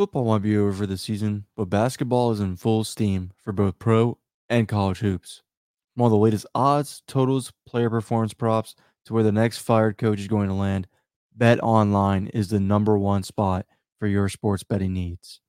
Football 0.00 0.24
might 0.24 0.40
be 0.40 0.56
over 0.56 0.72
for 0.72 0.86
the 0.86 0.96
season, 0.96 1.44
but 1.54 1.66
basketball 1.66 2.30
is 2.30 2.40
in 2.40 2.56
full 2.56 2.84
steam 2.84 3.32
for 3.36 3.52
both 3.52 3.78
pro 3.78 4.16
and 4.48 4.66
college 4.66 5.00
hoops. 5.00 5.42
From 5.92 6.04
all 6.04 6.08
the 6.08 6.16
latest 6.16 6.46
odds, 6.54 7.02
totals, 7.06 7.52
player 7.66 7.90
performance 7.90 8.32
props 8.32 8.74
to 9.04 9.12
where 9.12 9.22
the 9.22 9.30
next 9.30 9.58
fired 9.58 9.98
coach 9.98 10.18
is 10.18 10.26
going 10.26 10.48
to 10.48 10.54
land, 10.54 10.86
Bet 11.36 11.62
Online 11.62 12.28
is 12.28 12.48
the 12.48 12.58
number 12.58 12.96
one 12.96 13.22
spot 13.22 13.66
for 13.98 14.06
your 14.06 14.30
sports 14.30 14.62
betting 14.62 14.94
needs. 14.94 15.42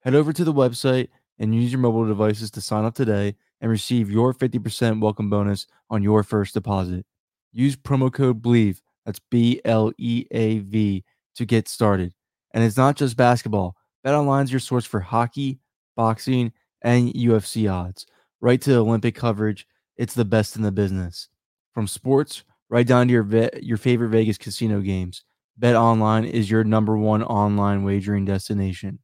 Head 0.00 0.14
over 0.14 0.34
to 0.34 0.44
the 0.44 0.52
website 0.52 1.08
and 1.38 1.54
use 1.54 1.72
your 1.72 1.80
mobile 1.80 2.04
devices 2.04 2.50
to 2.50 2.60
sign 2.60 2.84
up 2.84 2.94
today 2.94 3.36
and 3.62 3.70
receive 3.70 4.10
your 4.10 4.34
50% 4.34 5.00
welcome 5.00 5.30
bonus 5.30 5.66
on 5.88 6.02
your 6.02 6.22
first 6.22 6.52
deposit. 6.52 7.06
Use 7.54 7.74
promo 7.74 8.12
code 8.12 8.42
BLEAV, 8.42 8.82
that's 9.06 9.22
B 9.30 9.62
L 9.64 9.92
E 9.96 10.26
A 10.30 10.58
V, 10.58 11.04
to 11.36 11.46
get 11.46 11.68
started. 11.68 12.12
And 12.52 12.62
it's 12.62 12.76
not 12.76 12.96
just 12.96 13.16
basketball. 13.16 13.77
BetOnline 14.06 14.44
is 14.44 14.52
your 14.52 14.60
source 14.60 14.84
for 14.84 15.00
hockey, 15.00 15.58
boxing, 15.96 16.52
and 16.82 17.12
UFC 17.12 17.70
odds. 17.72 18.06
Right 18.40 18.60
to 18.62 18.76
Olympic 18.76 19.14
coverage, 19.14 19.66
it's 19.96 20.14
the 20.14 20.24
best 20.24 20.56
in 20.56 20.62
the 20.62 20.72
business. 20.72 21.28
From 21.74 21.86
sports 21.86 22.44
right 22.70 22.86
down 22.86 23.08
to 23.08 23.12
your 23.12 23.22
ve- 23.24 23.50
your 23.60 23.76
favorite 23.76 24.10
Vegas 24.10 24.38
casino 24.38 24.80
games, 24.80 25.24
BetOnline 25.60 26.30
is 26.30 26.50
your 26.50 26.64
number 26.64 26.96
one 26.96 27.22
online 27.22 27.82
wagering 27.82 28.24
destination. 28.24 29.00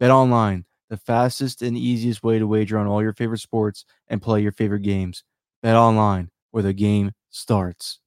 BetOnline, 0.00 0.64
the 0.90 0.96
fastest 0.96 1.62
and 1.62 1.76
easiest 1.76 2.22
way 2.22 2.38
to 2.38 2.46
wager 2.46 2.78
on 2.78 2.86
all 2.86 3.02
your 3.02 3.12
favorite 3.12 3.40
sports 3.40 3.84
and 4.08 4.22
play 4.22 4.40
your 4.40 4.52
favorite 4.52 4.82
games. 4.82 5.22
BetOnline, 5.64 6.28
where 6.50 6.62
the 6.62 6.72
game 6.72 7.12
starts. 7.30 8.00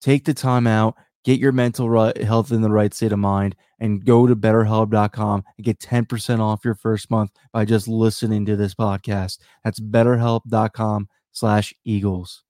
Take 0.00 0.24
the 0.24 0.34
time 0.34 0.66
out, 0.66 0.96
get 1.24 1.38
your 1.38 1.52
mental 1.52 1.88
right, 1.88 2.16
health 2.16 2.50
in 2.52 2.60
the 2.60 2.70
right 2.70 2.92
state 2.92 3.12
of 3.12 3.18
mind, 3.18 3.54
and 3.78 4.04
go 4.04 4.26
to 4.26 4.34
betterhelp.com 4.34 5.44
and 5.56 5.64
get 5.64 5.78
10% 5.78 6.40
off 6.40 6.64
your 6.64 6.74
first 6.74 7.10
month 7.10 7.30
by 7.52 7.64
just 7.64 7.86
listening 7.88 8.44
to 8.46 8.56
this 8.56 8.74
podcast. 8.74 9.38
That's 9.64 9.80
betterhelp.com 9.80 11.08
slash 11.32 11.74
Eagles. 11.84 12.42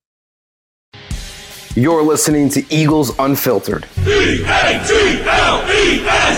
You're 1.75 2.03
listening 2.03 2.49
to 2.51 2.65
Eagles 2.75 3.13
Unfiltered. 3.19 3.87
E-A-G-L-E-S 3.99 4.47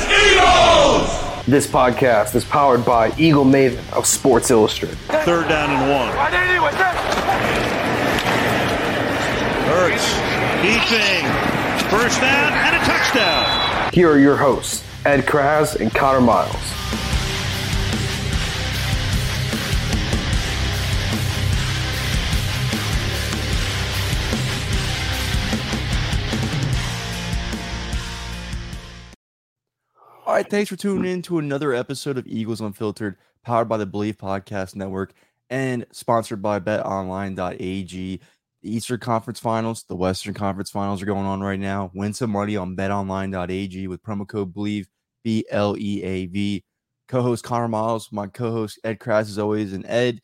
Eagles! 0.04 0.17
This 1.48 1.66
podcast 1.66 2.34
is 2.34 2.44
powered 2.44 2.84
by 2.84 3.10
Eagle 3.16 3.46
Maven 3.46 3.80
of 3.96 4.04
Sports 4.04 4.50
Illustrated. 4.50 4.98
Third 4.98 5.48
down 5.48 5.70
and 5.70 5.90
one. 5.90 6.12
Hurts. 9.64 10.12
Keeping. 10.60 11.24
First 11.88 12.20
down 12.20 12.52
and 12.52 12.76
a 12.76 12.80
touchdown. 12.84 13.90
Here 13.94 14.10
are 14.10 14.18
your 14.18 14.36
hosts, 14.36 14.84
Ed 15.06 15.24
Kracz 15.24 15.80
and 15.80 15.90
Connor 15.94 16.20
Miles. 16.20 16.77
All 30.28 30.34
right, 30.34 30.48
thanks 30.48 30.68
for 30.68 30.76
tuning 30.76 31.10
in 31.10 31.22
to 31.22 31.38
another 31.38 31.72
episode 31.72 32.18
of 32.18 32.26
Eagles 32.26 32.60
Unfiltered, 32.60 33.16
powered 33.46 33.66
by 33.66 33.78
the 33.78 33.86
Bleav 33.86 34.18
Podcast 34.18 34.76
Network 34.76 35.14
and 35.48 35.86
sponsored 35.90 36.42
by 36.42 36.60
betonline.ag. 36.60 38.20
The 38.60 38.70
Eastern 38.76 39.00
Conference 39.00 39.40
Finals, 39.40 39.84
the 39.88 39.96
Western 39.96 40.34
Conference 40.34 40.70
Finals 40.70 41.00
are 41.00 41.06
going 41.06 41.24
on 41.24 41.40
right 41.40 41.58
now. 41.58 41.90
Win 41.94 42.12
some 42.12 42.28
money 42.28 42.58
on 42.58 42.76
betonline.ag 42.76 43.88
with 43.88 44.02
promo 44.02 44.28
code 44.28 44.52
BLEAV, 44.52 44.84
B 45.24 45.46
L 45.50 45.74
E 45.78 46.02
A 46.02 46.26
V. 46.26 46.62
Co 47.08 47.22
host 47.22 47.42
Connor 47.42 47.68
Miles, 47.68 48.12
my 48.12 48.26
co 48.26 48.50
host 48.50 48.78
Ed 48.84 48.98
Kracz, 48.98 49.30
as 49.30 49.38
always. 49.38 49.72
And 49.72 49.86
Ed, 49.86 50.20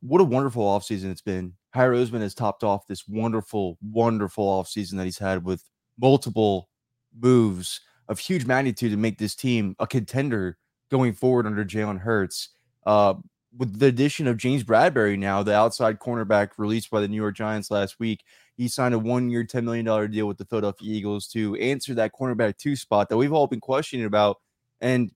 what 0.00 0.22
a 0.22 0.24
wonderful 0.24 0.64
offseason 0.64 1.12
it's 1.12 1.22
been. 1.22 1.52
Howie 1.70 1.86
Roseman 1.86 2.22
has 2.22 2.34
topped 2.34 2.64
off 2.64 2.88
this 2.88 3.06
wonderful, 3.06 3.78
wonderful 3.80 4.44
offseason 4.44 4.96
that 4.96 5.04
he's 5.04 5.18
had 5.18 5.44
with 5.44 5.62
multiple 6.00 6.68
moves 7.16 7.80
of 8.08 8.18
huge 8.18 8.46
magnitude 8.46 8.90
to 8.90 8.96
make 8.96 9.18
this 9.18 9.34
team 9.34 9.76
a 9.78 9.86
contender 9.86 10.58
going 10.90 11.12
forward 11.12 11.46
under 11.46 11.64
Jalen 11.64 12.00
Hurts. 12.00 12.50
Uh, 12.86 13.14
with 13.56 13.78
the 13.78 13.86
addition 13.86 14.26
of 14.26 14.36
James 14.36 14.64
Bradberry 14.64 15.18
now, 15.18 15.42
the 15.42 15.54
outside 15.54 16.00
cornerback 16.00 16.50
released 16.56 16.90
by 16.90 17.00
the 17.00 17.08
New 17.08 17.16
York 17.16 17.36
Giants 17.36 17.70
last 17.70 17.98
week, 18.00 18.24
he 18.56 18.68
signed 18.68 18.94
a 18.94 18.98
one-year, 18.98 19.44
$10 19.44 19.64
million 19.64 20.10
deal 20.10 20.26
with 20.26 20.38
the 20.38 20.44
Philadelphia 20.44 20.92
Eagles 20.92 21.28
to 21.28 21.54
answer 21.56 21.94
that 21.94 22.12
cornerback 22.12 22.56
two 22.56 22.76
spot 22.76 23.08
that 23.08 23.16
we've 23.16 23.32
all 23.32 23.46
been 23.46 23.60
questioning 23.60 24.06
about. 24.06 24.38
And 24.80 25.10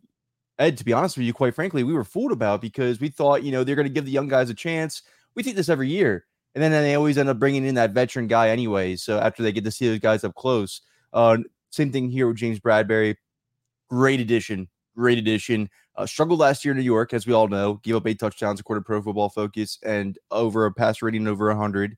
Ed, 0.59 0.77
to 0.79 0.85
be 0.85 0.93
honest 0.93 1.17
with 1.17 1.27
you, 1.27 1.33
quite 1.33 1.55
frankly, 1.55 1.85
we 1.85 1.93
were 1.93 2.05
fooled 2.05 2.33
about 2.33 2.61
because 2.61 3.01
we 3.01 3.09
thought, 3.09 3.45
you 3.45 3.53
know, 3.53 3.63
they're 3.63 3.77
going 3.77 3.87
to 3.87 3.93
give 3.93 4.05
the 4.05 4.11
young 4.11 4.29
guys 4.29 4.51
a 4.51 4.55
chance. 4.55 5.03
We 5.35 5.43
think 5.43 5.57
this 5.57 5.69
every 5.69 5.89
year. 5.89 6.27
And 6.55 6.63
then 6.63 6.73
they 6.73 6.95
always 6.95 7.19
end 7.19 7.29
up 7.29 7.39
bringing 7.39 7.65
in 7.65 7.77
that 7.77 7.93
veteran 7.93 8.27
guy 8.27 8.49
anyway. 8.49 8.97
So 8.97 9.19
after 9.19 9.43
they 9.43 9.53
get 9.53 9.65
to 9.65 9.71
see 9.71 9.89
those 9.89 10.01
guys 10.01 10.25
up 10.25 10.35
close, 10.35 10.81
uh, 11.13 11.39
same 11.71 11.93
thing 11.93 12.11
here 12.11 12.29
with 12.29 12.37
James 12.37 12.61
Bradberry. 12.61 13.17
Great 13.89 14.21
addition. 14.21 14.69
Great 14.97 15.19
addition. 15.19 15.69
Uh, 15.97 16.07
struggled 16.07 16.41
last 16.41 16.65
year 16.65 16.73
in 16.73 16.79
New 16.79 16.85
York, 16.85 17.13
as 17.13 17.27
we 17.27 17.33
all 17.33 17.49
know. 17.49 17.75
Gave 17.83 17.97
up 17.97 18.07
eight 18.07 18.19
touchdowns 18.19 18.61
according 18.61 18.83
to 18.83 18.87
Pro 18.87 19.03
Football 19.03 19.29
Focus 19.29 19.79
and 19.85 20.19
over 20.31 20.67
a 20.67 20.73
pass 20.73 21.03
rating 21.03 21.27
over 21.27 21.49
100. 21.49 21.97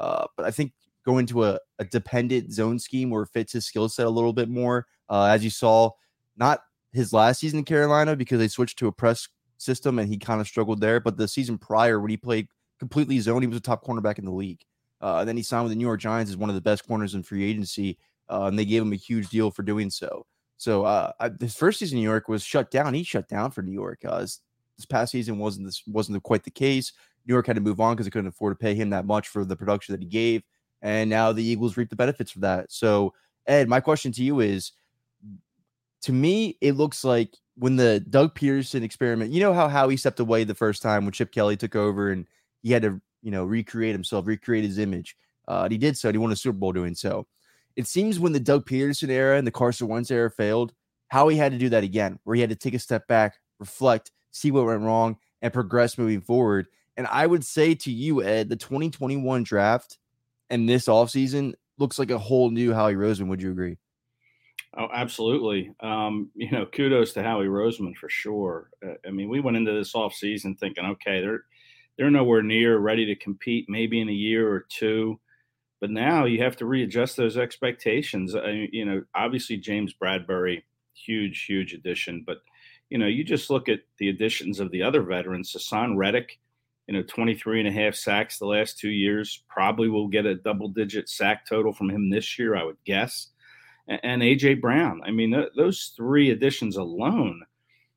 Uh, 0.00 0.26
but 0.36 0.46
I 0.46 0.50
think 0.50 0.72
going 1.04 1.26
to 1.26 1.44
a, 1.44 1.58
a 1.78 1.84
dependent 1.84 2.52
zone 2.52 2.78
scheme 2.78 3.10
where 3.10 3.22
it 3.22 3.30
fits 3.32 3.52
his 3.52 3.66
skill 3.66 3.88
set 3.88 4.06
a 4.06 4.10
little 4.10 4.32
bit 4.32 4.48
more. 4.48 4.86
Uh, 5.08 5.24
as 5.24 5.44
you 5.44 5.50
saw, 5.50 5.90
not 6.36 6.60
his 6.92 7.12
last 7.12 7.40
season 7.40 7.60
in 7.60 7.64
Carolina 7.64 8.16
because 8.16 8.38
they 8.38 8.48
switched 8.48 8.78
to 8.78 8.88
a 8.88 8.92
press 8.92 9.28
system 9.58 9.98
and 9.98 10.08
he 10.08 10.18
kind 10.18 10.40
of 10.40 10.48
struggled 10.48 10.80
there. 10.80 10.98
But 11.00 11.16
the 11.16 11.28
season 11.28 11.58
prior, 11.58 12.00
when 12.00 12.10
he 12.10 12.16
played 12.16 12.48
completely 12.78 13.20
zone, 13.20 13.42
he 13.42 13.48
was 13.48 13.58
a 13.58 13.60
top 13.60 13.84
cornerback 13.84 14.18
in 14.18 14.24
the 14.24 14.32
league. 14.32 14.60
Uh, 15.00 15.24
then 15.24 15.36
he 15.36 15.42
signed 15.42 15.64
with 15.64 15.72
the 15.72 15.76
New 15.76 15.86
York 15.86 16.00
Giants 16.00 16.30
as 16.30 16.36
one 16.36 16.48
of 16.48 16.54
the 16.54 16.60
best 16.60 16.86
corners 16.86 17.14
in 17.14 17.22
free 17.22 17.44
agency 17.44 17.98
uh, 18.28 18.44
and 18.44 18.58
they 18.58 18.64
gave 18.64 18.82
him 18.82 18.92
a 18.92 18.96
huge 18.96 19.28
deal 19.28 19.50
for 19.50 19.62
doing 19.62 19.90
so. 19.90 20.26
So 20.56 20.84
uh, 20.84 21.12
I, 21.20 21.30
his 21.38 21.54
first 21.54 21.78
season 21.78 21.98
in 21.98 22.04
New 22.04 22.08
York 22.08 22.28
was 22.28 22.42
shut 22.42 22.70
down. 22.70 22.94
He 22.94 23.02
shut 23.02 23.28
down 23.28 23.50
for 23.50 23.62
New 23.62 23.72
York. 23.72 24.00
Uh, 24.04 24.20
this, 24.20 24.40
past 24.88 25.12
season 25.12 25.38
wasn't 25.38 25.66
this 25.66 25.82
wasn't 25.86 26.22
quite 26.22 26.44
the 26.44 26.50
case. 26.50 26.92
New 27.26 27.34
York 27.34 27.46
had 27.46 27.56
to 27.56 27.62
move 27.62 27.80
on 27.80 27.94
because 27.94 28.06
they 28.06 28.10
couldn't 28.10 28.28
afford 28.28 28.52
to 28.52 28.62
pay 28.62 28.74
him 28.74 28.90
that 28.90 29.06
much 29.06 29.28
for 29.28 29.44
the 29.44 29.56
production 29.56 29.92
that 29.92 30.02
he 30.02 30.08
gave, 30.08 30.42
and 30.82 31.10
now 31.10 31.32
the 31.32 31.44
Eagles 31.44 31.76
reap 31.76 31.90
the 31.90 31.96
benefits 31.96 32.30
for 32.30 32.40
that. 32.40 32.70
So 32.70 33.14
Ed, 33.46 33.68
my 33.68 33.80
question 33.80 34.12
to 34.12 34.22
you 34.22 34.40
is: 34.40 34.72
to 36.02 36.12
me, 36.12 36.56
it 36.60 36.72
looks 36.72 37.04
like 37.04 37.36
when 37.56 37.76
the 37.76 38.00
Doug 38.00 38.34
Pederson 38.34 38.82
experiment, 38.82 39.32
you 39.32 39.40
know 39.40 39.52
how 39.52 39.68
how 39.68 39.88
he 39.88 39.96
stepped 39.96 40.20
away 40.20 40.44
the 40.44 40.54
first 40.54 40.82
time 40.82 41.04
when 41.04 41.12
Chip 41.12 41.32
Kelly 41.32 41.56
took 41.56 41.76
over 41.76 42.10
and 42.10 42.26
he 42.62 42.72
had 42.72 42.82
to 42.82 43.00
you 43.22 43.30
know 43.30 43.44
recreate 43.44 43.94
himself, 43.94 44.26
recreate 44.26 44.64
his 44.64 44.78
image. 44.78 45.16
Uh, 45.48 45.68
he 45.68 45.78
did 45.78 45.96
so. 45.96 46.10
He 46.10 46.18
won 46.18 46.32
a 46.32 46.36
Super 46.36 46.58
Bowl 46.58 46.72
doing 46.72 46.94
so 46.94 47.26
it 47.76 47.86
seems 47.86 48.18
when 48.18 48.32
the 48.32 48.40
Doug 48.40 48.66
Pederson 48.66 49.10
era 49.10 49.36
and 49.36 49.46
the 49.46 49.52
Carson 49.52 49.88
Wentz 49.88 50.10
era 50.10 50.30
failed, 50.30 50.72
how 51.08 51.28
he 51.28 51.36
had 51.36 51.52
to 51.52 51.58
do 51.58 51.68
that 51.68 51.84
again, 51.84 52.18
where 52.24 52.34
he 52.34 52.40
had 52.40 52.50
to 52.50 52.56
take 52.56 52.74
a 52.74 52.78
step 52.78 53.06
back, 53.06 53.36
reflect, 53.58 54.10
see 54.32 54.50
what 54.50 54.66
went 54.66 54.82
wrong, 54.82 55.16
and 55.42 55.52
progress 55.52 55.98
moving 55.98 56.20
forward. 56.20 56.66
And 56.96 57.06
I 57.06 57.26
would 57.26 57.44
say 57.44 57.74
to 57.74 57.92
you, 57.92 58.22
Ed, 58.22 58.48
the 58.48 58.56
2021 58.56 59.42
draft 59.44 59.98
and 60.48 60.68
this 60.68 60.86
offseason 60.86 61.54
looks 61.78 61.98
like 61.98 62.10
a 62.10 62.18
whole 62.18 62.50
new 62.50 62.72
Howie 62.72 62.94
Roseman. 62.94 63.28
Would 63.28 63.42
you 63.42 63.50
agree? 63.50 63.76
Oh, 64.78 64.88
absolutely. 64.92 65.72
Um, 65.80 66.30
you 66.34 66.50
know, 66.50 66.66
kudos 66.66 67.12
to 67.14 67.22
Howie 67.22 67.46
Roseman 67.46 67.96
for 67.96 68.08
sure. 68.08 68.70
Uh, 68.84 68.94
I 69.06 69.10
mean, 69.10 69.28
we 69.28 69.40
went 69.40 69.56
into 69.56 69.72
this 69.72 69.92
offseason 69.92 70.58
thinking, 70.58 70.84
okay, 70.84 71.20
they're 71.20 71.44
they're 71.96 72.10
nowhere 72.10 72.42
near 72.42 72.78
ready 72.78 73.06
to 73.06 73.14
compete, 73.14 73.66
maybe 73.68 74.00
in 74.00 74.08
a 74.10 74.12
year 74.12 74.50
or 74.50 74.66
two. 74.68 75.18
But 75.80 75.90
now 75.90 76.24
you 76.24 76.42
have 76.42 76.56
to 76.56 76.66
readjust 76.66 77.16
those 77.16 77.36
expectations. 77.36 78.34
I, 78.34 78.68
you 78.72 78.84
know, 78.84 79.02
obviously 79.14 79.56
James 79.58 79.94
Bradberry, 79.94 80.62
huge, 80.94 81.44
huge 81.44 81.74
addition. 81.74 82.24
But 82.26 82.38
you 82.88 82.98
know, 82.98 83.06
you 83.06 83.24
just 83.24 83.50
look 83.50 83.68
at 83.68 83.80
the 83.98 84.08
additions 84.08 84.60
of 84.60 84.70
the 84.70 84.82
other 84.82 85.02
veterans. 85.02 85.52
Haason 85.52 85.96
Reddick, 85.96 86.38
you 86.86 86.94
know, 86.94 87.02
23 87.02 87.60
and 87.60 87.68
a 87.68 87.72
half 87.72 87.94
sacks 87.94 88.38
the 88.38 88.46
last 88.46 88.78
two 88.78 88.90
years. 88.90 89.42
Probably 89.48 89.88
will 89.88 90.08
get 90.08 90.24
a 90.24 90.36
double 90.36 90.68
digit 90.68 91.08
sack 91.08 91.46
total 91.46 91.72
from 91.72 91.90
him 91.90 92.10
this 92.10 92.38
year, 92.38 92.56
I 92.56 92.64
would 92.64 92.78
guess 92.84 93.30
and 93.88 94.22
AJ 94.22 94.60
Brown. 94.60 95.00
I 95.04 95.10
mean, 95.10 95.32
th- 95.32 95.52
those 95.56 95.92
three 95.96 96.30
additions 96.30 96.76
alone, 96.76 97.42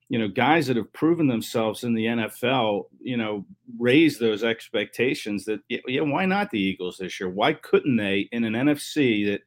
you 0.10 0.18
know, 0.18 0.28
guys 0.28 0.66
that 0.68 0.76
have 0.76 0.92
proven 0.92 1.28
themselves 1.28 1.84
in 1.84 1.94
the 1.94 2.06
NFL, 2.06 2.86
you 3.00 3.16
know, 3.16 3.46
raise 3.78 4.18
those 4.18 4.44
expectations 4.44 5.46
that, 5.46 5.60
yeah, 5.70 6.02
why 6.02 6.26
not 6.26 6.50
the 6.50 6.60
Eagles 6.60 6.98
this 6.98 7.20
year? 7.20 7.30
Why 7.30 7.54
couldn't 7.54 7.96
they 7.96 8.28
in 8.32 8.44
an 8.44 8.54
NFC 8.54 9.28
that, 9.28 9.42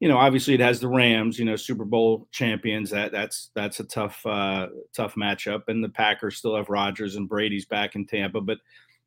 you 0.00 0.08
know, 0.08 0.16
obviously 0.16 0.54
it 0.54 0.60
has 0.60 0.80
the 0.80 0.88
Rams, 0.88 1.38
you 1.38 1.44
know, 1.44 1.56
Super 1.56 1.84
Bowl 1.84 2.26
champions. 2.32 2.88
That 2.88 3.12
that's 3.12 3.50
that's 3.54 3.80
a 3.80 3.84
tough 3.84 4.24
uh, 4.24 4.68
tough 4.96 5.14
matchup, 5.14 5.64
and 5.68 5.84
the 5.84 5.90
Packers 5.90 6.38
still 6.38 6.56
have 6.56 6.70
Rodgers 6.70 7.16
and 7.16 7.28
Brady's 7.28 7.66
back 7.66 7.96
in 7.96 8.06
Tampa. 8.06 8.40
But 8.40 8.58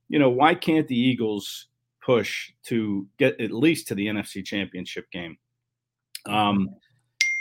you 0.07 0.19
know, 0.19 0.29
why 0.29 0.53
can't 0.53 0.87
the 0.87 0.95
Eagles 0.95 1.69
push 1.99 2.51
to 2.65 3.07
get 3.17 3.41
at 3.41 3.49
least 3.49 3.87
to 3.87 3.95
the 3.95 4.05
NFC 4.05 4.45
Championship 4.45 5.09
game? 5.09 5.35
Um, 6.27 6.69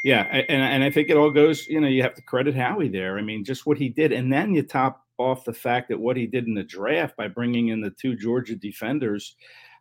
yeah, 0.02 0.22
and 0.22 0.62
and 0.62 0.84
I 0.84 0.90
think 0.90 1.10
it 1.10 1.16
all 1.16 1.31
goes. 1.31 1.66
You 1.69 1.81
know, 1.81 1.88
you 1.88 2.02
have 2.02 2.14
to 2.14 2.22
credit 2.22 2.54
Howie 2.54 2.88
there. 2.88 3.19
I 3.19 3.22
mean, 3.22 3.44
just 3.44 3.66
what 3.66 3.78
he 3.78 3.88
did, 3.88 4.12
and 4.12 4.32
then 4.32 4.54
you 4.54 4.62
top 4.62 5.04
off 5.19 5.44
the 5.44 5.52
fact 5.52 5.88
that 5.88 6.00
what 6.00 6.16
he 6.16 6.26
did 6.26 6.46
in 6.46 6.54
the 6.54 6.62
draft 6.62 7.16
by 7.16 7.28
bringing 7.28 7.69
in 7.69 7.81
the 7.81 7.90
two 7.90 8.16
Georgia 8.16 8.56
defenders, 8.56 9.37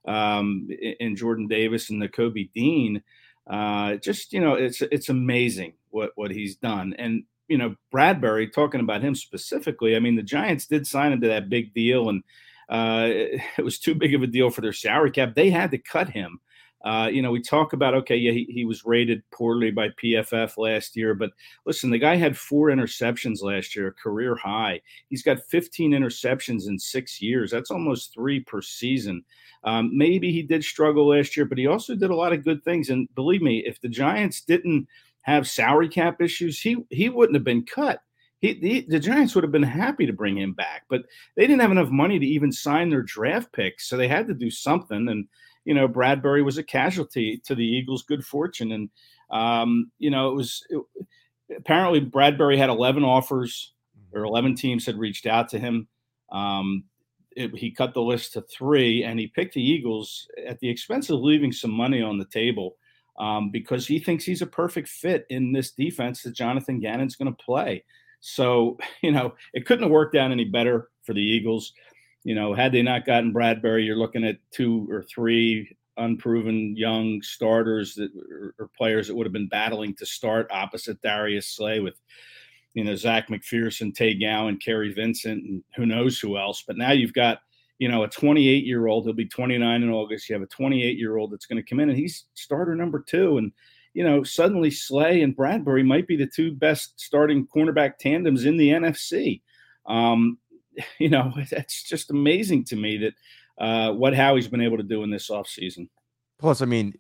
um, 0.08 0.68
in 1.00 1.16
Jordan 1.16 1.48
Davis 1.48 1.90
and 1.90 2.02
Nakobe 2.02 2.52
Dean. 2.54 3.02
Uh, 3.50 3.96
just 3.96 4.34
you 4.34 4.40
know, 4.40 4.54
it's 4.54 4.82
it's 4.82 5.10
amazing 5.10 5.74
what 5.90 6.12
what 6.16 6.32
he's 6.32 6.56
done, 6.56 6.94
and 6.98 7.24
you 7.48 7.58
know, 7.58 7.76
Bradberry 7.94 8.52
talking 8.52 8.80
about 8.80 9.02
him 9.02 9.14
specifically. 9.14 9.96
I 9.96 10.00
mean, 10.00 10.16
the 10.16 10.24
Giants 10.24 10.68
did 10.68 10.88
sign 10.88 11.12
into 11.12 11.28
that 11.28 11.50
big 11.50 11.74
deal, 11.74 12.10
and 12.10 12.24
uh, 12.70 13.08
it 13.58 13.64
was 13.64 13.80
too 13.80 13.96
big 13.96 14.14
of 14.14 14.22
a 14.22 14.28
deal 14.28 14.50
for 14.50 14.62
their 14.62 14.74
salary 14.74 15.12
cap. 15.12 15.36
They 15.36 15.50
had 15.50 15.72
to 15.72 15.78
cut 15.78 16.10
him. 16.10 16.40
Uh, 16.84 17.08
you 17.12 17.22
know, 17.22 17.32
we 17.32 17.42
talk 17.42 17.74
about 17.74 17.94
okay, 17.94 18.16
yeah, 18.16 18.32
he, 18.32 18.46
he, 18.50 18.66
was 18.66 18.86
rated 18.86 19.22
poorly 19.32 19.70
by 19.70 19.90
PFF 19.90 20.58
last 20.58 20.96
year, 20.96 21.14
but 21.14 21.30
listen, 21.66 21.92
the 21.92 22.00
guy 22.00 22.16
had 22.16 22.36
four 22.36 22.70
interceptions 22.70 23.44
last 23.44 23.76
year, 23.76 23.96
career 24.02 24.36
high. 24.36 24.82
He's 25.08 25.22
got 25.22 25.44
15 25.50 25.92
interceptions 25.92 26.68
in 26.68 26.80
six 26.80 27.22
years. 27.22 27.52
That's 27.52 27.70
almost 27.70 28.14
three 28.14 28.40
per 28.40 28.64
season. 28.64 29.24
Um, 29.64 29.96
maybe 29.96 30.32
he 30.32 30.42
did 30.42 30.64
struggle 30.64 31.10
last 31.10 31.38
year, 31.38 31.46
but 31.46 31.60
he 31.60 31.68
also 31.68 31.94
did 31.96 32.10
a 32.10 32.16
lot 32.16 32.34
of 32.34 32.44
good 32.44 32.64
things. 32.64 32.90
And 32.90 33.14
believe 33.14 33.44
me, 33.44 33.64
if 33.66 33.80
the 33.80 33.90
Giants 33.90 34.42
didn't 34.42 34.88
have 35.22 35.48
salary 35.48 35.88
cap 35.90 36.20
issues, 36.20 36.60
he 36.60 36.78
he 36.90 37.10
wouldn't 37.10 37.36
have 37.36 37.44
been 37.44 37.64
cut. 37.64 38.02
He, 38.40 38.54
the, 38.54 38.86
the 38.90 39.00
Giants 39.00 39.36
would 39.36 39.44
have 39.44 39.52
been 39.52 39.62
happy 39.62 40.08
to 40.08 40.14
bring 40.14 40.36
him 40.36 40.54
back, 40.54 40.86
but 40.90 41.04
they 41.36 41.44
didn't 41.44 41.62
have 41.62 41.70
enough 41.70 41.92
money 41.92 42.18
to 42.18 42.26
even 42.26 42.52
sign 42.52 42.90
their 42.90 43.04
draft 43.04 43.54
picks, 43.54 43.88
so 43.88 43.98
they 43.98 44.08
had 44.08 44.28
to 44.28 44.34
do 44.34 44.50
something. 44.50 45.08
And 45.10 45.28
you 45.66 45.74
know, 45.74 45.88
Bradberry 45.88 46.44
was 46.44 46.58
a 46.58 46.64
casualty 46.64 47.42
to 47.46 47.56
the 47.56 47.66
Eagles' 47.66 48.04
good 48.04 48.26
fortune. 48.26 48.72
And, 48.72 48.90
um, 49.30 49.92
you 50.00 50.10
know, 50.10 50.30
it 50.30 50.36
was 50.36 50.64
it, 50.70 50.82
apparently 51.56 52.02
Bradberry 52.02 52.58
had 52.58 52.70
11 52.70 53.04
offers 53.04 53.74
or 54.14 54.24
11 54.24 54.56
teams 54.56 54.86
had 54.86 54.98
reached 54.98 55.26
out 55.26 55.50
to 55.50 55.60
him. 55.60 55.88
Um, 56.32 56.86
it, 57.36 57.56
he 57.56 57.72
cut 57.72 57.94
the 57.94 58.02
list 58.02 58.34
to 58.34 58.42
three 58.42 59.04
and 59.04 59.20
he 59.20 59.28
picked 59.28 59.54
the 59.54 59.64
Eagles 59.64 60.28
at 60.46 60.60
the 60.60 60.70
expense 60.70 61.10
of 61.10 61.20
leaving 61.20 61.52
some 61.52 61.72
money 61.72 62.02
on 62.02 62.18
the 62.18 62.26
table 62.26 62.76
um, 63.20 63.52
because 63.52 63.88
he 63.88 64.00
thinks 64.00 64.26
he's 64.26 64.42
a 64.42 64.48
perfect 64.48 64.88
fit 64.88 65.26
in 65.30 65.54
this 65.54 65.72
defense 65.72 66.24
that 66.24 66.36
Jonathan 66.36 66.80
Gannon's 66.80 67.16
going 67.16 67.34
to 67.34 67.44
play. 67.44 67.84
So, 68.20 68.78
you 69.02 69.12
know, 69.12 69.34
it 69.54 69.66
couldn't 69.66 69.84
have 69.84 69.92
worked 69.92 70.16
out 70.16 70.32
any 70.32 70.46
better 70.46 70.90
for 71.04 71.14
the 71.14 71.22
Eagles 71.22 71.74
you 72.24 72.36
know, 72.36 72.54
had 72.54 72.72
they 72.72 72.82
not 72.82 73.06
gotten 73.06 73.34
Bradberry, 73.34 73.86
you're 73.86 73.96
looking 73.96 74.24
at 74.24 74.38
two 74.52 74.88
or 74.90 75.04
three 75.04 75.76
unproven 75.98 76.76
young 76.76 77.22
starters 77.22 77.96
that 77.96 78.10
or, 78.60 78.70
players 78.78 79.08
that 79.08 79.16
would 79.16 79.26
have 79.26 79.34
been 79.34 79.50
battling 79.50 79.96
to 79.96 80.06
start 80.06 80.48
opposite 80.52 81.02
Darius 81.02 81.48
Slay 81.48 81.80
with, 81.80 81.96
you 82.74 82.84
know, 82.84 82.96
Zech 82.96 83.28
McPhearson, 83.28 83.94
Tay 83.94 84.14
Gowan, 84.14 84.58
Kary 84.58 84.94
Vincent, 84.94 85.44
and 85.44 85.64
who 85.76 85.86
knows 85.86 86.20
who 86.20 86.38
else. 86.38 86.64
But 86.66 86.78
now 86.78 86.92
you've 86.92 87.14
got, 87.14 87.40
you 87.80 87.90
know, 87.90 88.04
a 88.04 88.08
28 88.08 88.66
year 88.66 88.88
old. 88.88 89.06
He'll 89.06 89.14
be 89.14 89.26
29 89.26 89.84
in 89.84 89.90
August. 89.90 90.30
You 90.30 90.36
have 90.36 90.44
a 90.44 90.48
28 90.48 90.98
year 90.98 91.18
old 91.18 91.32
that's 91.32 91.46
going 91.46 91.62
to 91.62 91.68
come 91.68 91.80
in 91.80 91.90
and 91.90 91.98
he's 91.98 92.26
starter 92.34 92.76
number 92.76 93.00
two. 93.00 93.38
And 93.38 93.52
you 93.94 94.04
know, 94.04 94.24
suddenly 94.24 94.72
Slay 94.72 95.22
and 95.22 95.36
Bradberry 95.36 95.86
might 95.86 96.08
be 96.08 96.16
the 96.16 96.28
two 96.28 96.54
best 96.54 97.00
starting 97.00 97.48
cornerback 97.48 97.98
tandems 97.98 98.46
in 98.46 98.58
the 98.58 98.70
NFC. 98.70 99.42
Um, 99.86 100.38
you 101.00 101.10
know, 101.10 101.34
that's 101.52 101.84
just 101.84 102.12
amazing 102.12 102.66
to 102.66 102.76
me 102.76 102.98
that 102.98 103.14
uh, 103.64 103.94
what 103.94 104.16
Howie's 104.16 104.48
been 104.48 104.62
able 104.62 104.78
to 104.78 104.84
do 104.84 105.04
in 105.04 105.12
this 105.12 105.30
offseason. 105.30 105.90
Plus, 106.40 106.62
I 106.62 106.66
mean, 106.66 106.94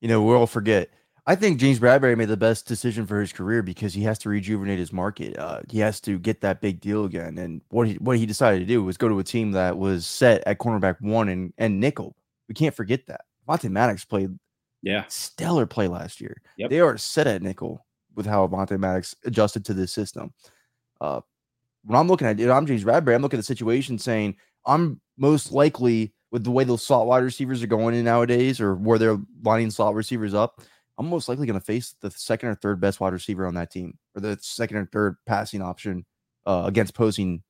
you 0.00 0.08
know, 0.08 0.22
we'll 0.22 0.36
all 0.36 0.46
forget. 0.46 0.90
I 1.26 1.34
think 1.34 1.58
James 1.58 1.78
Bradberry 1.78 2.18
made 2.18 2.28
the 2.28 2.36
best 2.36 2.66
decision 2.66 3.06
for 3.06 3.18
his 3.18 3.32
career 3.32 3.62
because 3.62 3.94
he 3.94 4.02
has 4.02 4.18
to 4.20 4.28
rejuvenate 4.28 4.78
his 4.78 4.92
market. 4.92 5.38
Uh, 5.38 5.60
he 5.70 5.78
has 5.78 5.98
to 6.02 6.18
get 6.18 6.42
that 6.42 6.60
big 6.60 6.80
deal 6.80 7.06
again. 7.06 7.38
And 7.38 7.62
what 7.70 7.88
he 7.88 7.94
what 7.94 8.18
he 8.18 8.26
decided 8.26 8.58
to 8.58 8.66
do 8.66 8.84
was 8.84 8.98
go 8.98 9.08
to 9.08 9.18
a 9.18 9.24
team 9.24 9.52
that 9.52 9.78
was 9.78 10.04
set 10.04 10.42
at 10.46 10.58
cornerback 10.58 11.00
one 11.00 11.30
and 11.30 11.54
and 11.56 11.80
nickel. 11.80 12.14
We 12.48 12.54
can't 12.54 12.74
forget 12.74 13.06
that. 13.06 13.22
Avonte 13.48 13.70
Maddox 13.70 14.04
played 14.04 14.38
yeah 14.82 15.04
stellar 15.08 15.64
play 15.64 15.88
last 15.88 16.20
year. 16.20 16.36
Yep. 16.58 16.68
They 16.68 16.80
are 16.80 16.98
set 16.98 17.26
at 17.26 17.40
nickel 17.40 17.86
with 18.14 18.26
how 18.26 18.46
Avonte 18.46 18.78
Maddox 18.78 19.14
adjusted 19.24 19.64
to 19.64 19.74
this 19.74 19.92
system. 19.92 20.34
Uh, 21.00 21.22
when 21.84 21.98
I'm 21.98 22.08
looking 22.08 22.26
at 22.26 22.40
it, 22.40 22.50
I'm 22.50 22.66
James 22.66 22.84
Bradberry. 22.84 23.14
I'm 23.14 23.22
looking 23.22 23.38
at 23.38 23.42
the 23.42 23.46
situation 23.46 23.98
saying 23.98 24.36
I'm 24.66 25.00
most 25.16 25.52
likely 25.52 26.14
with 26.32 26.44
the 26.44 26.50
way 26.50 26.64
those 26.64 26.82
slot 26.82 27.06
wide 27.06 27.22
receivers 27.22 27.62
are 27.62 27.68
going 27.68 27.94
in 27.94 28.04
nowadays, 28.04 28.60
or 28.60 28.74
where 28.74 28.98
they're 28.98 29.18
lining 29.42 29.70
slot 29.70 29.94
receivers 29.94 30.34
up. 30.34 30.60
I'm 30.98 31.08
most 31.08 31.28
likely 31.28 31.46
going 31.46 31.58
to 31.58 31.64
face 31.64 31.94
the 32.00 32.10
second 32.10 32.48
or 32.48 32.54
third 32.54 32.80
best 32.80 33.00
wide 33.00 33.12
receiver 33.12 33.46
on 33.46 33.54
that 33.54 33.70
team, 33.70 33.98
or 34.14 34.20
the 34.20 34.38
second 34.40 34.78
or 34.78 34.86
third 34.86 35.16
passing 35.26 35.62
option 35.62 36.04
uh, 36.46 36.64
against 36.66 36.94
posing 36.94 37.42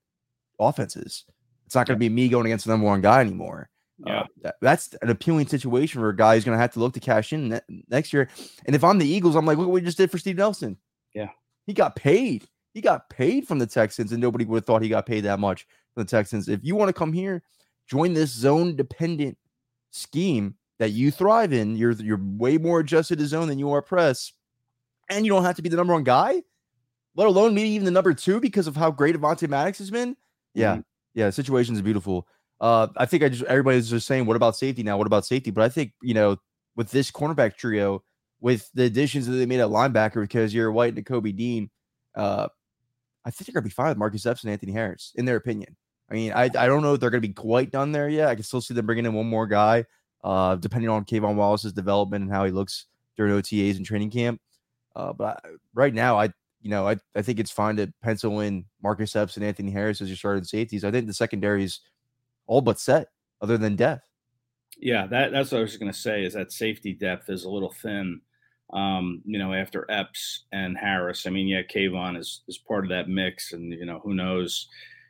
offenses. 0.59 1.25
It's 1.65 1.75
not 1.75 1.87
going 1.87 1.95
to 1.95 1.99
be 1.99 2.09
me 2.09 2.27
going 2.29 2.45
against 2.45 2.65
the 2.65 2.71
number 2.71 2.85
one 2.85 3.01
guy 3.01 3.21
anymore. 3.21 3.69
Yeah, 4.05 4.21
uh, 4.21 4.25
that, 4.41 4.55
that's 4.61 4.93
an 5.01 5.09
appealing 5.09 5.47
situation 5.47 6.01
for 6.01 6.09
a 6.09 6.15
guy 6.15 6.35
who's 6.35 6.43
going 6.43 6.57
to 6.57 6.61
have 6.61 6.73
to 6.73 6.79
look 6.79 6.93
to 6.93 6.99
cash 6.99 7.33
in 7.33 7.49
ne- 7.49 7.83
next 7.87 8.13
year. 8.13 8.29
And 8.65 8.75
if 8.75 8.83
I'm 8.83 8.99
the 8.99 9.07
Eagles, 9.07 9.35
I'm 9.35 9.45
like, 9.45 9.57
look 9.57 9.67
what 9.67 9.73
we 9.73 9.81
just 9.81 9.97
did 9.97 10.11
for 10.11 10.17
Steve 10.17 10.37
Nelson. 10.37 10.77
Yeah, 11.13 11.29
he 11.65 11.73
got 11.73 11.95
paid. 11.95 12.45
He 12.75 12.81
got 12.81 13.09
paid 13.09 13.47
from 13.47 13.57
the 13.57 13.65
Texans, 13.65 14.11
and 14.11 14.19
nobody 14.19 14.43
would 14.43 14.57
have 14.57 14.65
thought 14.65 14.81
he 14.81 14.89
got 14.89 15.05
paid 15.05 15.21
that 15.21 15.39
much 15.39 15.65
from 15.93 16.03
the 16.03 16.09
Texans. 16.09 16.49
If 16.49 16.59
you 16.61 16.75
want 16.75 16.89
to 16.89 16.93
come 16.93 17.13
here, 17.13 17.41
join 17.87 18.13
this 18.13 18.31
zone 18.31 18.75
dependent 18.75 19.37
scheme 19.91 20.55
that 20.77 20.91
you 20.91 21.09
thrive 21.09 21.53
in. 21.53 21.77
You're 21.77 21.93
you're 21.93 22.19
way 22.21 22.57
more 22.57 22.81
adjusted 22.81 23.17
to 23.19 23.27
zone 23.27 23.47
than 23.47 23.59
you 23.59 23.71
are 23.71 23.81
press, 23.81 24.33
and 25.09 25.25
you 25.25 25.31
don't 25.31 25.45
have 25.45 25.55
to 25.55 25.61
be 25.61 25.69
the 25.69 25.77
number 25.77 25.93
one 25.93 26.03
guy, 26.03 26.43
let 27.15 27.27
alone 27.27 27.55
maybe 27.55 27.69
even 27.69 27.85
the 27.85 27.91
number 27.91 28.13
two 28.13 28.41
because 28.41 28.67
of 28.67 28.75
how 28.75 28.91
great 28.91 29.15
Avonte 29.15 29.47
Maddox 29.47 29.77
has 29.77 29.89
been. 29.89 30.17
Yeah, 30.53 30.73
mm-hmm. 30.73 30.81
yeah, 31.13 31.29
situation's 31.29 31.77
is 31.77 31.81
beautiful. 31.81 32.27
Uh, 32.59 32.87
I 32.97 33.05
think 33.05 33.23
I 33.23 33.29
just 33.29 33.43
everybody's 33.43 33.89
just 33.89 34.05
saying, 34.05 34.25
what 34.25 34.35
about 34.35 34.57
safety 34.57 34.83
now? 34.83 34.97
What 34.97 35.07
about 35.07 35.25
safety? 35.25 35.49
But 35.49 35.63
I 35.63 35.69
think 35.69 35.93
you 36.01 36.13
know 36.13 36.35
with 36.75 36.91
this 36.91 37.09
cornerback 37.09 37.55
trio, 37.55 38.03
with 38.41 38.69
the 38.73 38.83
additions 38.83 39.27
that 39.27 39.33
they 39.37 39.45
made 39.45 39.61
at 39.61 39.69
linebacker, 39.69 40.21
because 40.23 40.53
you're 40.53 40.73
White 40.73 40.97
and 40.97 41.05
Kobe 41.05 41.31
Dean, 41.31 41.69
uh, 42.15 42.49
I 43.25 43.31
think 43.31 43.47
they're 43.47 43.53
going 43.53 43.63
to 43.63 43.69
be 43.69 43.73
fine 43.73 43.89
with 43.89 43.97
Marcus 43.97 44.25
Epps 44.25 44.43
and 44.43 44.51
Anthony 44.51 44.71
Harris, 44.71 45.11
in 45.15 45.25
their 45.25 45.35
opinion. 45.35 45.75
I 46.09 46.13
mean, 46.13 46.31
I, 46.33 46.43
I 46.43 46.67
don't 46.67 46.83
know 46.83 46.93
if 46.93 46.99
they're 46.99 47.09
going 47.09 47.21
to 47.21 47.27
be 47.27 47.33
quite 47.33 47.71
done 47.71 47.91
there 47.91 48.07
yet. 48.07 48.27
I 48.27 48.35
can 48.35 48.43
still 48.43 48.61
see 48.61 48.73
them 48.75 48.85
bringing 48.85 49.05
in 49.05 49.13
one 49.13 49.25
more 49.25 49.47
guy, 49.47 49.85
uh, 50.23 50.55
depending 50.55 50.89
on 50.89 51.05
K'Von 51.05 51.35
Wallace's 51.35 51.73
development 51.73 52.23
and 52.23 52.31
how 52.31 52.45
he 52.45 52.51
looks 52.51 52.85
during 53.17 53.33
OTAs 53.33 53.77
and 53.77 53.85
training 53.85 54.11
camp. 54.11 54.39
Uh, 54.95 55.13
but 55.13 55.41
I, 55.43 55.49
right 55.73 55.93
now, 55.93 56.19
I 56.19 56.25
you 56.61 56.69
know 56.69 56.87
I, 56.87 56.97
I 57.15 57.21
think 57.21 57.39
it's 57.39 57.51
fine 57.51 57.75
to 57.77 57.91
pencil 58.01 58.39
in 58.39 58.65
Marcus 58.81 59.15
Epps 59.15 59.35
and 59.35 59.45
Anthony 59.45 59.71
Harris 59.71 60.01
as 60.01 60.07
your 60.07 60.17
starting 60.17 60.43
safeties. 60.43 60.83
I 60.83 60.91
think 60.91 61.07
the 61.07 61.13
secondary 61.13 61.63
is 61.63 61.79
all 62.47 62.61
but 62.61 62.79
set, 62.79 63.07
other 63.41 63.57
than 63.57 63.75
depth. 63.75 64.07
Yeah, 64.77 65.07
that, 65.07 65.31
that's 65.31 65.51
what 65.51 65.59
I 65.59 65.61
was 65.61 65.77
going 65.77 65.91
to 65.91 65.97
say. 65.97 66.23
Is 66.23 66.33
that 66.33 66.51
safety 66.51 66.93
depth 66.93 67.29
is 67.29 67.45
a 67.45 67.49
little 67.49 67.71
thin 67.71 68.21
um, 68.73 69.21
you 69.25 69.39
know, 69.39 69.53
after 69.53 69.89
Epps 69.89 70.45
and 70.51 70.77
Harris. 70.77 71.25
I 71.25 71.29
mean, 71.29 71.47
yeah, 71.47 71.61
K'Von 71.61 72.17
is 72.17 72.41
is 72.47 72.57
part 72.57 72.85
of 72.85 72.89
that 72.89 73.09
mix, 73.09 73.53
and 73.53 73.71
you 73.71 73.85
know, 73.85 73.99
who 74.03 74.13
knows, 74.13 74.67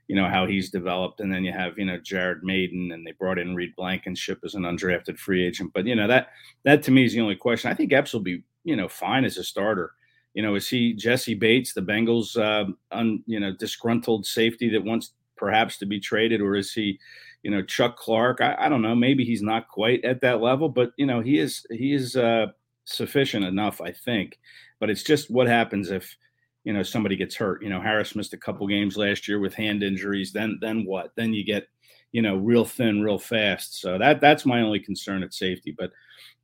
you 0.07 0.15
know 0.15 0.27
how 0.27 0.45
he's 0.45 0.69
developed, 0.69 1.19
and 1.19 1.33
then 1.33 1.43
you 1.43 1.51
have 1.51 1.77
you 1.77 1.85
know 1.85 1.97
Jared 1.97 2.43
Mayden, 2.43 2.91
and 2.91 3.05
they 3.05 3.13
brought 3.13 3.39
in 3.39 3.55
Reed 3.55 3.75
Blankenship 3.75 4.39
as 4.43 4.55
an 4.55 4.63
undrafted 4.63 5.17
free 5.17 5.45
agent. 5.45 5.71
But 5.73 5.85
you 5.85 5.95
know 5.95 6.07
that 6.07 6.29
that 6.63 6.83
to 6.83 6.91
me 6.91 7.05
is 7.05 7.13
the 7.13 7.21
only 7.21 7.35
question. 7.35 7.71
I 7.71 7.75
think 7.75 7.93
Epps 7.93 8.13
will 8.13 8.21
be 8.21 8.43
you 8.63 8.75
know 8.75 8.87
fine 8.87 9.25
as 9.25 9.37
a 9.37 9.43
starter. 9.43 9.93
You 10.33 10.41
know, 10.41 10.55
is 10.55 10.67
he 10.67 10.93
Jessie 10.93 11.33
Bates, 11.33 11.73
the 11.73 11.81
Bengals, 11.81 12.37
uh, 12.37 12.69
un, 12.91 13.23
you 13.25 13.39
know, 13.39 13.53
disgruntled 13.53 14.25
safety 14.25 14.67
that 14.69 14.83
wants 14.83 15.13
perhaps 15.37 15.77
to 15.77 15.85
be 15.85 15.99
traded, 15.99 16.41
or 16.41 16.55
is 16.55 16.73
he, 16.73 16.99
you 17.41 17.51
know, 17.51 17.61
Chuck 17.61 17.95
Clark? 17.95 18.41
I, 18.41 18.55
I 18.59 18.69
don't 18.69 18.81
know. 18.81 18.95
Maybe 18.95 19.23
he's 19.23 19.41
not 19.41 19.69
quite 19.69 20.03
at 20.03 20.19
that 20.21 20.41
level, 20.41 20.67
but 20.67 20.91
you 20.97 21.05
know, 21.05 21.21
he 21.21 21.39
is 21.39 21.65
he 21.71 21.93
is 21.93 22.17
uh, 22.17 22.47
sufficient 22.85 23.45
enough, 23.45 23.81
I 23.81 23.91
think. 23.91 24.39
But 24.79 24.89
it's 24.89 25.03
just 25.03 25.29
what 25.29 25.47
happens 25.47 25.91
if 25.91 26.15
you 26.63 26.73
know 26.73 26.83
somebody 26.83 27.15
gets 27.15 27.35
hurt. 27.35 27.61
You 27.61 27.69
know, 27.69 27.81
Harris 27.81 28.15
missed 28.15 28.33
a 28.33 28.37
couple 28.37 28.67
games 28.67 28.97
last 28.97 29.27
year 29.27 29.39
with 29.39 29.53
hand 29.53 29.83
injuries. 29.83 30.31
Then 30.31 30.57
then 30.61 30.85
what? 30.85 31.11
Then 31.15 31.33
you 31.33 31.43
get 31.43 31.67
you 32.11 32.21
know 32.21 32.37
real 32.37 32.65
thin 32.65 33.01
real 33.01 33.19
fast. 33.19 33.79
So 33.79 33.97
that 33.97 34.21
that's 34.21 34.45
my 34.45 34.61
only 34.61 34.79
concern 34.79 35.23
at 35.23 35.33
safety. 35.33 35.75
But 35.77 35.91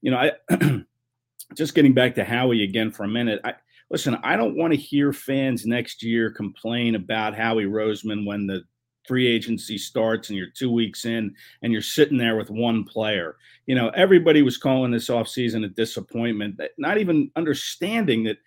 you 0.02 0.12
know, 0.12 0.18
I 0.18 0.84
just 1.56 1.76
getting 1.76 1.94
back 1.94 2.16
to 2.16 2.24
Howie 2.24 2.64
again 2.64 2.92
for 2.92 3.04
a 3.04 3.08
minute. 3.10 3.42
I 3.44 3.56
listen. 3.90 4.18
I 4.24 4.36
don't 4.36 4.58
want 4.58 4.74
to 4.74 4.80
hear 4.80 5.14
fans 5.14 5.66
next 5.66 6.04
year 6.04 6.30
complain 6.32 6.96
about 6.96 7.36
Howie 7.36 7.66
Roseman 7.66 8.26
when 8.26 8.48
the 8.48 8.64
free 9.12 9.28
agency 9.28 9.78
starts 9.78 10.30
and 10.30 10.38
you're 10.38 10.48
two 10.48 10.72
weeks 10.72 11.04
in 11.04 11.36
and 11.62 11.74
you're 11.74 11.82
sitting 11.82 12.18
there 12.18 12.38
with 12.38 12.50
one 12.50 12.86
player. 12.86 13.36
You 13.66 13.76
know, 13.76 13.90
everybody 13.90 14.42
was 14.42 14.56
calling 14.58 14.90
this 14.90 15.10
offseason 15.10 15.66
a 15.66 15.68
disappointment, 15.68 16.62
not 16.78 16.98
even 16.98 17.30
understanding 17.36 18.24
that 18.24 18.38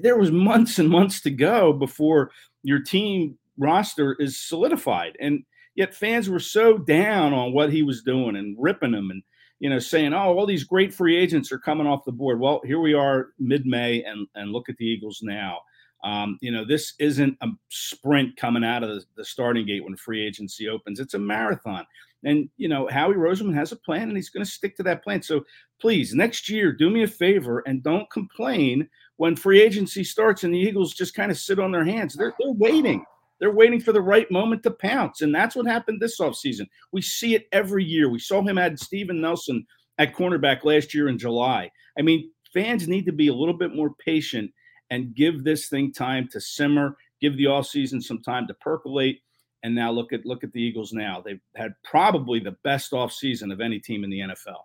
there 0.00 0.16
was 0.16 0.30
months 0.30 0.78
and 0.78 0.88
months 0.88 1.20
to 1.22 1.32
go 1.32 1.72
before 1.72 2.30
your 2.62 2.78
team 2.78 3.36
roster 3.58 4.14
is 4.20 4.38
solidified. 4.38 5.16
And 5.18 5.42
yet 5.74 5.96
fans 5.96 6.30
were 6.30 6.38
so 6.38 6.78
down 6.78 7.32
on 7.32 7.52
what 7.52 7.72
he 7.72 7.82
was 7.82 8.04
doing 8.04 8.36
and 8.36 8.56
ripping 8.60 8.94
him 8.94 9.10
and 9.10 9.20
you 9.58 9.68
know 9.68 9.80
saying, 9.80 10.14
"Oh, 10.14 10.38
all 10.38 10.46
these 10.46 10.62
great 10.62 10.94
free 10.94 11.16
agents 11.16 11.50
are 11.50 11.58
coming 11.58 11.88
off 11.88 12.04
the 12.04 12.12
board." 12.12 12.38
Well, 12.38 12.60
here 12.64 12.78
we 12.78 12.94
are 12.94 13.30
mid-May 13.40 14.04
and 14.04 14.28
and 14.36 14.52
look 14.52 14.68
at 14.68 14.76
the 14.76 14.86
Eagles 14.86 15.22
now. 15.24 15.58
Um, 16.04 16.38
you 16.40 16.50
know, 16.50 16.64
this 16.64 16.94
isn't 16.98 17.36
a 17.42 17.48
sprint 17.68 18.36
coming 18.36 18.64
out 18.64 18.82
of 18.82 18.90
the, 18.90 19.04
the, 19.16 19.24
starting 19.24 19.66
gate 19.66 19.84
when 19.84 19.96
free 19.96 20.26
agency 20.26 20.68
opens. 20.68 20.98
It's 20.98 21.14
a 21.14 21.18
marathon. 21.18 21.86
And, 22.24 22.48
you 22.56 22.68
know, 22.68 22.88
Howie 22.88 23.14
Roseman 23.14 23.54
has 23.54 23.72
a 23.72 23.76
plan 23.76 24.08
and 24.08 24.16
he's 24.16 24.30
going 24.30 24.44
to 24.44 24.50
stick 24.50 24.76
to 24.76 24.82
that 24.84 25.04
plan. 25.04 25.22
So 25.22 25.44
please, 25.80 26.12
next 26.14 26.48
year, 26.48 26.72
do 26.72 26.90
me 26.90 27.04
a 27.04 27.08
favor 27.08 27.62
and 27.66 27.82
don't 27.82 28.10
complain 28.10 28.88
when 29.16 29.36
free 29.36 29.62
agency 29.62 30.02
starts 30.02 30.42
and 30.42 30.52
the 30.52 30.58
Eagles 30.58 30.94
just 30.94 31.14
kind 31.14 31.30
of 31.30 31.38
sit 31.38 31.60
on 31.60 31.70
their 31.70 31.84
hands. 31.84 32.14
They're, 32.14 32.34
they're 32.38 32.52
waiting. 32.52 33.04
They're 33.38 33.50
waiting 33.54 33.80
for 33.80 33.92
the 33.92 34.02
right 34.02 34.30
moment 34.30 34.62
to 34.64 34.70
pounce. 34.70 35.20
And 35.20 35.34
that's 35.34 35.54
what 35.54 35.66
happened 35.66 36.00
this 36.00 36.20
offseason. 36.20 36.68
We 36.92 37.02
see 37.02 37.34
it 37.34 37.48
every 37.52 37.84
year. 37.84 38.08
We 38.08 38.20
saw 38.20 38.42
him 38.42 38.58
add 38.58 38.78
Steven 38.78 39.20
Nelson 39.20 39.66
at 39.98 40.14
cornerback 40.14 40.64
last 40.64 40.94
year 40.94 41.08
in 41.08 41.18
July. 41.18 41.70
I 41.98 42.02
mean, 42.02 42.30
fans 42.52 42.88
need 42.88 43.06
to 43.06 43.12
be 43.12 43.28
a 43.28 43.34
little 43.34 43.56
bit 43.56 43.74
more 43.74 43.94
patient 44.04 44.52
and 44.92 45.14
give 45.14 45.42
this 45.42 45.68
thing 45.68 45.90
time 45.90 46.28
to 46.28 46.38
simmer, 46.38 46.98
give 47.18 47.38
the 47.38 47.44
offseason 47.46 48.02
some 48.02 48.20
time 48.20 48.46
to 48.46 48.54
percolate. 48.54 49.22
And 49.62 49.74
now 49.74 49.90
look 49.90 50.12
at 50.12 50.26
look 50.26 50.44
at 50.44 50.52
the 50.52 50.60
Eagles 50.60 50.92
now. 50.92 51.22
They've 51.24 51.40
had 51.56 51.72
probably 51.82 52.40
the 52.40 52.56
best 52.62 52.92
offseason 52.92 53.52
of 53.52 53.60
any 53.60 53.78
team 53.78 54.04
in 54.04 54.10
the 54.10 54.18
NFL. 54.18 54.60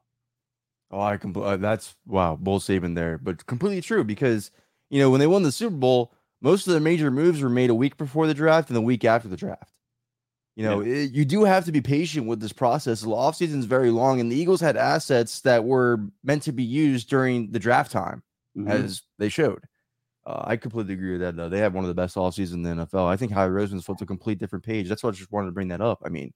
Oh, 0.92 1.00
I 1.00 1.18
compl- 1.18 1.46
uh, 1.46 1.58
that's 1.58 1.96
wow, 2.06 2.36
bull 2.36 2.60
saving 2.60 2.96
there, 2.96 3.18
but 3.18 3.46
completely 3.46 3.82
true 3.82 4.04
because 4.04 4.52
you 4.90 5.00
know 5.00 5.10
when 5.10 5.20
they 5.20 5.28
won 5.28 5.44
the 5.44 5.52
Super 5.52 5.76
Bowl, 5.76 6.14
most 6.42 6.68
of 6.68 6.74
the 6.74 6.80
major 6.82 7.10
moves 7.10 7.42
were 7.42 7.50
made 7.50 7.70
a 7.70 7.76
week 7.76 7.96
before 7.96 8.28
the 8.28 8.34
draft 8.34 8.70
and 8.70 8.76
the 8.76 8.82
week 8.82 9.06
after 9.06 9.30
the 9.30 9.38
draft. 9.38 9.72
You 10.56 10.64
know, 10.64 10.82
yeah. 10.82 11.04
it, 11.04 11.12
you 11.12 11.24
do 11.24 11.44
have 11.44 11.66
to 11.66 11.72
be 11.72 11.82
patient 11.82 12.26
with 12.26 12.42
this 12.42 12.54
process. 12.54 13.02
The 13.02 13.08
offseason 13.08 13.60
is 13.60 13.66
very 13.66 13.92
long, 13.92 14.20
and 14.20 14.30
the 14.32 14.36
Eagles 14.36 14.60
had 14.60 14.76
assets 14.76 15.42
that 15.42 15.64
were 15.64 16.00
meant 16.24 16.44
to 16.44 16.52
be 16.52 16.64
used 16.64 17.08
during 17.08 17.52
the 17.52 17.60
draft 17.60 17.92
time, 17.92 18.24
mm-hmm. 18.58 18.68
as 18.68 19.04
they 19.20 19.30
showed. 19.30 19.64
Uh, 20.28 20.44
I 20.44 20.58
completely 20.58 20.94
agree 20.94 21.14
with 21.14 21.22
that, 21.22 21.38
though. 21.38 21.48
They 21.48 21.60
have 21.60 21.74
one 21.74 21.86
of 21.86 21.88
the 21.88 21.94
best 21.94 22.18
all 22.18 22.34
season 22.34 22.66
in 22.66 22.78
the 22.78 22.86
NFL. 22.86 23.08
I 23.08 23.16
think 23.16 23.32
Howie 23.32 23.48
Roseman's 23.48 23.86
flipped 23.86 24.02
a 24.02 24.06
complete 24.06 24.40
different 24.40 24.66
page. 24.66 24.90
That's 24.90 25.02
why 25.02 25.10
I 25.10 25.14
just 25.14 25.32
wanted 25.32 25.46
to 25.46 25.54
bring 25.54 25.70
that 25.70 25.80
up. 25.80 26.02
I 26.06 26.10
mean, 26.10 26.34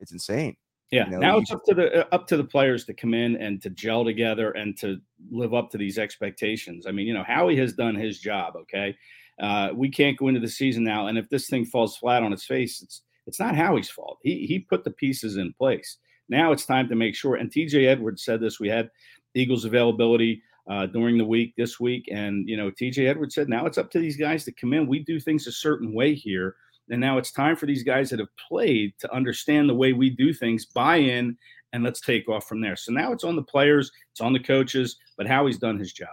it's 0.00 0.12
insane. 0.12 0.56
Yeah, 0.90 1.04
you 1.06 1.12
know, 1.12 1.18
now 1.18 1.38
it's 1.38 1.50
up 1.50 1.62
to 1.64 1.74
the 1.74 2.00
uh, 2.00 2.06
up 2.12 2.26
to 2.28 2.38
the 2.38 2.44
players 2.44 2.86
to 2.86 2.94
come 2.94 3.12
in 3.12 3.36
and 3.36 3.60
to 3.62 3.70
gel 3.70 4.04
together 4.04 4.52
and 4.52 4.78
to 4.78 4.98
live 5.30 5.52
up 5.52 5.70
to 5.70 5.78
these 5.78 5.98
expectations. 5.98 6.86
I 6.86 6.92
mean, 6.92 7.06
you 7.06 7.12
know, 7.12 7.24
Howie 7.24 7.56
has 7.56 7.74
done 7.74 7.94
his 7.94 8.18
job. 8.18 8.54
Okay, 8.56 8.96
uh, 9.40 9.70
we 9.74 9.90
can't 9.90 10.16
go 10.16 10.28
into 10.28 10.40
the 10.40 10.48
season 10.48 10.84
now, 10.84 11.08
and 11.08 11.18
if 11.18 11.28
this 11.28 11.48
thing 11.48 11.66
falls 11.66 11.96
flat 11.96 12.22
on 12.22 12.32
its 12.32 12.46
face, 12.46 12.80
it's 12.80 13.02
it's 13.26 13.40
not 13.40 13.56
Howie's 13.56 13.90
fault. 13.90 14.18
He 14.22 14.46
he 14.46 14.60
put 14.60 14.84
the 14.84 14.92
pieces 14.92 15.36
in 15.36 15.52
place. 15.54 15.98
Now 16.28 16.52
it's 16.52 16.64
time 16.64 16.88
to 16.88 16.94
make 16.94 17.14
sure. 17.14 17.36
And 17.36 17.50
TJ 17.50 17.88
Edwards 17.88 18.24
said 18.24 18.40
this. 18.40 18.60
We 18.60 18.68
had 18.68 18.88
Eagles 19.34 19.64
availability 19.64 20.42
uh, 20.68 20.86
during 20.86 21.18
the 21.18 21.24
week 21.24 21.54
this 21.56 21.78
week, 21.78 22.08
and 22.10 22.48
you 22.48 22.56
know, 22.56 22.70
TJ 22.70 23.08
Edwards 23.08 23.34
said 23.34 23.48
now 23.48 23.66
it's 23.66 23.78
up 23.78 23.90
to 23.92 23.98
these 23.98 24.16
guys 24.16 24.44
to 24.44 24.52
come 24.52 24.72
in. 24.72 24.86
We 24.86 25.00
do 25.00 25.20
things 25.20 25.46
a 25.46 25.52
certain 25.52 25.92
way 25.92 26.14
here 26.14 26.56
and 26.90 27.00
now 27.00 27.18
it's 27.18 27.32
time 27.32 27.56
for 27.56 27.66
these 27.66 27.82
guys 27.82 28.10
that 28.10 28.18
have 28.18 28.28
played 28.36 28.94
to 28.98 29.12
understand 29.14 29.68
the 29.68 29.74
way 29.74 29.92
we 29.92 30.10
do 30.10 30.32
things, 30.32 30.66
buy 30.66 30.96
in, 30.96 31.36
and 31.72 31.82
let's 31.82 32.00
take 32.00 32.28
off 32.28 32.46
from 32.46 32.60
there. 32.60 32.76
So 32.76 32.92
now 32.92 33.12
it's 33.12 33.24
on 33.24 33.36
the 33.36 33.42
players, 33.42 33.90
it's 34.12 34.20
on 34.20 34.32
the 34.32 34.40
coaches, 34.40 34.96
but 35.16 35.26
Howie's 35.26 35.58
done 35.58 35.78
his 35.78 35.92
job. 35.92 36.10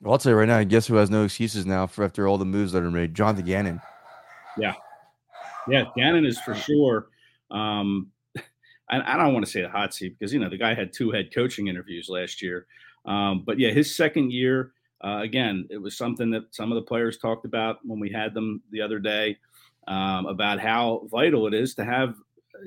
Well, 0.00 0.12
I'll 0.12 0.18
tell 0.18 0.32
you 0.32 0.38
right 0.38 0.48
now, 0.48 0.58
I 0.58 0.64
guess 0.64 0.86
who 0.86 0.96
has 0.96 1.10
no 1.10 1.24
excuses 1.24 1.66
now 1.66 1.86
for 1.86 2.04
after 2.04 2.26
all 2.26 2.38
the 2.38 2.44
moves 2.44 2.72
that 2.72 2.82
are 2.82 2.90
made? 2.90 3.14
Jonathan 3.14 3.44
Gannon. 3.44 3.80
Yeah. 4.58 4.74
Yeah, 5.68 5.84
Gannon 5.96 6.24
is 6.24 6.40
for 6.40 6.54
sure. 6.54 7.08
Um, 7.50 8.10
I, 8.90 9.14
I 9.14 9.16
don't 9.16 9.32
want 9.32 9.44
to 9.44 9.50
say 9.50 9.62
the 9.62 9.68
hot 9.68 9.94
seat 9.94 10.16
because, 10.18 10.32
you 10.32 10.40
know, 10.40 10.48
the 10.48 10.56
guy 10.56 10.74
had 10.74 10.92
two 10.92 11.10
head 11.10 11.30
coaching 11.34 11.68
interviews 11.68 12.08
last 12.08 12.42
year. 12.42 12.66
Um, 13.04 13.42
but 13.44 13.58
yeah, 13.58 13.70
his 13.70 13.94
second 13.94 14.32
year, 14.32 14.72
uh, 15.04 15.20
again, 15.22 15.66
it 15.70 15.78
was 15.78 15.96
something 15.96 16.30
that 16.30 16.54
some 16.54 16.70
of 16.70 16.76
the 16.76 16.82
players 16.82 17.18
talked 17.18 17.44
about 17.44 17.78
when 17.84 17.98
we 17.98 18.10
had 18.10 18.34
them 18.34 18.62
the 18.70 18.80
other 18.80 18.98
day 18.98 19.38
um, 19.88 20.26
about 20.26 20.60
how 20.60 21.08
vital 21.10 21.46
it 21.46 21.54
is 21.54 21.74
to 21.74 21.84
have 21.84 22.14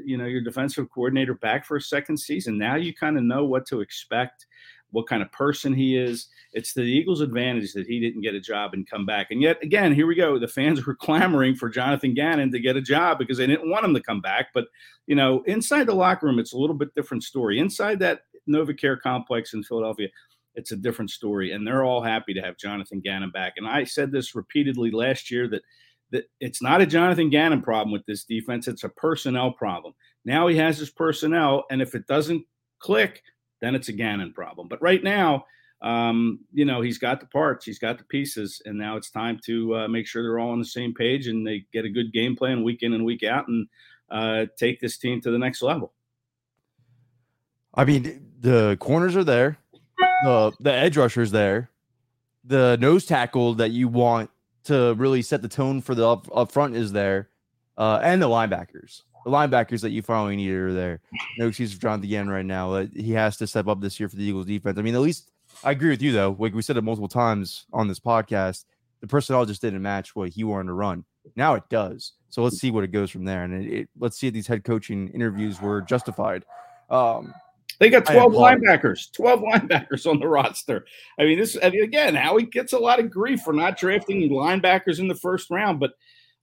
you 0.03 0.17
know 0.17 0.25
your 0.25 0.41
defensive 0.41 0.89
coordinator 0.89 1.35
back 1.35 1.65
for 1.65 1.77
a 1.77 1.81
second 1.81 2.17
season. 2.17 2.57
Now 2.57 2.75
you 2.75 2.93
kind 2.93 3.17
of 3.17 3.23
know 3.23 3.45
what 3.45 3.65
to 3.67 3.81
expect, 3.81 4.45
what 4.91 5.07
kind 5.07 5.21
of 5.21 5.31
person 5.31 5.73
he 5.73 5.97
is. 5.97 6.27
It's 6.53 6.73
the 6.73 6.81
Eagles' 6.81 7.21
advantage 7.21 7.73
that 7.73 7.87
he 7.87 7.99
didn't 7.99 8.21
get 8.21 8.35
a 8.35 8.39
job 8.39 8.73
and 8.73 8.89
come 8.89 9.05
back. 9.05 9.27
And 9.31 9.41
yet 9.41 9.61
again, 9.61 9.93
here 9.93 10.07
we 10.07 10.15
go. 10.15 10.39
The 10.39 10.47
fans 10.47 10.85
were 10.87 10.95
clamoring 10.95 11.55
for 11.55 11.69
Jonathan 11.69 12.13
Gannon 12.13 12.51
to 12.51 12.59
get 12.59 12.75
a 12.75 12.81
job 12.81 13.19
because 13.19 13.37
they 13.37 13.47
didn't 13.47 13.69
want 13.69 13.85
him 13.85 13.93
to 13.93 14.01
come 14.01 14.21
back. 14.21 14.47
But 14.53 14.65
you 15.07 15.15
know, 15.15 15.43
inside 15.43 15.85
the 15.85 15.95
locker 15.95 16.25
room, 16.25 16.39
it's 16.39 16.53
a 16.53 16.57
little 16.57 16.75
bit 16.75 16.95
different 16.95 17.23
story. 17.23 17.59
Inside 17.59 17.99
that 17.99 18.21
NovaCare 18.49 18.99
complex 19.01 19.53
in 19.53 19.63
Philadelphia, 19.63 20.07
it's 20.55 20.71
a 20.71 20.77
different 20.77 21.11
story. 21.11 21.51
And 21.51 21.65
they're 21.65 21.83
all 21.83 22.01
happy 22.01 22.33
to 22.33 22.41
have 22.41 22.57
Jonathan 22.57 23.01
Gannon 23.01 23.31
back. 23.31 23.53
And 23.57 23.67
I 23.67 23.83
said 23.83 24.11
this 24.11 24.35
repeatedly 24.35 24.91
last 24.91 25.29
year 25.29 25.47
that 25.49 25.63
that 26.11 26.25
it's 26.39 26.61
not 26.61 26.81
a 26.81 26.85
Jonathan 26.85 27.29
Gannon 27.29 27.61
problem 27.61 27.91
with 27.91 28.05
this 28.05 28.23
defense. 28.23 28.67
It's 28.67 28.83
a 28.83 28.89
personnel 28.89 29.51
problem. 29.51 29.93
Now 30.23 30.47
he 30.47 30.55
has 30.57 30.77
his 30.77 30.91
personnel, 30.91 31.65
and 31.71 31.81
if 31.81 31.95
it 31.95 32.05
doesn't 32.07 32.45
click, 32.79 33.23
then 33.59 33.75
it's 33.75 33.89
a 33.89 33.93
Gannon 33.93 34.31
problem. 34.31 34.67
But 34.67 34.81
right 34.81 35.03
now, 35.03 35.45
um, 35.81 36.39
you 36.53 36.63
know, 36.63 36.81
he's 36.81 36.97
got 36.97 37.19
the 37.19 37.25
parts, 37.27 37.65
he's 37.65 37.79
got 37.79 37.97
the 37.97 38.03
pieces, 38.05 38.61
and 38.65 38.77
now 38.77 38.97
it's 38.97 39.09
time 39.09 39.39
to 39.45 39.75
uh, 39.75 39.87
make 39.87 40.07
sure 40.07 40.23
they're 40.23 40.39
all 40.39 40.51
on 40.51 40.59
the 40.59 40.65
same 40.65 40.93
page 40.93 41.27
and 41.27 41.45
they 41.45 41.65
get 41.73 41.85
a 41.85 41.89
good 41.89 42.13
game 42.13 42.35
plan 42.35 42.63
week 42.63 42.83
in 42.83 42.93
and 42.93 43.03
week 43.03 43.23
out 43.23 43.47
and 43.47 43.67
uh, 44.09 44.45
take 44.57 44.79
this 44.79 44.97
team 44.97 45.19
to 45.21 45.31
the 45.31 45.39
next 45.39 45.61
level. 45.61 45.94
I 47.75 47.85
mean, 47.85 48.25
the 48.39 48.77
corners 48.79 49.15
are 49.15 49.23
there, 49.23 49.57
the 50.23 50.53
the 50.59 50.73
edge 50.73 50.97
rushers 50.97 51.31
there, 51.31 51.69
the 52.43 52.77
nose 52.79 53.05
tackle 53.05 53.55
that 53.55 53.71
you 53.71 53.87
want 53.87 54.29
to 54.65 54.93
really 54.95 55.21
set 55.21 55.41
the 55.41 55.47
tone 55.47 55.81
for 55.81 55.93
the 55.93 56.07
up, 56.07 56.27
up 56.33 56.51
front 56.51 56.75
is 56.75 56.91
there, 56.91 57.29
uh, 57.77 57.99
and 58.01 58.21
the 58.21 58.27
linebackers. 58.27 59.01
The 59.25 59.31
linebackers 59.31 59.81
that 59.81 59.89
you 59.89 60.01
finally 60.01 60.35
need 60.35 60.51
are 60.51 60.73
there. 60.73 61.01
No 61.37 61.47
excuse 61.47 61.73
for 61.73 61.81
Jonathan 61.81 62.09
Gannon 62.09 62.29
right 62.29 62.45
now. 62.45 62.85
He 62.93 63.11
has 63.13 63.37
to 63.37 63.47
step 63.47 63.67
up 63.67 63.81
this 63.81 63.99
year 63.99 64.07
for 64.07 64.15
the 64.15 64.23
Eagles 64.23 64.45
defense. 64.45 64.77
I 64.77 64.81
mean, 64.83 64.95
at 64.95 65.01
least 65.01 65.31
I 65.63 65.71
agree 65.71 65.89
with 65.89 66.01
you 66.01 66.11
though. 66.11 66.35
Like 66.37 66.53
we 66.53 66.61
said 66.61 66.77
it 66.77 66.83
multiple 66.83 67.07
times 67.07 67.65
on 67.73 67.87
this 67.87 67.99
podcast, 67.99 68.65
the 69.01 69.07
personnel 69.07 69.45
just 69.45 69.61
didn't 69.61 69.81
match 69.81 70.15
what 70.15 70.29
he 70.29 70.43
wanted 70.43 70.67
to 70.67 70.73
run. 70.73 71.05
Now 71.35 71.55
it 71.55 71.63
does. 71.69 72.13
So 72.29 72.43
let's 72.43 72.59
see 72.59 72.69
what 72.69 72.83
it 72.83 72.91
goes 72.91 73.09
from 73.09 73.25
there, 73.25 73.43
and 73.43 73.65
it, 73.65 73.73
it, 73.73 73.89
let's 73.97 74.17
see 74.17 74.27
if 74.27 74.33
these 74.33 74.47
head 74.47 74.63
coaching 74.63 75.07
interviews 75.09 75.61
were 75.61 75.81
justified. 75.81 76.45
Um, 76.89 77.33
they 77.79 77.89
got 77.89 78.05
12 78.05 78.33
linebackers, 78.33 79.11
12 79.13 79.39
linebackers 79.53 80.09
on 80.09 80.19
the 80.19 80.27
roster. 80.27 80.85
I 81.19 81.23
mean, 81.23 81.39
this 81.39 81.57
I 81.61 81.69
mean, 81.69 81.83
again, 81.83 82.15
Howie 82.15 82.45
gets 82.45 82.73
a 82.73 82.79
lot 82.79 82.99
of 82.99 83.11
grief 83.11 83.41
for 83.41 83.53
not 83.53 83.77
drafting 83.77 84.29
linebackers 84.29 84.99
in 84.99 85.07
the 85.07 85.15
first 85.15 85.49
round, 85.49 85.79
but 85.79 85.93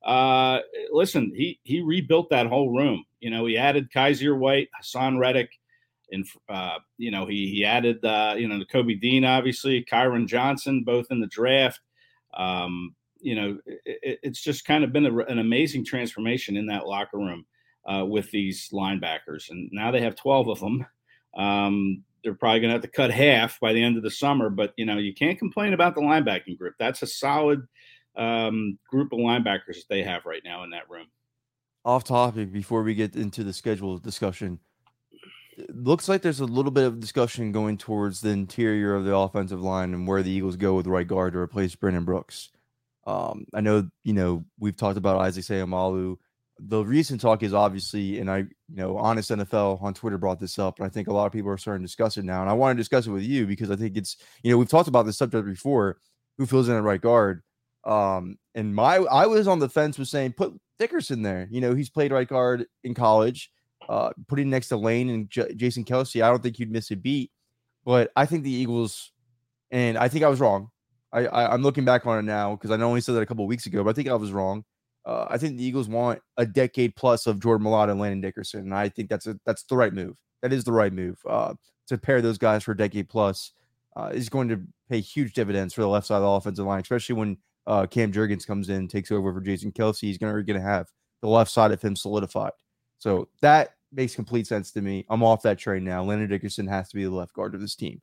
uh, 0.05 0.61
listen, 0.91 1.33
he 1.35 1.61
he 1.63 1.81
rebuilt 1.81 2.31
that 2.31 2.47
whole 2.47 2.71
room. 2.71 3.05
You 3.21 3.31
know, 3.31 3.47
he 3.47 3.57
added 3.57 3.91
Kyzir 3.91 4.37
White, 4.37 4.69
Haason 4.81 5.19
Reddick, 5.19 5.51
and 6.11 6.27
uh, 6.49 6.79
you 6.99 7.11
know, 7.11 7.27
he 7.27 7.49
he 7.49 7.65
added 7.65 8.05
uh, 8.05 8.35
you 8.37 8.49
know, 8.49 8.59
Nakobe 8.59 9.01
Dean, 9.01 9.25
obviously, 9.25 9.85
Kyron 9.85 10.27
Johnson, 10.27 10.83
both 10.85 11.07
in 11.11 11.21
the 11.21 11.27
draft. 11.27 11.81
Um, 12.35 12.95
you 13.21 13.37
know, 13.37 13.59
it, 13.67 14.19
it's 14.23 14.43
just 14.43 14.65
kind 14.65 14.83
of 14.83 14.93
been 14.93 15.07
a, 15.07 15.19
an 15.19 15.39
amazing 15.39 15.85
transformation 15.85 16.57
in 16.57 16.67
that 16.67 16.87
locker 16.87 17.19
room 17.19 17.47
uh, 17.87 18.05
with 18.05 18.31
these 18.31 18.69
linebackers, 18.73 19.51
and 19.51 19.71
now 19.73 19.91
they 19.91 20.01
have 20.01 20.17
twelve 20.17 20.49
of 20.49 20.61
them. 20.61 20.85
Um, 21.37 22.05
they're 22.23 22.35
probably 22.35 22.61
going 22.61 22.69
to 22.69 22.75
have 22.75 22.83
to 22.83 22.89
cut 22.89 23.11
half 23.11 23.59
by 23.61 23.73
the 23.73 23.83
end 23.83 23.97
of 23.97 24.03
the 24.03 24.11
summer, 24.11 24.49
but 24.49 24.73
you 24.77 24.87
know, 24.87 24.99
you 24.99 25.15
can't 25.15 25.39
complain 25.39 25.73
about 25.73 25.95
the 25.95 26.01
linebacking 26.01 26.59
group. 26.59 26.75
That's 26.79 27.03
a 27.03 27.07
solid 27.07 27.67
um, 28.17 28.79
group 28.89 29.13
of 29.13 29.19
linebackers 29.19 29.77
that 29.77 29.89
they 29.89 30.03
have 30.03 30.25
right 30.25 30.43
now 30.45 30.65
in 30.65 30.71
that 30.71 30.89
room. 30.89 31.07
Off 31.85 32.05
topic 32.05 32.53
before 32.53 32.83
we 32.83 32.95
get 32.95 33.17
into 33.17 33.43
the 33.43 33.53
schedule 33.53 33.99
discussion. 33.99 34.61
Looks 35.69 36.09
like 36.09 36.23
there's 36.23 36.41
a 36.41 36.47
little 36.47 36.71
bit 36.71 36.85
of 36.85 37.01
discussion 37.01 37.53
going 37.53 37.77
towards 37.77 38.21
the 38.21 38.31
interior 38.31 38.95
of 38.95 39.05
the 39.05 39.15
offensive 39.15 39.61
line 39.61 39.93
and 39.93 40.07
where 40.07 40.23
the 40.23 40.31
Eagles 40.31 40.57
go 40.57 40.75
with 40.75 40.87
right 40.87 41.07
guard 41.07 41.33
to 41.33 41.41
replace 41.41 41.75
Brandon 41.75 42.05
Brooks. 42.05 42.51
Um, 43.05 43.47
I 43.53 43.61
know, 43.61 43.89
you 44.05 44.13
know, 44.13 44.45
we've 44.59 44.77
talked 44.77 44.97
about 44.97 45.21
Isaac 45.21 45.45
Seumalo. 45.45 46.19
The 46.65 46.85
recent 46.85 47.21
talk 47.21 47.43
is 47.43 47.53
obviously, 47.55 48.21
and 48.21 48.31
I, 48.31 48.39
you 48.39 48.47
know, 48.69 48.97
Honest 48.97 49.31
NFL 49.31 49.83
on 49.83 49.95
Twitter 49.95 50.19
brought 50.19 50.39
this 50.39 50.59
up, 50.59 50.79
and 50.79 50.87
I 50.87 50.89
think 50.89 51.09
a 51.09 51.13
lot 51.13 51.27
of 51.27 51.33
people 51.33 51.51
are 51.51 51.59
starting 51.59 51.83
to 51.83 51.87
discuss 51.87 52.17
it 52.17 52.25
now. 52.25 52.41
And 52.41 52.49
I 52.49 52.53
want 52.53 52.77
to 52.77 52.81
discuss 52.81 53.07
it 53.07 53.11
with 53.11 53.25
you 53.25 53.47
because 53.47 53.71
I 53.71 53.77
think 53.77 53.97
it's, 53.97 54.17
you 54.43 54.51
know, 54.51 54.59
we've 54.59 54.69
talked 54.69 54.89
about 54.89 55.07
this 55.07 55.19
subject 55.19 55.47
before. 55.47 55.99
Who 56.39 56.47
fills 56.47 56.69
in 56.69 56.77
at 56.77 56.83
right 56.83 57.01
guard? 57.01 57.43
Um, 57.85 58.39
and 58.55 58.75
my 58.75 58.97
I 58.97 59.27
was 59.27 59.49
on 59.49 59.59
the 59.59 59.69
fence 59.69 59.99
with 59.99 60.09
saying 60.09 60.33
put 60.33 60.55
Dickerson 60.79 61.23
there. 61.23 61.49
You 61.51 61.61
know, 61.61 61.75
he's 61.75 61.91
played 61.91 62.13
right 62.13 62.29
guard 62.29 62.67
in 62.85 62.95
college. 62.95 63.51
Uh, 63.89 64.13
putting 64.29 64.49
next 64.49 64.69
to 64.69 64.77
Lane 64.77 65.11
and 65.11 65.29
J- 65.29 65.55
Jason 65.55 65.85
Kelce, 65.85 66.23
I 66.23 66.29
don't 66.29 66.43
think 66.43 66.59
you'd 66.59 66.71
miss 66.71 66.91
a 66.91 66.97
beat. 66.97 67.33
But 67.85 68.13
I 68.15 68.27
think 68.27 68.45
the 68.45 68.53
Eagles, 68.53 69.11
and 69.71 69.99
I 69.99 70.09
think 70.09 70.25
I 70.25 70.29
was 70.29 70.41
wrong. 70.41 70.69
I, 71.13 71.27
I 71.27 71.55
am 71.55 71.63
looking 71.63 71.85
back 71.85 72.07
on 72.07 72.19
it 72.19 72.23
now 72.23 72.55
because 72.55 72.71
I 72.71 72.77
know 72.77 72.89
only 72.89 73.01
said 73.01 73.17
that 73.17 73.23
a 73.23 73.27
couple 73.27 73.47
weeks 73.47 73.67
ago, 73.67 73.83
but 73.83 73.91
I 73.91 73.93
think 73.93 74.09
I 74.09 74.15
was 74.15 74.33
wrong. 74.33 74.65
Uh, 75.05 75.27
I 75.29 75.39
think 75.39 75.57
the 75.57 75.65
Eagles 75.65 75.89
want 75.89 76.21
a 76.37 76.47
decade 76.47 76.95
plus 76.95 77.27
of 77.27 77.41
Jordan 77.41 77.67
Mailata 77.67 77.91
and 77.91 78.01
Landon 78.01 78.21
Dickerson, 78.21 78.61
and 78.61 78.75
I 78.75 78.89
think 78.89 79.09
that's 79.09 79.27
a 79.27 79.39
that's 79.45 79.65
the 79.65 79.77
right 79.77 79.93
move. 79.93 80.17
That 80.43 80.53
is 80.53 80.65
the 80.65 80.73
right 80.73 80.93
move. 80.93 81.19
Uh, 81.29 81.55
to 81.89 81.99
pair 81.99 82.23
those 82.23 82.39
guys 82.39 82.63
for 82.63 82.73
a 82.73 82.77
decade 82.77 83.09
plus 83.09 83.53
uh, 83.97 84.11
is 84.15 84.29
going 84.29 84.49
to 84.49 84.63
pay 84.89 85.01
huge 85.01 85.33
dividends 85.33 85.75
for 85.75 85.81
the 85.81 85.89
left 85.89 86.07
side 86.07 86.17
of 86.17 86.23
the 86.23 86.29
offensive 86.29 86.65
line, 86.65 86.81
especially 86.81 87.17
when 87.17 87.37
uh, 87.67 87.87
Cam 87.87 88.13
Jurgens 88.13 88.47
comes 88.47 88.69
in, 88.69 88.89
takes 88.89 89.11
over 89.11 89.33
for 89.33 89.41
Jason 89.41 89.73
Kelce, 89.73 90.01
he's 90.01 90.19
gonna 90.19 90.43
gonna 90.43 90.61
have 90.61 90.89
the 91.21 91.29
left 91.29 91.51
side 91.51 91.73
of 91.73 91.83
him 91.83 91.97
solidified. 91.97 92.53
So 92.99 93.29
that 93.41 93.71
makes 93.93 94.15
complete 94.15 94.47
sense 94.47 94.71
to 94.73 94.81
me. 94.81 95.05
I'm 95.09 95.23
off 95.23 95.43
that 95.43 95.59
train 95.59 95.85
now. 95.85 96.03
Landon 96.03 96.29
Dickerson 96.29 96.67
has 96.67 96.89
to 96.89 96.97
be 96.97 97.05
the 97.05 97.11
left 97.11 97.35
guard 97.35 97.55
of 97.55 97.61
this 97.61 97.77
team. 97.77 98.01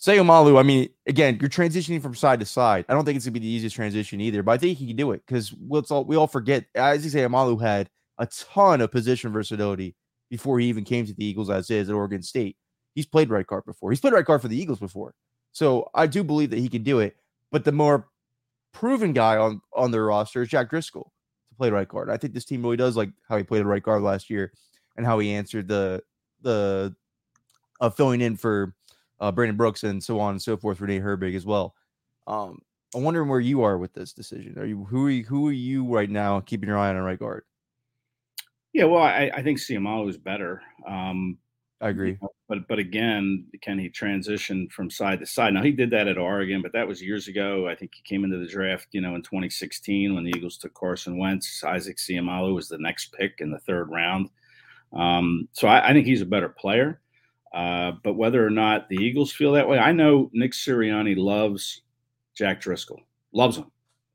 Seumalo, 0.00 0.58
I 0.58 0.62
mean, 0.62 0.88
again, 1.06 1.38
you're 1.40 1.48
transitioning 1.48 2.02
from 2.02 2.14
side 2.14 2.40
to 2.40 2.46
side. 2.46 2.84
I 2.88 2.94
don't 2.94 3.04
think 3.04 3.16
it's 3.16 3.24
gonna 3.24 3.32
be 3.32 3.40
the 3.40 3.46
easiest 3.46 3.76
transition 3.76 4.20
either, 4.20 4.42
but 4.42 4.52
I 4.52 4.58
think 4.58 4.78
he 4.78 4.86
can 4.86 4.96
do 4.96 5.12
it 5.12 5.22
because 5.26 5.54
let's 5.68 5.90
all 5.90 6.04
we 6.04 6.16
all 6.16 6.26
forget 6.26 6.66
Isaac 6.76 7.12
Seumalo 7.12 7.60
had 7.60 7.88
a 8.18 8.26
ton 8.26 8.80
of 8.80 8.90
position 8.90 9.32
versatility 9.32 9.94
before 10.30 10.58
he 10.58 10.66
even 10.66 10.84
came 10.84 11.06
to 11.06 11.14
the 11.14 11.24
Eagles 11.24 11.50
as 11.50 11.70
is 11.70 11.88
at 11.88 11.94
Oregon 11.94 12.22
State. 12.22 12.56
He's 12.94 13.06
played 13.06 13.30
right 13.30 13.46
guard 13.46 13.64
before. 13.64 13.90
He's 13.90 14.00
played 14.00 14.12
right 14.12 14.24
guard 14.24 14.42
for 14.42 14.48
the 14.48 14.60
Eagles 14.60 14.78
before. 14.78 15.14
So 15.52 15.90
I 15.94 16.06
do 16.06 16.24
believe 16.24 16.50
that 16.50 16.58
he 16.58 16.68
can 16.68 16.82
do 16.82 17.00
it. 17.00 17.16
But 17.50 17.64
the 17.64 17.72
more 17.72 18.08
proven 18.72 19.12
guy 19.12 19.36
on 19.36 19.60
on 19.72 19.90
their 19.90 20.04
roster 20.04 20.42
is 20.42 20.48
Jack 20.48 20.70
Driscoll 20.70 21.12
to 21.50 21.54
play 21.56 21.70
right 21.70 21.88
guard. 21.88 22.10
I 22.10 22.16
think 22.16 22.34
this 22.34 22.44
team 22.44 22.62
really 22.62 22.76
does 22.76 22.96
like 22.96 23.10
how 23.28 23.36
he 23.36 23.44
played 23.44 23.64
right 23.64 23.82
guard 23.82 24.02
last 24.02 24.28
year 24.28 24.52
and 24.96 25.06
how 25.06 25.18
he 25.18 25.32
answered 25.32 25.68
the 25.68 26.02
the 26.42 26.94
uh, 27.80 27.90
filling 27.90 28.20
in 28.20 28.36
for 28.36 28.74
uh, 29.20 29.32
Brandon 29.32 29.56
Brooks 29.56 29.84
and 29.84 30.02
so 30.02 30.20
on 30.20 30.32
and 30.32 30.42
so 30.42 30.56
forth 30.56 30.80
Renee 30.80 31.00
Herbig 31.00 31.34
as 31.34 31.46
well. 31.46 31.74
Um, 32.26 32.60
I'm 32.94 33.02
wondering 33.02 33.28
where 33.28 33.40
you 33.40 33.62
are 33.62 33.78
with 33.78 33.92
this 33.92 34.12
decision. 34.12 34.58
Are 34.58 34.64
you 34.64 34.84
who 34.84 35.06
are 35.06 35.10
you, 35.10 35.24
who 35.24 35.48
are 35.48 35.52
you 35.52 35.84
right 35.84 36.10
now 36.10 36.40
keeping 36.40 36.68
your 36.68 36.78
eye 36.78 36.90
on 36.90 36.96
right 36.96 37.18
guard? 37.18 37.44
Yeah, 38.72 38.84
well, 38.84 39.02
I, 39.02 39.30
I 39.32 39.42
think 39.42 39.58
Seumalo 39.58 40.08
is 40.08 40.16
better. 40.16 40.60
Um, 40.86 41.38
I 41.80 41.90
agree. 41.90 42.18
But 42.48 42.66
but 42.68 42.78
again, 42.78 43.46
can 43.60 43.78
he 43.78 43.88
transition 43.88 44.68
from 44.68 44.90
side 44.90 45.20
to 45.20 45.26
side? 45.26 45.54
Now 45.54 45.62
he 45.62 45.72
did 45.72 45.90
that 45.90 46.08
at 46.08 46.18
Oregon, 46.18 46.62
but 46.62 46.72
that 46.72 46.86
was 46.86 47.02
years 47.02 47.28
ago. 47.28 47.68
I 47.68 47.74
think 47.74 47.92
he 47.94 48.02
came 48.02 48.24
into 48.24 48.38
the 48.38 48.46
draft, 48.46 48.88
you 48.92 49.00
know, 49.00 49.14
in 49.16 49.22
2016 49.22 50.14
when 50.14 50.24
the 50.24 50.32
Eagles 50.36 50.56
took 50.56 50.74
Carson 50.74 51.18
Wentz. 51.18 51.62
Isaac 51.64 51.96
Seumalo 51.96 52.54
was 52.54 52.68
the 52.68 52.78
next 52.78 53.12
pick 53.12 53.34
in 53.40 53.50
the 53.50 53.58
third 53.60 53.90
round. 53.90 54.30
Um, 54.92 55.48
so 55.52 55.66
I, 55.66 55.90
I, 55.90 55.92
think 55.92 56.06
he's 56.06 56.22
a 56.22 56.26
better 56.26 56.48
player. 56.48 57.00
Uh, 57.54 57.92
but 58.02 58.14
whether 58.14 58.44
or 58.44 58.50
not 58.50 58.88
the 58.88 58.96
Eagles 58.96 59.32
feel 59.32 59.52
that 59.52 59.68
way, 59.68 59.78
I 59.78 59.92
know 59.92 60.28
Nick 60.32 60.52
Sirianni 60.52 61.16
loves 61.16 61.82
Jack 62.36 62.60
Driscoll, 62.60 63.00
loves 63.32 63.56
him, 63.56 63.70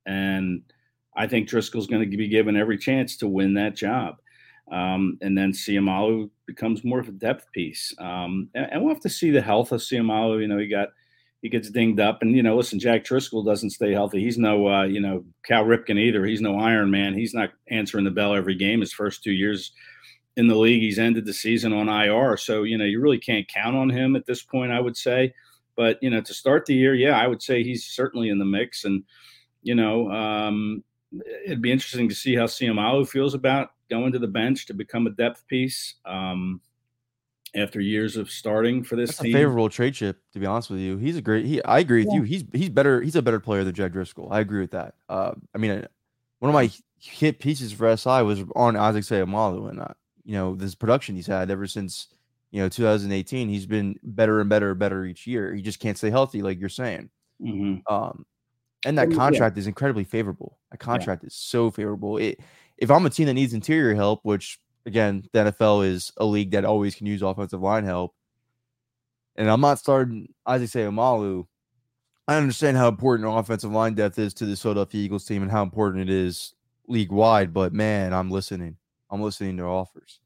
and 0.05 0.61
I 1.15 1.25
think 1.25 1.47
Driscoll's 1.47 1.87
going 1.87 2.09
to 2.09 2.17
be 2.17 2.27
given 2.27 2.57
every 2.57 2.77
chance 2.77 3.15
to 3.17 3.29
win 3.29 3.53
that 3.53 3.77
job. 3.77 4.17
Um, 4.69 5.17
and 5.21 5.37
then 5.37 5.53
Seumalo 5.53 6.29
becomes 6.47 6.83
more 6.83 6.99
of 6.99 7.07
a 7.07 7.13
depth 7.13 7.51
piece. 7.53 7.93
Um, 7.97 8.49
and, 8.53 8.67
and, 8.71 8.81
we'll 8.81 8.93
have 8.93 9.01
to 9.03 9.09
see 9.09 9.31
the 9.31 9.41
health 9.41 9.71
of 9.71 9.81
Seumalo. 9.81 10.39
You 10.39 10.47
know, 10.47 10.57
he 10.57 10.67
got 10.67 10.89
he 11.41 11.49
gets 11.49 11.69
dinged 11.69 11.99
up, 11.99 12.21
and 12.21 12.35
you 12.35 12.43
know, 12.43 12.57
listen, 12.57 12.77
Jack 12.77 13.05
Driscoll 13.05 13.43
doesn't 13.43 13.71
stay 13.71 13.93
healthy. 13.93 14.21
He's 14.21 14.37
no 14.37 14.67
uh, 14.67 14.83
you 14.83 14.99
know 14.99 15.23
Cal 15.45 15.63
Ripken 15.63 15.97
either. 15.97 16.25
He's 16.25 16.41
no 16.41 16.59
Iron 16.59 16.91
Man. 16.91 17.13
He's 17.13 17.33
not 17.33 17.51
answering 17.69 18.03
the 18.03 18.11
bell 18.11 18.35
every 18.35 18.55
game. 18.55 18.81
His 18.81 18.93
first 18.93 19.23
two 19.23 19.31
years 19.31 19.71
in 20.37 20.47
the 20.47 20.55
league, 20.55 20.81
he's 20.81 20.99
ended 20.99 21.25
the 21.25 21.33
season 21.33 21.73
on 21.73 21.89
IR. 21.89 22.37
So 22.37 22.63
you 22.63 22.77
know, 22.77 22.85
you 22.85 23.01
really 23.01 23.19
can't 23.19 23.47
count 23.47 23.75
on 23.75 23.89
him 23.89 24.15
at 24.15 24.25
this 24.25 24.41
point. 24.41 24.71
I 24.71 24.79
would 24.79 24.97
say, 24.97 25.33
but 25.75 26.01
you 26.01 26.09
know, 26.09 26.21
to 26.21 26.33
start 26.33 26.65
the 26.65 26.75
year, 26.75 26.95
yeah, 26.95 27.19
I 27.19 27.27
would 27.27 27.41
say 27.41 27.63
he's 27.63 27.85
certainly 27.85 28.29
in 28.29 28.39
the 28.39 28.45
mix, 28.45 28.85
and 28.85 29.03
you 29.61 29.75
know. 29.75 30.11
Um, 30.11 30.83
it'd 31.45 31.61
be 31.61 31.71
interesting 31.71 32.09
to 32.09 32.15
see 32.15 32.35
how 32.35 32.45
Seumalo 32.45 33.07
feels 33.07 33.33
about 33.33 33.71
going 33.89 34.11
to 34.11 34.19
the 34.19 34.27
bench 34.27 34.67
to 34.67 34.73
become 34.73 35.07
a 35.07 35.11
depth 35.11 35.45
piece 35.47 35.95
um, 36.05 36.61
after 37.55 37.79
years 37.79 38.15
of 38.15 38.29
starting 38.29 38.83
for 38.83 38.95
this 38.95 39.11
That's 39.11 39.21
team. 39.21 39.35
A 39.35 39.39
favorable 39.39 39.69
trade 39.69 39.95
chip, 39.95 40.19
to 40.33 40.39
be 40.39 40.45
honest 40.45 40.69
with 40.69 40.79
you. 40.79 40.97
He's 40.97 41.17
a 41.17 41.21
great. 41.21 41.45
He, 41.45 41.63
I 41.63 41.79
agree 41.79 42.05
with 42.05 42.13
yeah. 42.13 42.19
you. 42.19 42.23
He's 42.23 42.43
he's 42.53 42.69
better. 42.69 43.01
He's 43.01 43.15
a 43.15 43.21
better 43.21 43.39
player 43.39 43.63
than 43.63 43.73
Jack 43.73 43.91
Driscoll. 43.91 44.31
I 44.31 44.39
agree 44.39 44.61
with 44.61 44.71
that. 44.71 44.95
Uh, 45.07 45.33
I 45.53 45.57
mean, 45.57 45.85
one 46.39 46.49
of 46.49 46.53
my 46.53 46.69
hit 46.99 47.39
pieces 47.39 47.71
for 47.71 47.95
SI 47.95 48.21
was 48.21 48.43
on 48.55 48.75
Isaac 48.75 49.03
Seumalo, 49.03 49.69
and 49.69 49.79
uh, 49.79 49.87
you 50.29 50.35
know 50.35 50.53
this 50.53 50.75
production 50.75 51.15
he's 51.15 51.25
had 51.25 51.49
ever 51.49 51.65
since 51.65 52.09
you 52.51 52.61
know 52.61 52.69
2018. 52.69 53.49
He's 53.49 53.65
been 53.65 53.99
better 54.03 54.39
and 54.41 54.47
better 54.47 54.69
and 54.69 54.79
better 54.79 55.03
each 55.03 55.25
year. 55.25 55.55
He 55.55 55.63
just 55.63 55.79
can't 55.79 55.97
stay 55.97 56.11
healthy, 56.11 56.43
like 56.43 56.59
you're 56.59 56.69
saying. 56.69 57.09
Mm-hmm. 57.41 57.91
Um, 57.91 58.27
and 58.85 58.95
that 58.99 59.11
contract 59.11 59.57
yeah. 59.57 59.61
is 59.61 59.65
incredibly 59.65 60.03
favorable. 60.03 60.59
That 60.69 60.77
contract 60.77 61.23
yeah. 61.23 61.27
is 61.27 61.33
so 61.33 61.71
favorable. 61.71 62.17
It 62.17 62.39
if 62.77 62.91
I'm 62.91 63.07
a 63.07 63.09
team 63.09 63.25
that 63.25 63.33
needs 63.33 63.55
interior 63.55 63.95
help, 63.95 64.19
which 64.21 64.59
again, 64.85 65.27
the 65.33 65.51
NFL 65.51 65.87
is 65.87 66.13
a 66.17 66.25
league 66.25 66.51
that 66.51 66.63
always 66.63 66.93
can 66.93 67.07
use 67.07 67.23
offensive 67.23 67.63
line 67.63 67.83
help, 67.83 68.13
and 69.35 69.49
I'm 69.49 69.61
not 69.61 69.79
starting 69.79 70.31
Isaac 70.45 70.69
Seumalo, 70.69 71.47
I 72.27 72.35
understand 72.35 72.77
how 72.77 72.87
important 72.87 73.27
offensive 73.27 73.71
line 73.71 73.95
depth 73.95 74.19
is 74.19 74.35
to 74.35 74.45
the 74.45 74.55
Philadelphia 74.55 75.01
Eagles 75.01 75.25
team 75.25 75.41
and 75.41 75.51
how 75.51 75.63
important 75.63 76.07
it 76.07 76.13
is 76.13 76.53
league 76.87 77.11
wide. 77.11 77.51
But 77.51 77.73
man, 77.73 78.13
I'm 78.13 78.29
listening. 78.29 78.77
I'm 79.09 79.21
listening 79.21 79.57
to 79.57 79.63
offers. 79.63 80.19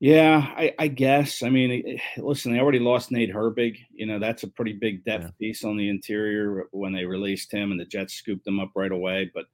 Yeah, 0.00 0.52
I, 0.56 0.74
I, 0.80 0.88
guess. 0.88 1.44
I 1.44 1.48
mean, 1.48 2.00
listen, 2.16 2.52
they 2.52 2.58
already 2.58 2.80
lost 2.80 3.12
Nate 3.12 3.32
Herbig. 3.32 3.78
You 3.92 4.06
know, 4.06 4.18
that's 4.18 4.42
a 4.42 4.48
pretty 4.48 4.72
big 4.72 5.04
depth 5.04 5.24
yeah. 5.26 5.30
piece 5.38 5.62
on 5.62 5.76
the 5.76 5.88
interior 5.88 6.66
when 6.72 6.92
they 6.92 7.04
released 7.04 7.52
him, 7.52 7.70
and 7.70 7.78
the 7.78 7.84
Jets 7.84 8.14
scooped 8.14 8.44
him 8.44 8.58
up 8.58 8.72
right 8.74 8.90
away. 8.90 9.30
But 9.32 9.44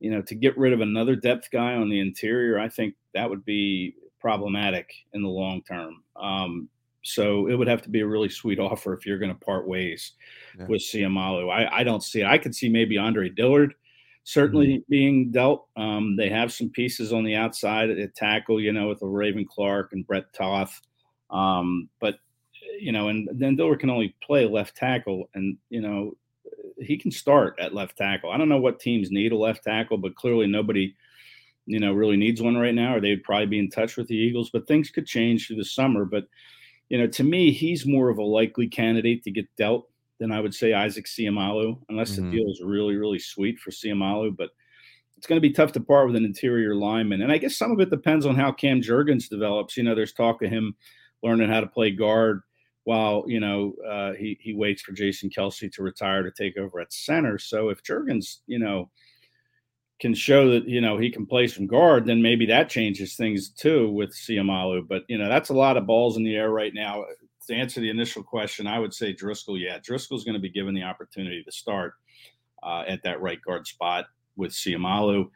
you 0.00 0.10
know, 0.10 0.22
to 0.22 0.34
get 0.34 0.58
rid 0.58 0.72
of 0.72 0.80
another 0.80 1.14
depth 1.14 1.50
guy 1.52 1.74
on 1.74 1.88
the 1.88 2.00
interior, 2.00 2.58
I 2.58 2.68
think 2.68 2.94
that 3.14 3.30
would 3.30 3.44
be 3.44 3.94
problematic 4.20 4.90
in 5.12 5.22
the 5.22 5.28
long 5.28 5.62
term. 5.62 6.02
Um, 6.16 6.68
so 7.02 7.46
it 7.46 7.54
would 7.54 7.68
have 7.68 7.82
to 7.82 7.88
be 7.88 8.00
a 8.00 8.06
really 8.06 8.28
sweet 8.28 8.58
offer 8.68 8.92
if 8.92 9.06
you're 9.06 9.18
going 9.18 9.32
to 9.32 9.44
part 9.44 9.68
ways 9.68 10.14
yeah. 10.58 10.66
with 10.66 10.82
Seumalo. 10.82 11.48
I, 11.48 11.78
I, 11.78 11.84
don't 11.84 12.02
see 12.02 12.22
it. 12.22 12.26
I 12.26 12.38
could 12.38 12.54
see 12.54 12.68
maybe 12.68 12.98
Andre 12.98 13.28
Dillard 13.28 13.74
certainly 14.26 14.66
mm-hmm. 14.66 14.90
being 14.90 15.30
dealt. 15.30 15.68
Um, 15.76 16.16
they 16.16 16.28
have 16.28 16.52
some 16.52 16.68
pieces 16.68 17.12
on 17.12 17.22
the 17.22 17.36
outside 17.36 17.90
at 17.90 18.16
tackle, 18.16 18.60
you 18.60 18.72
know, 18.72 18.88
with 18.88 19.00
Le'Raven 19.00 19.46
Clark 19.46 19.92
and 19.92 20.04
Brett 20.04 20.32
Toth. 20.32 20.80
Um, 21.30 21.88
but 22.00 22.16
you 22.78 22.90
know, 22.90 23.08
and 23.08 23.28
then 23.32 23.56
Dillard 23.56 23.80
can 23.80 23.88
only 23.88 24.14
play 24.20 24.44
left 24.44 24.76
tackle, 24.76 25.30
and 25.34 25.56
you 25.70 25.80
know, 25.80 26.16
he 26.78 26.98
can 26.98 27.12
start 27.12 27.56
at 27.60 27.72
left 27.72 27.96
tackle. 27.96 28.30
I 28.30 28.36
don't 28.36 28.48
know 28.48 28.60
what 28.60 28.80
teams 28.80 29.12
need 29.12 29.30
a 29.30 29.36
left 29.36 29.62
tackle, 29.62 29.96
but 29.96 30.16
clearly 30.16 30.48
nobody, 30.48 30.94
you 31.64 31.78
know, 31.78 31.92
really 31.92 32.16
needs 32.16 32.42
one 32.42 32.56
right 32.56 32.74
now, 32.74 32.96
or 32.96 33.00
they'd 33.00 33.22
probably 33.22 33.46
be 33.46 33.60
in 33.60 33.70
touch 33.70 33.96
with 33.96 34.08
the 34.08 34.16
Eagles. 34.16 34.50
But 34.50 34.66
things 34.66 34.90
could 34.90 35.06
change 35.06 35.46
through 35.46 35.56
the 35.56 35.64
summer. 35.64 36.04
But 36.04 36.24
you 36.88 36.98
know, 36.98 37.06
to 37.06 37.22
me, 37.22 37.52
he's 37.52 37.86
more 37.86 38.10
of 38.10 38.18
a 38.18 38.24
likely 38.24 38.66
candidate 38.66 39.22
to 39.22 39.30
get 39.30 39.46
dealt 39.56 39.88
than 40.18 40.32
I 40.32 40.40
would 40.40 40.54
say 40.54 40.72
Isaac 40.72 41.06
Seumalo, 41.06 41.78
unless 41.88 42.12
mm-hmm. 42.12 42.30
the 42.30 42.36
deal 42.36 42.50
is 42.50 42.62
really, 42.64 42.96
really 42.96 43.18
sweet 43.18 43.58
for 43.58 43.70
Seumalo. 43.70 44.34
But 44.34 44.50
it's 45.16 45.26
going 45.26 45.40
to 45.40 45.48
be 45.48 45.52
tough 45.52 45.72
to 45.72 45.80
part 45.80 46.06
with 46.06 46.16
an 46.16 46.24
interior 46.24 46.74
lineman. 46.74 47.22
And 47.22 47.32
I 47.32 47.38
guess 47.38 47.56
some 47.56 47.70
of 47.70 47.80
it 47.80 47.90
depends 47.90 48.26
on 48.26 48.36
how 48.36 48.52
Cam 48.52 48.80
Jurgens 48.80 49.28
develops. 49.28 49.76
You 49.76 49.82
know, 49.82 49.94
there's 49.94 50.12
talk 50.12 50.42
of 50.42 50.50
him 50.50 50.74
learning 51.22 51.48
how 51.48 51.60
to 51.60 51.66
play 51.66 51.90
guard 51.90 52.42
while 52.84 53.24
you 53.26 53.40
know 53.40 53.74
uh, 53.86 54.12
he 54.12 54.38
he 54.40 54.54
waits 54.54 54.82
for 54.82 54.92
Jason 54.92 55.28
Kelce 55.28 55.72
to 55.72 55.82
retire 55.82 56.22
to 56.22 56.30
take 56.30 56.56
over 56.56 56.80
at 56.80 56.92
center. 56.92 57.38
So 57.38 57.68
if 57.68 57.82
Jurgens, 57.82 58.38
you 58.46 58.60
know, 58.60 58.90
can 60.00 60.14
show 60.14 60.50
that 60.52 60.68
you 60.68 60.80
know 60.80 60.96
he 60.96 61.10
can 61.10 61.26
play 61.26 61.48
some 61.48 61.66
guard, 61.66 62.06
then 62.06 62.22
maybe 62.22 62.46
that 62.46 62.70
changes 62.70 63.16
things 63.16 63.48
too 63.50 63.90
with 63.90 64.14
Seumalo. 64.14 64.86
But 64.86 65.02
you 65.08 65.18
know 65.18 65.28
that's 65.28 65.50
a 65.50 65.54
lot 65.54 65.76
of 65.76 65.86
balls 65.86 66.16
in 66.16 66.22
the 66.22 66.36
air 66.36 66.50
right 66.50 66.72
now. 66.72 67.04
To 67.46 67.54
answer 67.54 67.80
the 67.80 67.90
initial 67.90 68.22
question, 68.22 68.66
I 68.66 68.78
would 68.78 68.92
say 68.92 69.12
Driscoll. 69.12 69.58
Yeah, 69.58 69.78
Driscoll's 69.82 70.24
going 70.24 70.34
to 70.34 70.40
be 70.40 70.50
given 70.50 70.74
the 70.74 70.82
opportunity 70.82 71.42
to 71.42 71.52
start 71.52 71.94
uh, 72.62 72.82
at 72.88 73.02
that 73.04 73.20
right 73.20 73.40
guard 73.40 73.66
spot 73.66 74.06
with 74.36 74.52
Seumalo, 74.52 75.30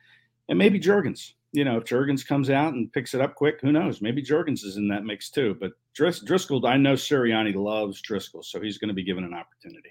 and 0.48 0.58
maybe 0.58 0.80
Jurgens 0.80 1.32
you 1.52 1.64
know, 1.64 1.78
if 1.78 1.84
Jurgens 1.84 2.26
comes 2.26 2.48
out 2.48 2.74
and 2.74 2.92
picks 2.92 3.14
it 3.14 3.20
up 3.20 3.34
quick, 3.34 3.60
who 3.60 3.72
knows? 3.72 4.00
Maybe 4.00 4.22
Jurgens 4.22 4.64
is 4.64 4.76
in 4.76 4.88
that 4.88 5.04
mix 5.04 5.30
too. 5.30 5.56
But 5.58 5.72
Dris- 5.94 6.20
Driscoll, 6.20 6.64
I 6.66 6.76
know 6.76 6.94
Sirianni 6.94 7.54
loves 7.54 8.00
Driscoll, 8.00 8.42
so 8.42 8.60
he's 8.60 8.78
going 8.78 8.88
to 8.88 8.94
be 8.94 9.02
given 9.02 9.24
an 9.24 9.34
opportunity. 9.34 9.90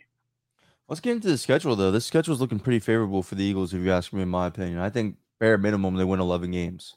Let's 0.87 1.01
get 1.01 1.11
into 1.11 1.27
the 1.27 1.37
schedule 1.37 1.75
though. 1.75 1.91
This 1.91 2.05
schedule 2.05 2.33
is 2.33 2.41
looking 2.41 2.59
pretty 2.59 2.79
favorable 2.79 3.23
for 3.23 3.35
the 3.35 3.43
Eagles, 3.43 3.73
if 3.73 3.81
you 3.81 3.91
ask 3.91 4.13
me, 4.13 4.21
in 4.21 4.29
my 4.29 4.47
opinion. 4.47 4.79
I 4.79 4.89
think 4.89 5.17
bare 5.39 5.57
minimum 5.57 5.95
they 5.95 6.05
win 6.05 6.19
11 6.19 6.51
games. 6.51 6.95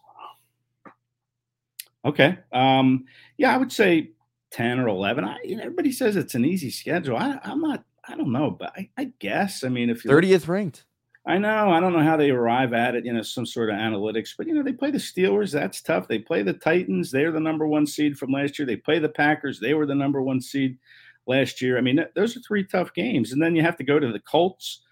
Okay. 2.05 2.39
Um, 2.53 3.05
yeah, 3.37 3.55
I 3.55 3.59
would 3.59 3.73
say 3.73 4.11
10 4.53 4.81
or 4.81 4.89
11. 4.89 5.25
I, 5.25 5.39
you 5.45 5.57
know, 5.57 5.63
everybody 5.63 5.93
says 5.93 6.17
it's 6.17 6.35
an 6.35 6.45
easy 6.45 6.71
schedule. 6.71 7.17
I, 7.17 7.39
am 7.45 7.61
not, 7.61 7.85
I 8.07 8.17
don't 8.17 8.33
know, 8.33 8.51
but 8.51 8.73
I, 8.77 8.89
I 8.97 9.13
guess, 9.19 9.65
I 9.65 9.69
mean, 9.69 9.91
if 9.91 10.05
you 10.05 10.11
30th 10.11 10.49
ranked. 10.49 10.85
I 11.25 11.39
know. 11.39 11.71
I 11.71 11.79
don't 11.79 11.93
know 11.93 12.03
how 12.03 12.17
they 12.17 12.31
arrive 12.31 12.73
at 12.73 12.97
it, 12.97 13.05
you 13.05 13.13
know, 13.13 13.23
some 13.23 13.47
sort 13.47 13.71
of 13.71 13.77
analytics, 13.77 14.31
but 14.37 14.49
you 14.49 14.55
know, 14.55 14.63
they 14.63 14.73
play 14.73 14.91
the 14.91 14.99
Steelers. 14.99 15.53
That's 15.53 15.81
tough. 15.81 16.09
They 16.09 16.19
play 16.19 16.43
the 16.43 16.53
Titans. 16.53 17.13
They're 17.13 17.31
the 17.31 17.39
number 17.39 17.67
one 17.69 17.87
seed 17.87 18.19
from 18.19 18.33
last 18.33 18.59
year. 18.59 18.67
They 18.67 18.77
play 18.77 18.99
the 18.99 19.09
Packers. 19.09 19.61
They 19.61 19.75
were 19.75 19.87
the 19.87 19.95
number 19.95 20.21
one 20.21 20.41
seed 20.41 20.79
last 21.27 21.63
year. 21.63 21.79
I 21.79 21.81
mean, 21.81 22.05
those 22.17 22.37
are 22.37 22.41
three 22.41 22.65
tough 22.65 22.93
games. 22.93 23.33
And 23.33 23.41
then 23.41 23.55
you 23.55 23.63
have 23.63 23.77
to 23.77 23.85
go 23.85 24.01
to 24.01 24.13
the 24.13 24.19
Colts, 24.19 24.83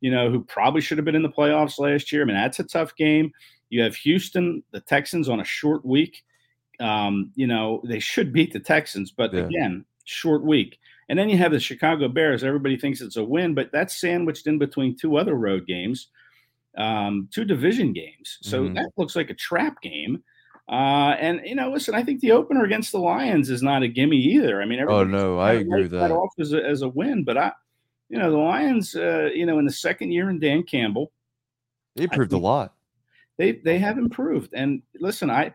you 0.00 0.12
know, 0.12 0.30
who 0.30 0.44
probably 0.44 0.80
should 0.80 0.98
have 0.98 1.04
been 1.04 1.16
in 1.16 1.22
the 1.22 1.28
playoffs 1.28 1.80
last 1.80 2.12
year. 2.12 2.22
I 2.22 2.26
mean, 2.26 2.36
that's 2.36 2.60
a 2.60 2.64
tough 2.64 2.94
game. 2.94 3.32
You 3.70 3.82
have 3.82 3.96
Houston, 3.96 4.62
the 4.70 4.80
Texans 4.80 5.28
on 5.28 5.40
a 5.40 5.44
short 5.44 5.84
week. 5.84 6.22
Um, 6.80 7.32
you 7.34 7.46
know, 7.46 7.82
they 7.84 8.00
should 8.00 8.32
beat 8.32 8.52
the 8.52 8.60
Texans, 8.60 9.10
but 9.10 9.32
yeah. 9.32 9.40
again, 9.40 9.84
short 10.04 10.42
week. 10.42 10.78
And 11.08 11.18
then 11.18 11.28
you 11.28 11.36
have 11.38 11.52
the 11.52 11.60
Chicago 11.60 12.08
Bears. 12.08 12.44
Everybody 12.44 12.76
thinks 12.76 13.00
it's 13.00 13.16
a 13.16 13.24
win, 13.24 13.54
but 13.54 13.70
that's 13.72 14.00
sandwiched 14.00 14.46
in 14.46 14.58
between 14.58 14.96
two 14.96 15.16
other 15.16 15.34
road 15.34 15.66
games, 15.66 16.08
um, 16.78 17.28
two 17.32 17.44
division 17.44 17.92
games. 17.92 18.38
So 18.42 18.62
mm-hmm. 18.62 18.74
that 18.74 18.90
looks 18.96 19.14
like 19.14 19.30
a 19.30 19.34
trap 19.34 19.82
game. 19.82 20.22
Uh, 20.68 21.16
and 21.18 21.40
you 21.44 21.54
know, 21.54 21.70
listen, 21.70 21.94
I 21.94 22.02
think 22.02 22.20
the 22.20 22.32
opener 22.32 22.64
against 22.64 22.92
the 22.92 22.98
Lions 22.98 23.50
is 23.50 23.62
not 23.62 23.82
a 23.82 23.88
gimme 23.88 24.16
either. 24.16 24.62
I 24.62 24.64
mean, 24.64 24.80
oh 24.88 25.04
no, 25.04 25.38
I 25.38 25.54
agree 25.54 25.82
with 25.82 25.90
that. 25.90 26.10
Off 26.10 26.32
as 26.38 26.52
a, 26.52 26.64
as 26.64 26.82
a 26.82 26.88
win, 26.88 27.24
but 27.24 27.36
I, 27.36 27.52
you 28.08 28.18
know, 28.18 28.30
the 28.30 28.38
Lions, 28.38 28.94
uh, 28.94 29.28
you 29.34 29.44
know, 29.44 29.58
in 29.58 29.66
the 29.66 29.72
second 29.72 30.12
year 30.12 30.30
in 30.30 30.38
Dan 30.38 30.62
Campbell, 30.62 31.10
they 31.96 32.04
improved 32.04 32.32
a 32.32 32.38
lot. 32.38 32.74
They 33.38 33.52
they 33.52 33.78
have 33.80 33.98
improved, 33.98 34.54
and 34.54 34.82
listen, 35.00 35.30
I 35.30 35.52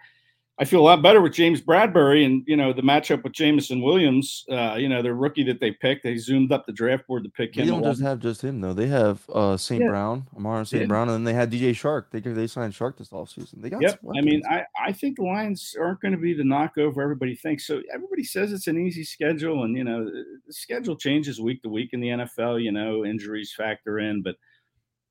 I 0.59 0.65
feel 0.65 0.79
a 0.79 0.81
lot 0.81 1.03
better 1.03 1.21
with 1.21 1.33
James 1.33 1.61
Bradberry 1.61 2.25
and 2.25 2.43
you 2.47 2.57
know 2.57 2.73
the 2.73 2.81
matchup 2.81 3.23
with 3.23 3.33
Jameson 3.33 3.79
Williams. 3.79 4.43
Uh, 4.51 4.73
you 4.73 4.89
know, 4.89 5.03
the 5.03 5.13
rookie 5.13 5.43
that 5.43 5.59
they 5.59 5.71
picked, 5.71 6.03
they 6.03 6.17
zoomed 6.17 6.51
up 6.51 6.65
the 6.65 6.71
draft 6.71 7.05
board 7.05 7.23
to 7.25 7.29
pick 7.29 7.55
him. 7.55 7.65
They 7.65 7.71
don't 7.71 7.83
just 7.83 8.01
have 8.01 8.19
just 8.19 8.43
him 8.43 8.59
though. 8.59 8.73
They 8.73 8.87
have 8.87 9.21
uh 9.29 9.55
St. 9.55 9.81
Yeah. 9.81 9.89
Brown, 9.89 10.27
Amon 10.35 10.65
St. 10.65 10.81
Yeah. 10.81 10.87
Brown, 10.87 11.09
and 11.09 11.17
then 11.17 11.23
they 11.25 11.33
had 11.33 11.51
DJ 11.51 11.71
Chark. 11.71 12.05
They 12.11 12.21
they 12.21 12.47
signed 12.47 12.73
Chark 12.73 12.97
this 12.97 13.09
offseason. 13.09 13.61
They 13.61 13.69
got. 13.69 13.83
Yep. 13.83 13.99
I 14.17 14.21
mean, 14.21 14.41
I 14.49 14.63
I 14.83 14.91
think 14.91 15.17
the 15.17 15.25
Lions 15.25 15.75
aren't 15.79 16.01
going 16.01 16.13
to 16.13 16.17
be 16.17 16.33
the 16.33 16.43
knockover 16.43 17.03
everybody 17.03 17.35
thinks. 17.35 17.67
So 17.67 17.79
everybody 17.93 18.23
says 18.23 18.51
it's 18.51 18.67
an 18.67 18.79
easy 18.79 19.03
schedule, 19.03 19.63
and 19.63 19.77
you 19.77 19.83
know 19.83 20.05
the 20.05 20.53
schedule 20.53 20.95
changes 20.95 21.39
week 21.39 21.61
to 21.63 21.69
week 21.69 21.91
in 21.93 21.99
the 21.99 22.07
NFL. 22.07 22.63
You 22.63 22.71
know, 22.71 23.05
injuries 23.05 23.53
factor 23.55 23.99
in, 23.99 24.23
but. 24.23 24.35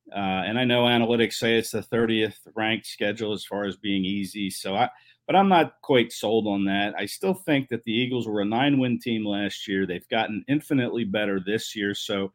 Uh, 0.09 0.47
and 0.47 0.57
I 0.57 0.63
know 0.63 0.83
analytics 0.83 1.33
say 1.33 1.57
it's 1.57 1.71
the 1.71 1.81
30th 1.81 2.37
ranked 2.55 2.85
schedule 2.85 3.33
as 3.33 3.43
far 3.43 3.65
as 3.65 3.75
being 3.75 4.05
easy. 4.05 4.49
So 4.49 4.73
I, 4.73 4.89
but 5.27 5.35
I'm 5.35 5.49
not 5.49 5.81
quite 5.81 6.13
sold 6.13 6.47
on 6.47 6.63
that. 6.65 6.95
I 6.97 7.05
still 7.05 7.33
think 7.33 7.67
that 7.69 7.83
the 7.83 7.91
Eagles 7.91 8.27
were 8.27 8.39
a 8.39 8.45
nine 8.45 8.79
win 8.79 8.97
team 8.97 9.25
last 9.25 9.67
year. 9.67 9.85
They've 9.85 10.07
gotten 10.07 10.43
infinitely 10.47 11.03
better 11.03 11.41
this 11.45 11.75
year. 11.75 11.93
So 11.93 12.31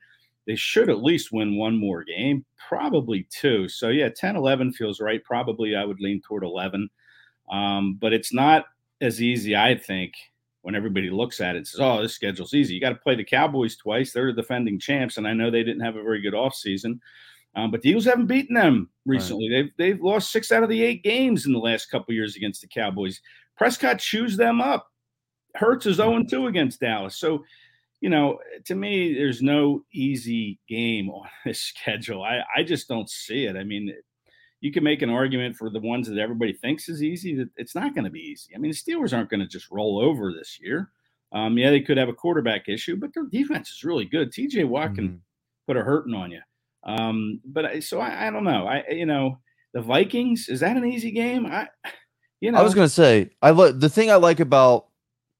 they 0.46 0.56
should 0.56 0.90
at 0.90 1.02
least 1.02 1.32
win 1.32 1.56
one 1.56 1.76
more 1.76 2.04
game, 2.04 2.44
probably 2.68 3.26
two. 3.30 3.66
So 3.68 3.88
yeah, 3.88 4.10
10 4.10 4.36
11 4.36 4.74
feels 4.74 5.00
right. 5.00 5.24
Probably 5.24 5.74
I 5.74 5.86
would 5.86 6.00
lean 6.00 6.20
toward 6.20 6.44
11. 6.44 6.90
Um, 7.50 7.94
but 7.98 8.12
it's 8.12 8.32
not 8.32 8.66
as 9.00 9.22
easy, 9.22 9.56
I 9.56 9.74
think, 9.76 10.12
when 10.60 10.74
everybody 10.74 11.08
looks 11.08 11.40
at 11.40 11.54
it 11.54 11.58
and 11.58 11.66
says, 11.66 11.80
oh, 11.80 12.02
this 12.02 12.14
schedule's 12.14 12.54
easy. 12.54 12.74
You 12.74 12.80
got 12.80 12.90
to 12.90 12.96
play 12.96 13.14
the 13.14 13.24
Cowboys 13.24 13.76
twice. 13.76 14.12
They're 14.12 14.32
the 14.34 14.42
defending 14.42 14.78
champs. 14.78 15.16
And 15.16 15.26
I 15.26 15.32
know 15.32 15.50
they 15.50 15.64
didn't 15.64 15.82
have 15.82 15.96
a 15.96 16.02
very 16.02 16.20
good 16.20 16.34
offseason. 16.34 17.00
Um, 17.54 17.70
but 17.70 17.82
the 17.82 17.90
Eagles 17.90 18.06
haven't 18.06 18.26
beaten 18.26 18.54
them 18.54 18.88
recently. 19.04 19.50
Right. 19.50 19.70
They've 19.76 19.94
they've 19.94 20.02
lost 20.02 20.32
six 20.32 20.50
out 20.52 20.62
of 20.62 20.68
the 20.68 20.82
eight 20.82 21.02
games 21.02 21.46
in 21.46 21.52
the 21.52 21.58
last 21.58 21.90
couple 21.90 22.14
years 22.14 22.36
against 22.36 22.62
the 22.62 22.68
Cowboys. 22.68 23.20
Prescott 23.56 23.98
chews 23.98 24.36
them 24.36 24.60
up. 24.60 24.90
Hurts 25.54 25.86
is 25.86 25.96
0 25.96 26.24
2 26.24 26.46
against 26.46 26.80
Dallas. 26.80 27.16
So, 27.16 27.44
you 28.00 28.08
know, 28.08 28.38
to 28.64 28.74
me, 28.74 29.14
there's 29.14 29.42
no 29.42 29.84
easy 29.92 30.58
game 30.68 31.10
on 31.10 31.28
this 31.44 31.60
schedule. 31.60 32.22
I, 32.22 32.40
I 32.56 32.62
just 32.62 32.88
don't 32.88 33.08
see 33.08 33.44
it. 33.44 33.56
I 33.56 33.64
mean, 33.64 33.92
you 34.60 34.72
can 34.72 34.84
make 34.84 35.02
an 35.02 35.10
argument 35.10 35.56
for 35.56 35.68
the 35.68 35.80
ones 35.80 36.08
that 36.08 36.18
everybody 36.18 36.52
thinks 36.52 36.88
is 36.88 37.02
easy 37.02 37.34
that 37.36 37.50
it's 37.56 37.74
not 37.74 37.94
going 37.94 38.04
to 38.04 38.10
be 38.10 38.20
easy. 38.20 38.54
I 38.54 38.58
mean, 38.58 38.70
the 38.70 38.76
Steelers 38.76 39.14
aren't 39.14 39.28
going 39.28 39.40
to 39.40 39.46
just 39.46 39.70
roll 39.70 40.00
over 40.00 40.32
this 40.32 40.58
year. 40.60 40.90
Um, 41.32 41.58
yeah, 41.58 41.70
they 41.70 41.80
could 41.80 41.98
have 41.98 42.08
a 42.08 42.14
quarterback 42.14 42.68
issue, 42.68 42.96
but 42.96 43.12
their 43.14 43.24
defense 43.24 43.70
is 43.70 43.84
really 43.84 44.04
good. 44.04 44.32
TJ 44.32 44.68
Watt 44.68 44.88
mm-hmm. 44.88 44.94
can 44.94 45.22
put 45.66 45.76
a 45.76 45.82
hurting 45.82 46.14
on 46.14 46.30
you. 46.30 46.40
Um, 46.84 47.40
but 47.44 47.82
so 47.82 48.00
I, 48.00 48.28
I 48.28 48.30
don't 48.30 48.44
know. 48.44 48.66
I 48.66 48.84
you 48.90 49.06
know 49.06 49.38
the 49.74 49.80
Vikings 49.80 50.48
is 50.48 50.60
that 50.60 50.76
an 50.76 50.84
easy 50.84 51.10
game? 51.10 51.46
I 51.46 51.68
you 52.40 52.52
know 52.52 52.58
I 52.58 52.62
was 52.62 52.74
gonna 52.74 52.88
say 52.88 53.30
I 53.40 53.50
like 53.50 53.78
the 53.78 53.88
thing 53.88 54.10
I 54.10 54.16
like 54.16 54.40
about 54.40 54.86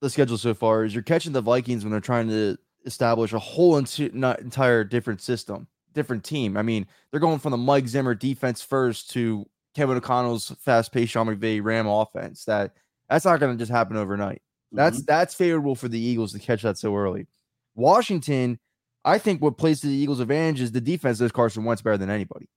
the 0.01 0.11
schedule 0.11 0.39
so 0.39 0.53
far 0.55 0.85
is 0.85 0.95
you're 0.95 1.03
catching 1.03 1.33
the 1.33 1.41
Vikings 1.41 1.85
when 1.85 1.93
they're 1.93 2.01
trying 2.01 2.29
to 2.29 2.57
establish 2.85 3.33
a 3.33 3.39
whole 3.39 3.77
ent- 3.79 4.15
not 4.15 4.41
entire 4.41 4.85
different 4.85 5.21
system, 5.21 5.67
different 5.95 6.25
team. 6.25 6.57
I 6.57 6.63
mean, 6.63 6.87
they're 7.11 7.21
going 7.21 7.39
from 7.39 7.53
the 7.53 7.57
Mike 7.57 7.87
Zimmer 7.87 8.15
defense 8.15 8.63
first 8.63 9.11
to 9.13 9.47
Kevin 9.75 9.97
O'Connell's 9.97 10.55
fast-paced 10.61 11.13
Sean 11.13 11.29
McVay 11.29 11.63
Ram 11.63 11.87
offense. 11.87 12.45
That 12.45 12.73
that's 13.09 13.25
not 13.25 13.41
going 13.41 13.57
to 13.57 13.59
just 13.59 13.71
happen 13.71 13.97
overnight. 13.97 14.43
That's 14.73 14.99
mm-hmm. 14.99 15.07
that's 15.07 15.35
favorable 15.35 15.75
for 15.75 15.89
the 15.89 16.01
Eagles 16.01 16.33
to 16.33 16.39
catch 16.39 16.63
that 16.63 16.79
so 16.79 16.95
early. 16.97 17.27
Washington 17.75 18.59
I 19.05 19.19
think 19.19 19.43
what 19.43 19.59
plays 19.59 19.81
to 19.81 19.89
the 19.89 19.95
Eagles' 19.95 20.21
advantage 20.21 20.61
is 20.61 20.73
the 20.73 20.81
defense 20.81 21.19
does 21.19 21.33
Carson 21.33 21.65
Wentz 21.65 21.83
better 21.83 21.99
than 21.99 22.11
anybody. 22.11 22.49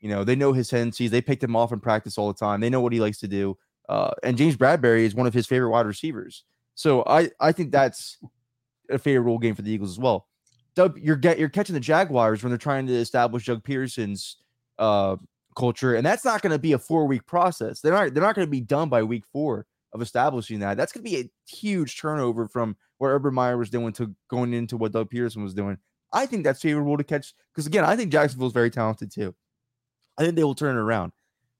You 0.00 0.08
know, 0.08 0.22
they 0.22 0.36
know 0.36 0.52
his 0.52 0.68
tendencies. 0.68 1.10
They 1.10 1.20
picked 1.20 1.42
him 1.42 1.56
off 1.56 1.72
in 1.72 1.80
practice 1.80 2.18
all 2.18 2.28
the 2.28 2.38
time. 2.38 2.60
They 2.60 2.70
know 2.70 2.80
what 2.80 2.92
he 2.92 3.00
likes 3.00 3.18
to 3.18 3.28
do. 3.28 3.58
Uh, 3.88 4.10
and 4.22 4.36
James 4.36 4.56
Bradberry 4.56 5.00
is 5.00 5.14
one 5.14 5.26
of 5.26 5.34
his 5.34 5.46
favorite 5.46 5.70
wide 5.70 5.86
receivers. 5.86 6.44
So 6.74 7.02
I, 7.06 7.30
I 7.40 7.52
think 7.52 7.72
that's 7.72 8.18
a 8.90 8.98
favorable 8.98 9.38
game 9.38 9.54
for 9.54 9.62
the 9.62 9.72
Eagles 9.72 9.90
as 9.90 9.98
well. 9.98 10.28
Doug, 10.76 10.98
you're 11.00 11.16
get 11.16 11.38
you're 11.40 11.48
catching 11.48 11.74
the 11.74 11.80
Jaguars 11.80 12.42
when 12.42 12.50
they're 12.50 12.58
trying 12.58 12.86
to 12.86 12.94
establish 12.94 13.46
Doug 13.46 13.64
Pederson's 13.64 14.36
uh, 14.78 15.16
culture, 15.56 15.96
and 15.96 16.06
that's 16.06 16.24
not 16.24 16.40
going 16.40 16.52
to 16.52 16.58
be 16.58 16.72
a 16.72 16.78
four 16.78 17.06
week 17.06 17.26
process. 17.26 17.80
They're 17.80 17.92
not 17.92 18.14
they're 18.14 18.22
not 18.22 18.36
going 18.36 18.46
to 18.46 18.50
be 18.50 18.60
done 18.60 18.88
by 18.88 19.02
week 19.02 19.24
four 19.32 19.66
of 19.92 20.02
establishing 20.02 20.60
that. 20.60 20.76
That's 20.76 20.92
going 20.92 21.04
to 21.04 21.10
be 21.10 21.16
a 21.16 21.30
huge 21.52 22.00
turnover 22.00 22.46
from 22.46 22.76
what 22.98 23.08
Urban 23.08 23.34
Meyer 23.34 23.56
was 23.56 23.70
doing 23.70 23.92
to 23.94 24.14
going 24.28 24.54
into 24.54 24.76
what 24.76 24.92
Doug 24.92 25.10
Pederson 25.10 25.42
was 25.42 25.54
doing. 25.54 25.78
I 26.12 26.26
think 26.26 26.44
that's 26.44 26.62
favorable 26.62 26.96
to 26.96 27.04
catch 27.04 27.34
because 27.52 27.66
again, 27.66 27.84
I 27.84 27.96
think 27.96 28.12
Jacksonville's 28.12 28.52
very 28.52 28.70
talented 28.70 29.10
too. 29.12 29.34
I 30.16 30.22
think 30.22 30.34
they 30.34 30.44
will 30.44 30.54
turn 30.54 30.76
it 30.76 30.80
around. 30.80 31.12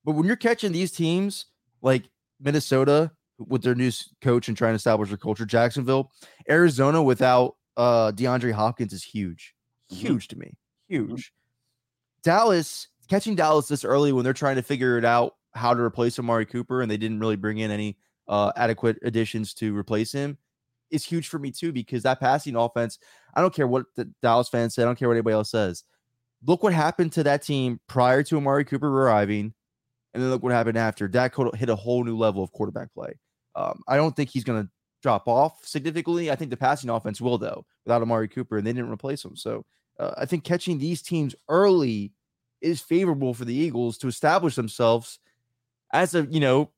But 0.03 0.13
when 0.13 0.25
you're 0.25 0.35
catching 0.35 0.71
these 0.71 0.91
teams 0.91 1.45
like 1.81 2.03
Minnesota 2.39 3.11
with 3.37 3.61
their 3.61 3.75
new 3.75 3.91
coach 4.21 4.47
and 4.47 4.57
trying 4.57 4.71
to 4.71 4.77
establish 4.77 5.09
their 5.09 5.17
culture, 5.17 5.45
Jacksonville, 5.45 6.11
Arizona 6.49 7.01
without 7.01 7.55
uh 7.77 8.11
DeAndre 8.11 8.51
Hopkins 8.51 8.93
is 8.93 9.03
huge. 9.03 9.55
Mm-hmm. 9.91 10.07
Huge 10.07 10.27
mm-hmm. 10.27 10.39
to 10.39 10.45
me. 10.45 10.57
Huge. 10.87 11.09
Mm-hmm. 11.09 12.23
Dallas, 12.23 12.87
catching 13.07 13.35
Dallas 13.35 13.67
this 13.67 13.85
early 13.85 14.11
when 14.11 14.23
they're 14.23 14.33
trying 14.33 14.57
to 14.57 14.63
figure 14.63 14.97
it 14.97 15.05
out 15.05 15.35
how 15.53 15.73
to 15.73 15.81
replace 15.81 16.19
Amari 16.19 16.45
Cooper 16.45 16.81
and 16.81 16.91
they 16.91 16.97
didn't 16.97 17.19
really 17.19 17.35
bring 17.35 17.59
in 17.59 17.71
any 17.71 17.97
uh 18.27 18.51
adequate 18.55 18.97
additions 19.03 19.53
to 19.55 19.75
replace 19.75 20.11
him 20.11 20.37
is 20.91 21.05
huge 21.05 21.27
for 21.27 21.39
me 21.39 21.51
too 21.51 21.71
because 21.71 22.03
that 22.03 22.19
passing 22.19 22.55
offense, 22.55 22.99
I 23.33 23.41
don't 23.41 23.53
care 23.53 23.67
what 23.67 23.85
the 23.95 24.05
Dallas 24.21 24.49
fans 24.49 24.75
say, 24.75 24.81
I 24.81 24.85
don't 24.85 24.97
care 24.97 25.07
what 25.07 25.15
anybody 25.15 25.33
else 25.33 25.51
says. 25.51 25.83
Look 26.45 26.63
what 26.63 26.73
happened 26.73 27.11
to 27.13 27.23
that 27.23 27.43
team 27.43 27.79
prior 27.87 28.23
to 28.23 28.37
Amari 28.37 28.63
Cooper 28.65 28.87
arriving, 28.87 29.53
and 30.13 30.23
then 30.23 30.29
look 30.29 30.41
what 30.41 30.53
happened 30.53 30.77
after. 30.77 31.07
Dak 31.07 31.35
hit 31.55 31.69
a 31.69 31.75
whole 31.75 32.03
new 32.03 32.17
level 32.17 32.43
of 32.43 32.51
quarterback 32.51 32.93
play. 32.93 33.19
Um, 33.55 33.81
I 33.87 33.97
don't 33.97 34.15
think 34.15 34.29
he's 34.29 34.45
going 34.45 34.63
to 34.63 34.69
drop 35.01 35.27
off 35.27 35.65
significantly. 35.65 36.31
I 36.31 36.35
think 36.35 36.49
the 36.49 36.57
passing 36.57 36.89
offense 36.89 37.19
will 37.19 37.37
though, 37.37 37.65
without 37.85 38.01
Amari 38.01 38.27
Cooper, 38.27 38.57
and 38.57 38.65
they 38.65 38.73
didn't 38.73 38.91
replace 38.91 39.23
him. 39.23 39.35
So 39.35 39.65
uh, 39.99 40.13
I 40.17 40.25
think 40.25 40.43
catching 40.43 40.77
these 40.77 41.01
teams 41.01 41.35
early 41.49 42.13
is 42.61 42.81
favorable 42.81 43.33
for 43.33 43.45
the 43.45 43.53
Eagles 43.53 43.97
to 43.99 44.07
establish 44.07 44.55
themselves 44.55 45.19
as 45.93 46.15
a 46.15 46.25
you 46.29 46.39
know 46.39 46.71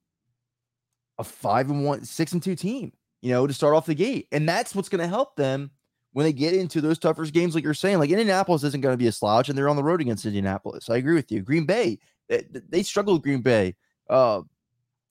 a 1.17 1.23
five 1.23 1.69
and 1.69 1.85
one, 1.85 2.03
six 2.03 2.33
and 2.33 2.41
two 2.41 2.55
team 2.55 2.91
you 3.21 3.31
know, 3.31 3.47
to 3.47 3.53
start 3.53 3.75
off 3.75 3.85
the 3.85 3.95
gate. 3.95 4.27
And 4.31 4.47
that's 4.47 4.75
what's 4.75 4.89
going 4.89 5.01
to 5.01 5.07
help 5.07 5.35
them 5.35 5.71
when 6.13 6.25
they 6.25 6.33
get 6.33 6.53
into 6.53 6.81
those 6.81 6.99
tougher 6.99 7.25
games, 7.25 7.55
like 7.55 7.63
you're 7.63 7.73
saying. 7.73 7.99
Like 7.99 8.09
Indianapolis 8.09 8.63
isn't 8.63 8.81
going 8.81 8.93
to 8.93 8.97
be 8.97 9.07
a 9.07 9.11
slouch, 9.11 9.49
and 9.49 9.57
they're 9.57 9.69
on 9.69 9.75
the 9.75 9.83
road 9.83 10.01
against 10.01 10.25
Indianapolis. 10.25 10.89
I 10.89 10.97
agree 10.97 11.15
with 11.15 11.31
you. 11.31 11.41
Green 11.41 11.65
Bay, 11.65 11.99
they, 12.27 12.45
they 12.69 12.83
struggle 12.83 13.13
with 13.13 13.23
Green 13.23 13.41
Bay. 13.41 13.75
Uh, 14.09 14.41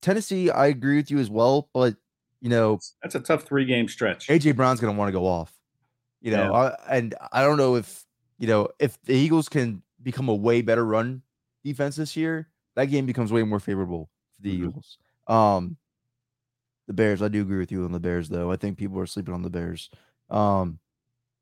Tennessee, 0.03 0.51
I 0.51 0.67
agree 0.67 0.97
with 0.97 1.11
you 1.11 1.19
as 1.19 1.31
well, 1.31 1.69
but 1.73 1.95
you 2.41 2.49
know, 2.49 2.81
that's 3.03 3.15
a 3.15 3.21
tough 3.21 3.45
three 3.45 3.65
game 3.65 3.89
stretch. 3.89 4.29
AJ 4.29 4.57
Brown's 4.57 4.81
going 4.81 4.95
to 4.95 4.99
want 4.99 5.09
to 5.09 5.13
go 5.13 5.27
off, 5.27 5.53
you 6.21 6.31
know, 6.31 6.45
yeah. 6.53 6.75
I, 6.89 6.97
and 6.97 7.15
I 7.33 7.43
don't 7.43 7.59
know 7.59 7.77
if 7.77 8.05
you 8.39 8.47
know 8.47 8.69
if 8.79 9.01
the 9.03 9.15
Eagles 9.15 9.49
can 9.49 9.83
become 10.03 10.29
a 10.29 10.35
way 10.35 10.63
better 10.63 10.85
run 10.85 11.23
defense 11.65 11.97
this 11.97 12.17
year, 12.17 12.49
that 12.77 12.87
game 12.87 13.05
becomes 13.05 13.31
way 13.31 13.43
more 13.43 13.61
favorable 13.61 14.09
for 14.35 14.43
the 14.43 14.55
mm-hmm. 14.55 14.69
Eagles. 14.69 14.99
Um, 15.27 15.77
the 16.91 16.95
Bears, 16.95 17.23
I 17.23 17.29
do 17.29 17.43
agree 17.43 17.61
with 17.61 17.71
you 17.71 17.85
on 17.85 17.93
the 17.93 18.01
Bears, 18.01 18.29
though. 18.29 18.51
I 18.51 18.57
think 18.57 18.77
people 18.77 18.99
are 18.99 19.07
sleeping 19.07 19.33
on 19.33 19.43
the 19.43 19.49
Bears. 19.49 19.91
Um, 20.29 20.81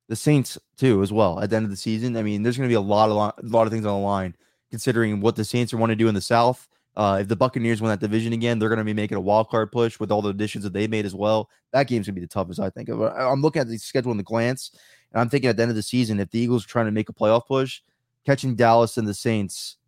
the 0.06 0.14
Saints 0.14 0.58
too, 0.76 1.02
as 1.02 1.10
well. 1.10 1.40
At 1.40 1.48
the 1.48 1.56
end 1.56 1.64
of 1.64 1.70
the 1.70 1.76
season, 1.76 2.18
I 2.18 2.22
mean, 2.22 2.42
there's 2.42 2.58
going 2.58 2.68
to 2.68 2.70
be 2.70 2.76
a 2.76 2.80
lot 2.82 3.08
of 3.08 3.16
a 3.42 3.48
lot 3.48 3.66
of 3.66 3.72
things 3.72 3.86
on 3.86 3.98
the 3.98 4.06
line, 4.06 4.36
considering 4.70 5.22
what 5.22 5.36
the 5.36 5.46
Saints 5.46 5.72
are 5.72 5.78
want 5.78 5.88
to 5.88 5.96
do 5.96 6.06
in 6.06 6.14
the 6.14 6.20
South. 6.20 6.68
Uh, 6.96 7.20
if 7.22 7.28
the 7.28 7.36
Buccaneers 7.36 7.80
win 7.80 7.88
that 7.88 8.00
division 8.00 8.34
again, 8.34 8.58
they're 8.58 8.68
going 8.68 8.78
to 8.78 8.84
be 8.84 8.92
making 8.92 9.16
a 9.16 9.22
wild 9.22 9.48
card 9.48 9.72
push 9.72 9.98
with 9.98 10.12
all 10.12 10.20
the 10.20 10.28
additions 10.28 10.64
that 10.64 10.74
they 10.74 10.86
made 10.86 11.06
as 11.06 11.14
well. 11.14 11.48
That 11.72 11.88
game's 11.88 12.06
going 12.06 12.16
to 12.16 12.20
be 12.20 12.26
the 12.26 12.30
toughest, 12.30 12.60
I 12.60 12.68
think. 12.68 12.90
I'm 12.90 13.40
looking 13.40 13.60
at 13.60 13.68
the 13.68 13.78
schedule 13.78 14.10
in 14.10 14.18
the 14.18 14.22
glance, 14.22 14.72
and 15.12 15.20
I'm 15.22 15.30
thinking 15.30 15.48
at 15.48 15.56
the 15.56 15.62
end 15.62 15.70
of 15.70 15.76
the 15.76 15.82
season, 15.82 16.20
if 16.20 16.30
the 16.30 16.40
Eagles 16.40 16.66
are 16.66 16.68
trying 16.68 16.86
to 16.86 16.92
make 16.92 17.08
a 17.08 17.14
playoff 17.14 17.46
push, 17.46 17.80
catching 18.26 18.54
Dallas 18.54 18.98
and 18.98 19.08
the 19.08 19.14
Saints 19.14 19.78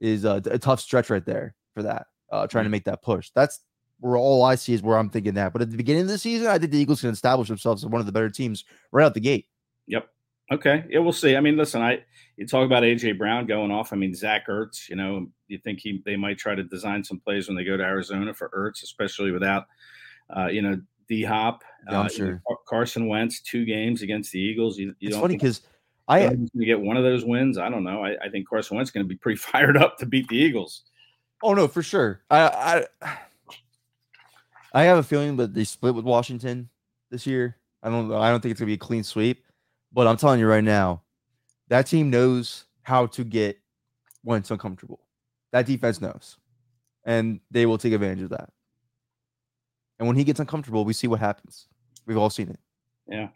is 0.00 0.24
a, 0.24 0.40
a 0.44 0.60
tough 0.60 0.78
stretch 0.78 1.10
right 1.10 1.26
there 1.26 1.56
for 1.74 1.82
that. 1.82 2.06
Uh, 2.30 2.46
trying 2.46 2.64
to 2.64 2.68
mm. 2.68 2.72
make 2.72 2.84
that 2.84 3.02
push. 3.02 3.30
That's 3.34 3.60
where 4.00 4.16
all 4.16 4.44
I 4.44 4.54
see 4.54 4.74
is 4.74 4.82
where 4.82 4.96
I'm 4.96 5.10
thinking 5.10 5.34
that. 5.34 5.52
But 5.52 5.62
at 5.62 5.70
the 5.70 5.76
beginning 5.76 6.02
of 6.02 6.08
the 6.08 6.18
season, 6.18 6.46
I 6.46 6.58
think 6.58 6.72
the 6.72 6.78
Eagles 6.78 7.00
can 7.00 7.10
establish 7.10 7.48
themselves 7.48 7.84
as 7.84 7.90
one 7.90 8.00
of 8.00 8.06
the 8.06 8.12
better 8.12 8.30
teams 8.30 8.64
right 8.92 9.04
out 9.04 9.14
the 9.14 9.20
gate. 9.20 9.46
Yep. 9.86 10.08
Okay. 10.50 10.84
Yeah, 10.88 11.00
we'll 11.00 11.12
see. 11.12 11.36
I 11.36 11.40
mean, 11.40 11.56
listen, 11.56 11.82
I 11.82 12.04
you 12.36 12.46
talk 12.46 12.64
about 12.64 12.82
AJ 12.82 13.18
Brown 13.18 13.46
going 13.46 13.70
off. 13.70 13.92
I 13.92 13.96
mean, 13.96 14.14
Zach 14.14 14.48
Ertz. 14.48 14.88
You 14.88 14.96
know, 14.96 15.26
you 15.48 15.58
think 15.58 15.80
he 15.80 16.02
they 16.06 16.16
might 16.16 16.38
try 16.38 16.54
to 16.54 16.64
design 16.64 17.04
some 17.04 17.20
plays 17.20 17.48
when 17.48 17.56
they 17.56 17.64
go 17.64 17.76
to 17.76 17.82
Arizona 17.82 18.32
for 18.32 18.48
Ertz, 18.50 18.82
especially 18.82 19.30
without, 19.30 19.66
uh, 20.34 20.46
you 20.46 20.62
know, 20.62 20.80
D 21.08 21.22
Hop. 21.22 21.62
Yeah, 21.90 22.00
uh, 22.00 22.08
sure. 22.08 22.42
Carson 22.66 23.08
Wentz, 23.08 23.40
two 23.40 23.66
games 23.66 24.02
against 24.02 24.32
the 24.32 24.40
Eagles. 24.40 24.78
You, 24.78 24.94
you 25.00 25.08
it's 25.08 25.18
funny 25.18 25.36
because 25.36 25.62
I 26.08 26.26
going 26.26 26.48
to 26.56 26.64
get 26.64 26.80
one 26.80 26.96
of 26.96 27.04
those 27.04 27.24
wins. 27.24 27.58
I 27.58 27.68
don't 27.68 27.84
know. 27.84 28.02
I, 28.02 28.16
I 28.24 28.28
think 28.30 28.48
Carson 28.48 28.76
Wentz 28.76 28.88
is 28.88 28.92
going 28.92 29.04
to 29.04 29.08
be 29.08 29.16
pretty 29.16 29.36
fired 29.38 29.76
up 29.76 29.98
to 29.98 30.06
beat 30.06 30.28
the 30.28 30.36
Eagles. 30.36 30.84
Oh 31.42 31.52
no, 31.54 31.68
for 31.68 31.82
sure. 31.82 32.22
I 32.30 32.86
I 33.02 33.18
I 34.72 34.84
have 34.84 34.98
a 34.98 35.02
feeling 35.02 35.36
that 35.36 35.54
they 35.54 35.64
split 35.64 35.94
with 35.94 36.04
Washington 36.04 36.68
this 37.10 37.26
year. 37.26 37.56
I 37.82 37.90
don't 37.90 38.08
know. 38.08 38.18
I 38.18 38.30
don't 38.30 38.40
think 38.40 38.52
it's 38.52 38.60
gonna 38.60 38.66
be 38.68 38.74
a 38.74 38.78
clean 38.78 39.02
sweep, 39.02 39.44
but 39.92 40.06
I'm 40.06 40.16
telling 40.16 40.40
you 40.40 40.46
right 40.46 40.64
now, 40.64 41.02
that 41.68 41.86
team 41.86 42.10
knows 42.10 42.64
how 42.82 43.06
to 43.06 43.24
get 43.24 43.58
when 44.22 44.40
it's 44.40 44.50
uncomfortable. 44.50 45.00
That 45.52 45.66
defense 45.66 46.00
knows, 46.00 46.36
and 47.04 47.40
they 47.50 47.66
will 47.66 47.78
take 47.78 47.92
advantage 47.92 48.22
of 48.22 48.30
that. 48.30 48.50
And 49.98 50.06
when 50.06 50.16
he 50.16 50.24
gets 50.24 50.40
uncomfortable, 50.40 50.84
we 50.84 50.92
see 50.92 51.06
what 51.06 51.20
happens. 51.20 51.66
We've 52.06 52.18
all 52.18 52.30
seen 52.30 52.50
it. 52.50 52.60
Yeah, 53.06 53.28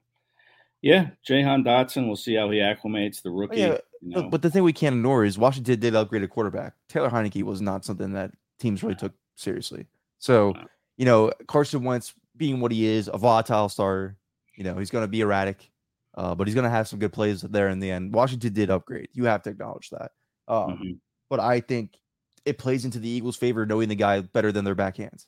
yeah. 0.83 1.11
Jahan 1.25 1.65
Dotson. 1.65 2.07
We'll 2.07 2.17
see 2.17 2.35
how 2.35 2.51
he 2.51 2.59
acclimates. 2.59 3.23
The 3.23 3.31
rookie. 3.31 3.59
Yeah, 3.59 3.79
you 4.01 4.17
know. 4.17 4.29
but 4.29 4.43
the 4.43 4.51
thing 4.51 4.65
we 4.65 4.73
can't 4.73 4.97
ignore 4.97 5.25
is 5.25 5.39
Washington 5.39 5.79
did 5.79 5.95
upgrade 5.95 6.23
a 6.23 6.29
quarterback. 6.29 6.75
Taylor 6.89 7.11
Heinicke 7.11 7.43
was 7.43 7.63
not 7.63 7.85
something 7.85 8.13
that 8.13 8.33
teams 8.59 8.83
really 8.83 8.97
took 8.97 9.13
seriously. 9.37 9.87
So 10.19 10.55
you 10.97 11.05
know, 11.05 11.33
Carson 11.47 11.85
Wentz 11.85 12.15
being 12.37 12.61
what 12.61 12.73
he 12.73 12.87
is, 12.87 13.09
a 13.13 13.19
volatile 13.19 13.69
starter, 13.69 14.17
you 14.57 14.65
know, 14.65 14.77
he's 14.77 14.91
going 14.91 15.05
to 15.05 15.09
be 15.09 15.21
erratic, 15.21 15.71
uh, 16.15 16.35
but 16.35 16.47
he's 16.47 16.55
going 16.55 16.65
to 16.65 16.71
have 16.71 16.89
some 16.89 16.99
good 16.99 17.13
plays 17.13 17.43
there 17.43 17.69
in 17.69 17.81
the 17.81 17.91
end. 17.91 18.15
Washington 18.15 18.53
did 18.53 18.71
upgrade. 18.71 19.09
You 19.13 19.25
have 19.25 19.43
to 19.43 19.51
acknowledge 19.51 19.91
that. 19.91 20.13
Um, 20.49 20.71
mm-hmm. 20.71 20.93
But 21.31 21.41
I 21.41 21.61
think 21.61 21.97
it 22.45 22.59
plays 22.59 22.85
into 22.85 22.99
the 22.99 23.09
Eagles' 23.09 23.37
favor 23.37 23.65
knowing 23.65 23.89
the 23.89 23.95
guy 23.95 24.21
better 24.21 24.53
than 24.53 24.65
their 24.65 24.75
backhands. 24.75 25.27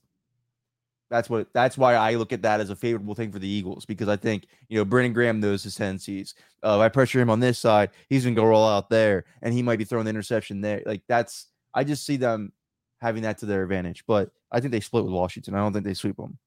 That's 1.10 1.30
what. 1.30 1.48
That's 1.52 1.78
why 1.78 1.94
I 1.94 2.14
look 2.14 2.32
at 2.32 2.42
that 2.42 2.60
as 2.60 2.70
a 2.70 2.76
favorable 2.76 3.14
thing 3.14 3.30
for 3.30 3.38
the 3.38 3.46
Eagles 3.46 3.84
because 3.84 4.08
I 4.08 4.16
think 4.16 4.46
you 4.68 4.78
know 4.78 4.84
Brandon 4.84 5.12
Graham 5.12 5.38
knows 5.38 5.62
his 5.62 5.76
tendencies. 5.76 6.34
Uh, 6.62 6.78
if 6.78 6.80
I 6.80 6.88
pressure 6.88 7.20
him 7.20 7.30
on 7.30 7.40
this 7.40 7.58
side, 7.58 7.90
he's 8.08 8.24
gonna 8.24 8.34
go 8.34 8.44
roll 8.44 8.66
out 8.66 8.90
there, 8.90 9.24
and 9.42 9.54
he 9.54 9.62
might 9.62 9.78
be 9.78 9.84
throwing 9.84 10.06
the 10.06 10.10
interception 10.10 10.60
there. 10.60 10.82
Like 10.84 11.02
that's. 11.06 11.46
I 11.74 11.84
just 11.84 12.06
see 12.06 12.16
them 12.16 12.52
having 13.00 13.22
that 13.22 13.38
to 13.38 13.46
their 13.46 13.62
advantage. 13.62 14.04
But 14.06 14.30
I 14.54 14.60
think 14.60 14.72
they 14.72 14.80
split 14.80 15.04
with 15.04 15.12
Washington. 15.12 15.54
I 15.54 15.58
don't 15.58 15.72
think 15.72 15.84
they 15.84 15.94
sweep 15.94 16.16
them. 16.16 16.38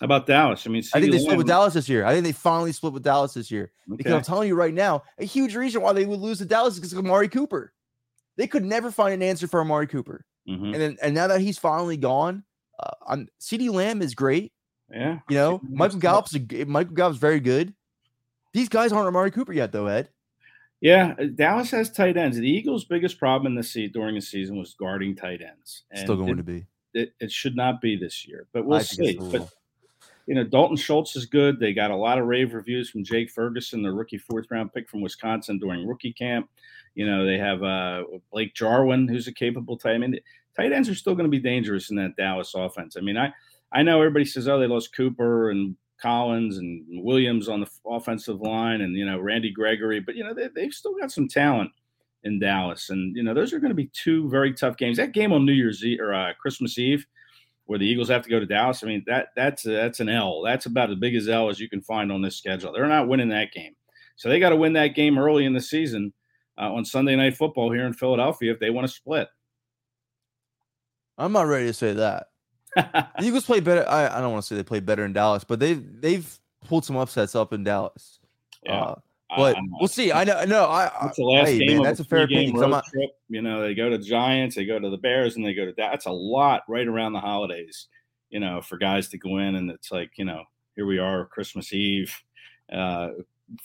How 0.00 0.04
about 0.04 0.26
Dallas? 0.26 0.66
I 0.66 0.70
mean, 0.70 0.82
I 0.94 1.00
think 1.00 1.12
they 1.12 1.18
split 1.18 1.38
with 1.38 1.46
Dallas 1.46 1.74
this 1.74 1.88
year. 1.88 2.04
I 2.04 2.12
think 2.12 2.24
they 2.24 2.32
finally 2.32 2.72
split 2.72 2.92
with 2.92 3.02
Dallas 3.02 3.34
this 3.34 3.50
year 3.50 3.72
okay. 3.88 3.96
because 3.96 4.12
I'm 4.12 4.22
telling 4.22 4.46
you 4.46 4.54
right 4.54 4.74
now, 4.74 5.02
a 5.18 5.24
huge 5.24 5.56
reason 5.56 5.82
why 5.82 5.94
they 5.94 6.04
would 6.04 6.20
lose 6.20 6.38
to 6.38 6.44
Dallas 6.44 6.74
is 6.74 6.80
because 6.80 6.92
of 6.92 6.98
Amari 6.98 7.28
Cooper. 7.28 7.72
They 8.36 8.46
could 8.46 8.64
never 8.64 8.90
find 8.90 9.14
an 9.14 9.22
answer 9.22 9.48
for 9.48 9.60
Amari 9.60 9.86
Cooper, 9.86 10.26
mm-hmm. 10.48 10.66
and 10.66 10.74
then 10.74 10.96
and 11.02 11.14
now 11.14 11.26
that 11.28 11.40
he's 11.40 11.58
finally 11.58 11.96
gone, 11.96 12.44
uh, 12.78 12.90
I'm 13.08 13.28
CeeDee 13.40 13.72
Lamb 13.72 14.02
is 14.02 14.14
great. 14.14 14.52
Yeah, 14.92 15.20
you 15.28 15.36
know, 15.36 15.60
Michael 15.62 15.98
Gallup's 15.98 16.36
a, 16.36 16.64
Michael 16.66 16.94
Gallup's 16.94 17.18
very 17.18 17.40
good. 17.40 17.74
These 18.52 18.68
guys 18.68 18.92
aren't 18.92 19.08
Amari 19.08 19.30
Cooper 19.30 19.54
yet, 19.54 19.72
though, 19.72 19.86
Ed. 19.86 20.10
Yeah, 20.80 21.14
uh, 21.18 21.24
Dallas 21.34 21.70
has 21.70 21.90
tight 21.90 22.16
ends. 22.16 22.36
The 22.36 22.48
Eagles' 22.48 22.84
biggest 22.84 23.18
problem 23.18 23.52
in 23.52 23.56
the 23.56 23.62
seat 23.62 23.92
during 23.92 24.14
the 24.14 24.20
season 24.20 24.58
was 24.58 24.74
guarding 24.74 25.16
tight 25.16 25.40
ends. 25.42 25.84
And 25.90 26.00
Still 26.00 26.16
going 26.16 26.30
it, 26.30 26.36
to 26.36 26.42
be. 26.42 26.66
It, 26.96 27.12
it, 27.20 27.30
should 27.30 27.56
not 27.56 27.80
be 27.80 27.96
this 27.96 28.26
year, 28.26 28.46
but 28.52 28.64
we'll 28.64 28.80
see. 28.80 29.18
But 29.18 29.48
you 30.26 30.34
know, 30.34 30.44
Dalton 30.44 30.76
Schultz 30.76 31.14
is 31.14 31.26
good. 31.26 31.60
They 31.60 31.72
got 31.72 31.90
a 31.90 31.96
lot 31.96 32.18
of 32.18 32.26
rave 32.26 32.54
reviews 32.54 32.90
from 32.90 33.04
Jake 33.04 33.30
Ferguson, 33.30 33.82
the 33.82 33.92
rookie 33.92 34.18
fourth 34.18 34.46
round 34.50 34.72
pick 34.72 34.88
from 34.88 35.00
Wisconsin 35.00 35.58
during 35.58 35.86
rookie 35.86 36.12
camp. 36.12 36.48
You 36.94 37.06
know, 37.06 37.26
they 37.26 37.38
have 37.38 37.62
uh, 37.62 38.04
Blake 38.32 38.54
Jarwin, 38.54 39.06
who's 39.08 39.28
a 39.28 39.32
capable 39.32 39.76
tight. 39.76 40.02
end. 40.02 40.20
tight 40.56 40.72
ends 40.72 40.88
are 40.88 40.94
still 40.94 41.14
going 41.14 41.30
to 41.30 41.30
be 41.30 41.38
dangerous 41.38 41.90
in 41.90 41.96
that 41.96 42.16
Dallas 42.16 42.54
offense. 42.54 42.96
I 42.96 43.00
mean, 43.00 43.16
I 43.16 43.32
I 43.72 43.82
know 43.82 43.98
everybody 43.98 44.24
says, 44.24 44.48
oh, 44.48 44.58
they 44.58 44.66
lost 44.66 44.96
Cooper 44.96 45.50
and 45.50 45.76
Collins 46.00 46.58
and 46.58 46.84
Williams 47.04 47.48
on 47.48 47.60
the 47.60 47.70
offensive 47.86 48.40
line, 48.40 48.80
and 48.80 48.96
you 48.96 49.04
know 49.04 49.18
Randy 49.18 49.50
Gregory, 49.50 50.00
but 50.00 50.16
you 50.16 50.24
know 50.24 50.34
they, 50.34 50.48
they've 50.54 50.72
still 50.72 50.94
got 50.98 51.12
some 51.12 51.28
talent 51.28 51.70
in 52.26 52.40
Dallas, 52.40 52.90
and 52.90 53.16
you 53.16 53.22
know 53.22 53.32
those 53.32 53.52
are 53.52 53.60
going 53.60 53.70
to 53.70 53.74
be 53.74 53.90
two 53.92 54.28
very 54.28 54.52
tough 54.52 54.76
games. 54.76 54.96
That 54.96 55.12
game 55.12 55.32
on 55.32 55.46
New 55.46 55.52
Year's 55.52 55.84
Eve 55.84 56.00
or 56.00 56.12
uh, 56.12 56.32
Christmas 56.40 56.76
Eve, 56.76 57.06
where 57.66 57.78
the 57.78 57.86
Eagles 57.86 58.08
have 58.08 58.22
to 58.24 58.28
go 58.28 58.40
to 58.40 58.46
Dallas. 58.46 58.82
I 58.82 58.88
mean 58.88 59.04
that 59.06 59.28
that's 59.36 59.62
that's 59.62 60.00
an 60.00 60.08
L. 60.08 60.42
That's 60.42 60.66
about 60.66 60.90
as 60.90 60.96
big 60.96 61.14
as 61.14 61.28
L 61.28 61.48
as 61.48 61.60
you 61.60 61.68
can 61.68 61.80
find 61.80 62.10
on 62.10 62.20
this 62.20 62.36
schedule. 62.36 62.72
They're 62.72 62.88
not 62.88 63.08
winning 63.08 63.28
that 63.30 63.52
game, 63.52 63.74
so 64.16 64.28
they 64.28 64.40
got 64.40 64.50
to 64.50 64.56
win 64.56 64.72
that 64.74 64.88
game 64.88 65.18
early 65.18 65.44
in 65.44 65.54
the 65.54 65.60
season 65.60 66.12
uh, 66.58 66.72
on 66.72 66.84
Sunday 66.84 67.16
Night 67.16 67.36
Football 67.36 67.72
here 67.72 67.86
in 67.86 67.92
Philadelphia 67.92 68.52
if 68.52 68.58
they 68.58 68.70
want 68.70 68.86
to 68.86 68.92
split. 68.92 69.28
I'm 71.16 71.32
not 71.32 71.46
ready 71.46 71.66
to 71.66 71.72
say 71.72 71.94
that 71.94 72.26
the 72.76 73.06
Eagles 73.22 73.46
play 73.46 73.60
better. 73.60 73.88
I, 73.88 74.18
I 74.18 74.20
don't 74.20 74.32
want 74.32 74.42
to 74.42 74.46
say 74.46 74.56
they 74.56 74.62
play 74.62 74.80
better 74.80 75.04
in 75.04 75.12
Dallas, 75.12 75.44
but 75.44 75.60
they 75.60 75.74
they've 75.74 76.38
pulled 76.66 76.84
some 76.84 76.96
upsets 76.96 77.34
up 77.34 77.52
in 77.52 77.62
Dallas. 77.64 78.18
Yeah. 78.64 78.80
Uh, 78.82 78.94
but 79.34 79.56
we'll 79.72 79.88
see. 79.88 80.12
I 80.12 80.24
know. 80.24 80.44
No, 80.44 80.64
I. 80.66 80.90
That's 81.02 81.16
the 81.16 81.24
last 81.24 81.48
hey, 81.48 81.58
game. 81.58 81.76
Man, 81.78 81.82
that's 81.82 82.00
a 82.00 82.04
fair 82.04 82.24
opinion. 82.24 82.56
Road 82.56 82.70
not, 82.70 82.84
trip. 82.84 83.10
You 83.28 83.42
know, 83.42 83.62
they 83.62 83.74
go 83.74 83.90
to 83.90 83.98
Giants, 83.98 84.56
they 84.56 84.64
go 84.64 84.78
to 84.78 84.90
the 84.90 84.96
Bears, 84.96 85.36
and 85.36 85.44
they 85.44 85.54
go 85.54 85.64
to 85.64 85.72
that. 85.72 85.90
That's 85.90 86.06
a 86.06 86.12
lot 86.12 86.62
right 86.68 86.86
around 86.86 87.12
the 87.12 87.20
holidays. 87.20 87.88
You 88.30 88.40
know, 88.40 88.60
for 88.60 88.76
guys 88.76 89.08
to 89.08 89.18
go 89.18 89.38
in, 89.38 89.56
and 89.56 89.70
it's 89.70 89.90
like 89.90 90.12
you 90.16 90.24
know, 90.24 90.44
here 90.76 90.86
we 90.86 90.98
are, 90.98 91.26
Christmas 91.26 91.72
Eve, 91.72 92.14
uh, 92.72 93.10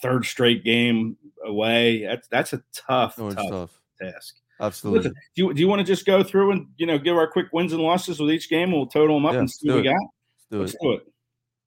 third 0.01 0.25
straight 0.25 0.63
game 0.63 1.17
away. 1.45 2.05
That's 2.05 2.27
that's 2.27 2.53
a 2.53 2.63
tough, 2.73 3.15
oh, 3.19 3.31
tough, 3.31 3.49
tough 3.49 3.81
task. 4.01 4.35
Absolutely. 4.59 4.99
Listen, 4.99 5.13
do 5.35 5.43
you, 5.43 5.53
do 5.53 5.59
you 5.59 5.67
want 5.67 5.79
to 5.79 5.85
just 5.85 6.05
go 6.05 6.23
through 6.23 6.51
and 6.51 6.67
you 6.77 6.85
know 6.85 6.97
give 6.97 7.17
our 7.17 7.27
quick 7.27 7.47
wins 7.51 7.73
and 7.73 7.81
losses 7.81 8.19
with 8.19 8.31
each 8.31 8.49
game? 8.49 8.71
We'll 8.71 8.87
total 8.87 9.15
them 9.15 9.25
up 9.25 9.33
yeah, 9.33 9.39
and 9.39 9.51
see 9.51 9.69
what 9.69 9.77
we 9.77 9.83
got. 9.83 9.93
Let's, 9.93 10.47
do, 10.51 10.59
let's 10.59 10.73
it. 10.73 10.79
do 10.81 10.91
it. 10.93 11.13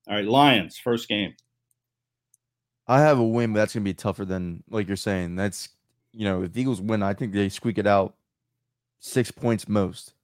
All 0.08 0.14
right, 0.14 0.24
Lions 0.24 0.78
first 0.78 1.08
game. 1.08 1.34
I 2.86 3.00
have 3.00 3.18
a 3.18 3.24
win, 3.24 3.52
but 3.52 3.60
that's 3.60 3.74
gonna 3.74 3.84
be 3.84 3.94
tougher 3.94 4.24
than 4.24 4.62
like 4.70 4.86
you're 4.86 4.96
saying. 4.96 5.36
That's 5.36 5.70
you 6.12 6.24
know, 6.24 6.42
if 6.42 6.52
the 6.52 6.60
Eagles 6.60 6.80
win, 6.80 7.02
I 7.02 7.14
think 7.14 7.32
they 7.32 7.48
squeak 7.48 7.78
it 7.78 7.86
out 7.86 8.14
six 9.00 9.30
points 9.30 9.68
most. 9.68 10.14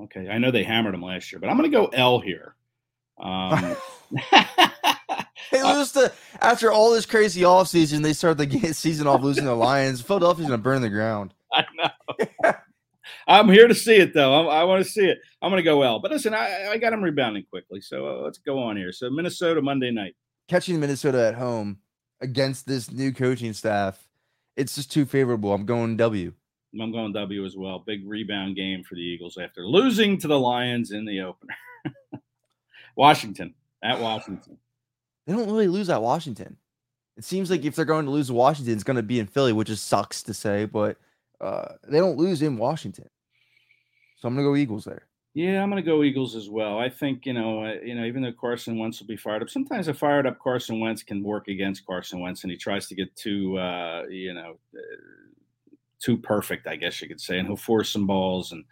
Okay, 0.00 0.28
I 0.28 0.38
know 0.38 0.50
they 0.50 0.64
hammered 0.64 0.94
them 0.94 1.02
last 1.02 1.30
year, 1.30 1.40
but 1.40 1.48
I'm 1.48 1.56
gonna 1.56 1.68
go 1.68 1.86
L 1.86 2.20
here. 2.20 2.54
Um, 3.18 3.76
they 5.52 5.62
lose 5.62 5.92
to 5.92 6.12
after 6.40 6.70
all 6.72 6.92
this 6.92 7.06
crazy 7.06 7.42
offseason, 7.42 8.02
they 8.02 8.12
start 8.12 8.38
the 8.38 8.72
season 8.72 9.06
off 9.06 9.22
losing 9.22 9.44
the 9.44 9.54
Lions. 9.54 10.00
Philadelphia's 10.00 10.48
gonna 10.48 10.58
burn 10.58 10.82
the 10.82 10.88
ground. 10.88 11.34
I 11.52 11.64
know. 11.74 12.52
I'm 13.26 13.48
here 13.48 13.68
to 13.68 13.74
see 13.74 13.96
it 13.96 14.14
though. 14.14 14.34
I'm, 14.34 14.48
i 14.48 14.64
want 14.64 14.84
to 14.84 14.90
see 14.90 15.06
it. 15.06 15.18
I'm 15.42 15.50
going 15.50 15.58
to 15.58 15.64
go 15.64 15.82
L. 15.82 16.00
But 16.00 16.10
listen, 16.10 16.34
I, 16.34 16.68
I 16.70 16.78
got 16.78 16.90
them 16.90 17.02
rebounding 17.02 17.44
quickly. 17.48 17.80
So 17.80 18.06
uh, 18.06 18.22
let's 18.22 18.38
go 18.38 18.58
on 18.58 18.76
here. 18.76 18.92
So 18.92 19.10
Minnesota 19.10 19.60
Monday 19.60 19.90
night. 19.90 20.14
Catching 20.50 20.80
Minnesota 20.80 21.28
at 21.28 21.36
home 21.36 21.78
against 22.20 22.66
this 22.66 22.90
new 22.90 23.12
coaching 23.12 23.52
staff, 23.52 24.08
it's 24.56 24.74
just 24.74 24.90
too 24.90 25.06
favorable. 25.06 25.54
I'm 25.54 25.64
going 25.64 25.96
W. 25.96 26.32
I'm 26.74 26.90
going 26.90 27.12
W 27.12 27.44
as 27.44 27.56
well. 27.56 27.84
Big 27.86 28.00
rebound 28.04 28.56
game 28.56 28.82
for 28.82 28.96
the 28.96 29.00
Eagles 29.00 29.38
after 29.38 29.64
losing 29.64 30.18
to 30.18 30.26
the 30.26 30.40
Lions 30.40 30.90
in 30.90 31.04
the 31.04 31.20
opener. 31.20 31.54
Washington. 32.96 33.54
at 33.84 34.00
Washington. 34.00 34.58
They 35.24 35.34
don't 35.34 35.46
really 35.46 35.68
lose 35.68 35.88
at 35.88 36.02
Washington. 36.02 36.56
It 37.16 37.22
seems 37.22 37.48
like 37.48 37.64
if 37.64 37.76
they're 37.76 37.84
going 37.84 38.06
to 38.06 38.10
lose 38.10 38.32
Washington, 38.32 38.74
it's 38.74 38.82
going 38.82 38.96
to 38.96 39.04
be 39.04 39.20
in 39.20 39.28
Philly, 39.28 39.52
which 39.52 39.70
is 39.70 39.80
sucks 39.80 40.20
to 40.24 40.34
say, 40.34 40.64
but 40.64 40.96
uh, 41.40 41.74
they 41.86 42.00
don't 42.00 42.18
lose 42.18 42.42
in 42.42 42.58
Washington. 42.58 43.08
So 44.16 44.26
I'm 44.26 44.34
going 44.34 44.44
to 44.44 44.50
go 44.50 44.56
Eagles 44.56 44.84
there. 44.84 45.06
Yeah, 45.34 45.62
I'm 45.62 45.70
going 45.70 45.82
to 45.82 45.88
go 45.88 46.02
Eagles 46.02 46.34
as 46.34 46.50
well. 46.50 46.78
I 46.78 46.88
think 46.88 47.24
you 47.24 47.32
know, 47.32 47.64
you 47.84 47.94
know, 47.94 48.04
even 48.04 48.22
though 48.22 48.32
Carson 48.32 48.78
Wentz 48.78 48.98
will 48.98 49.06
be 49.06 49.16
fired 49.16 49.42
up, 49.42 49.50
sometimes 49.50 49.86
a 49.86 49.94
fired 49.94 50.26
up 50.26 50.40
Carson 50.40 50.80
Wentz 50.80 51.04
can 51.04 51.22
work 51.22 51.46
against 51.46 51.86
Carson 51.86 52.20
Wentz, 52.20 52.42
and 52.42 52.50
he 52.50 52.56
tries 52.56 52.88
to 52.88 52.96
get 52.96 53.14
too, 53.14 53.56
uh, 53.56 54.04
you 54.10 54.34
know, 54.34 54.58
uh, 54.76 55.74
too 56.00 56.16
perfect, 56.16 56.66
I 56.66 56.74
guess 56.74 57.00
you 57.00 57.06
could 57.06 57.20
say, 57.20 57.38
and 57.38 57.46
he'll 57.46 57.56
force 57.56 57.90
some 57.90 58.08
balls. 58.08 58.50
And 58.50 58.64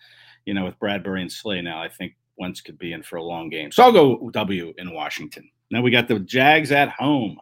you 0.47 0.55
know, 0.55 0.65
with 0.65 0.79
Bradberry 0.81 1.21
and 1.21 1.31
Slay 1.31 1.61
now, 1.61 1.81
I 1.81 1.89
think 1.89 2.17
Wentz 2.39 2.61
could 2.61 2.79
be 2.79 2.93
in 2.93 3.05
for 3.05 3.17
a 3.17 3.23
long 3.23 3.51
game. 3.51 3.71
So 3.71 3.85
I'll 3.85 3.93
go 3.93 4.31
W 4.31 4.75
in 4.79 4.93
Washington. 4.93 5.49
Now 5.71 5.83
we 5.83 5.93
got 5.93 6.09
the 6.09 6.19
Jags 6.19 6.73
at 6.73 6.89
home. 6.89 7.39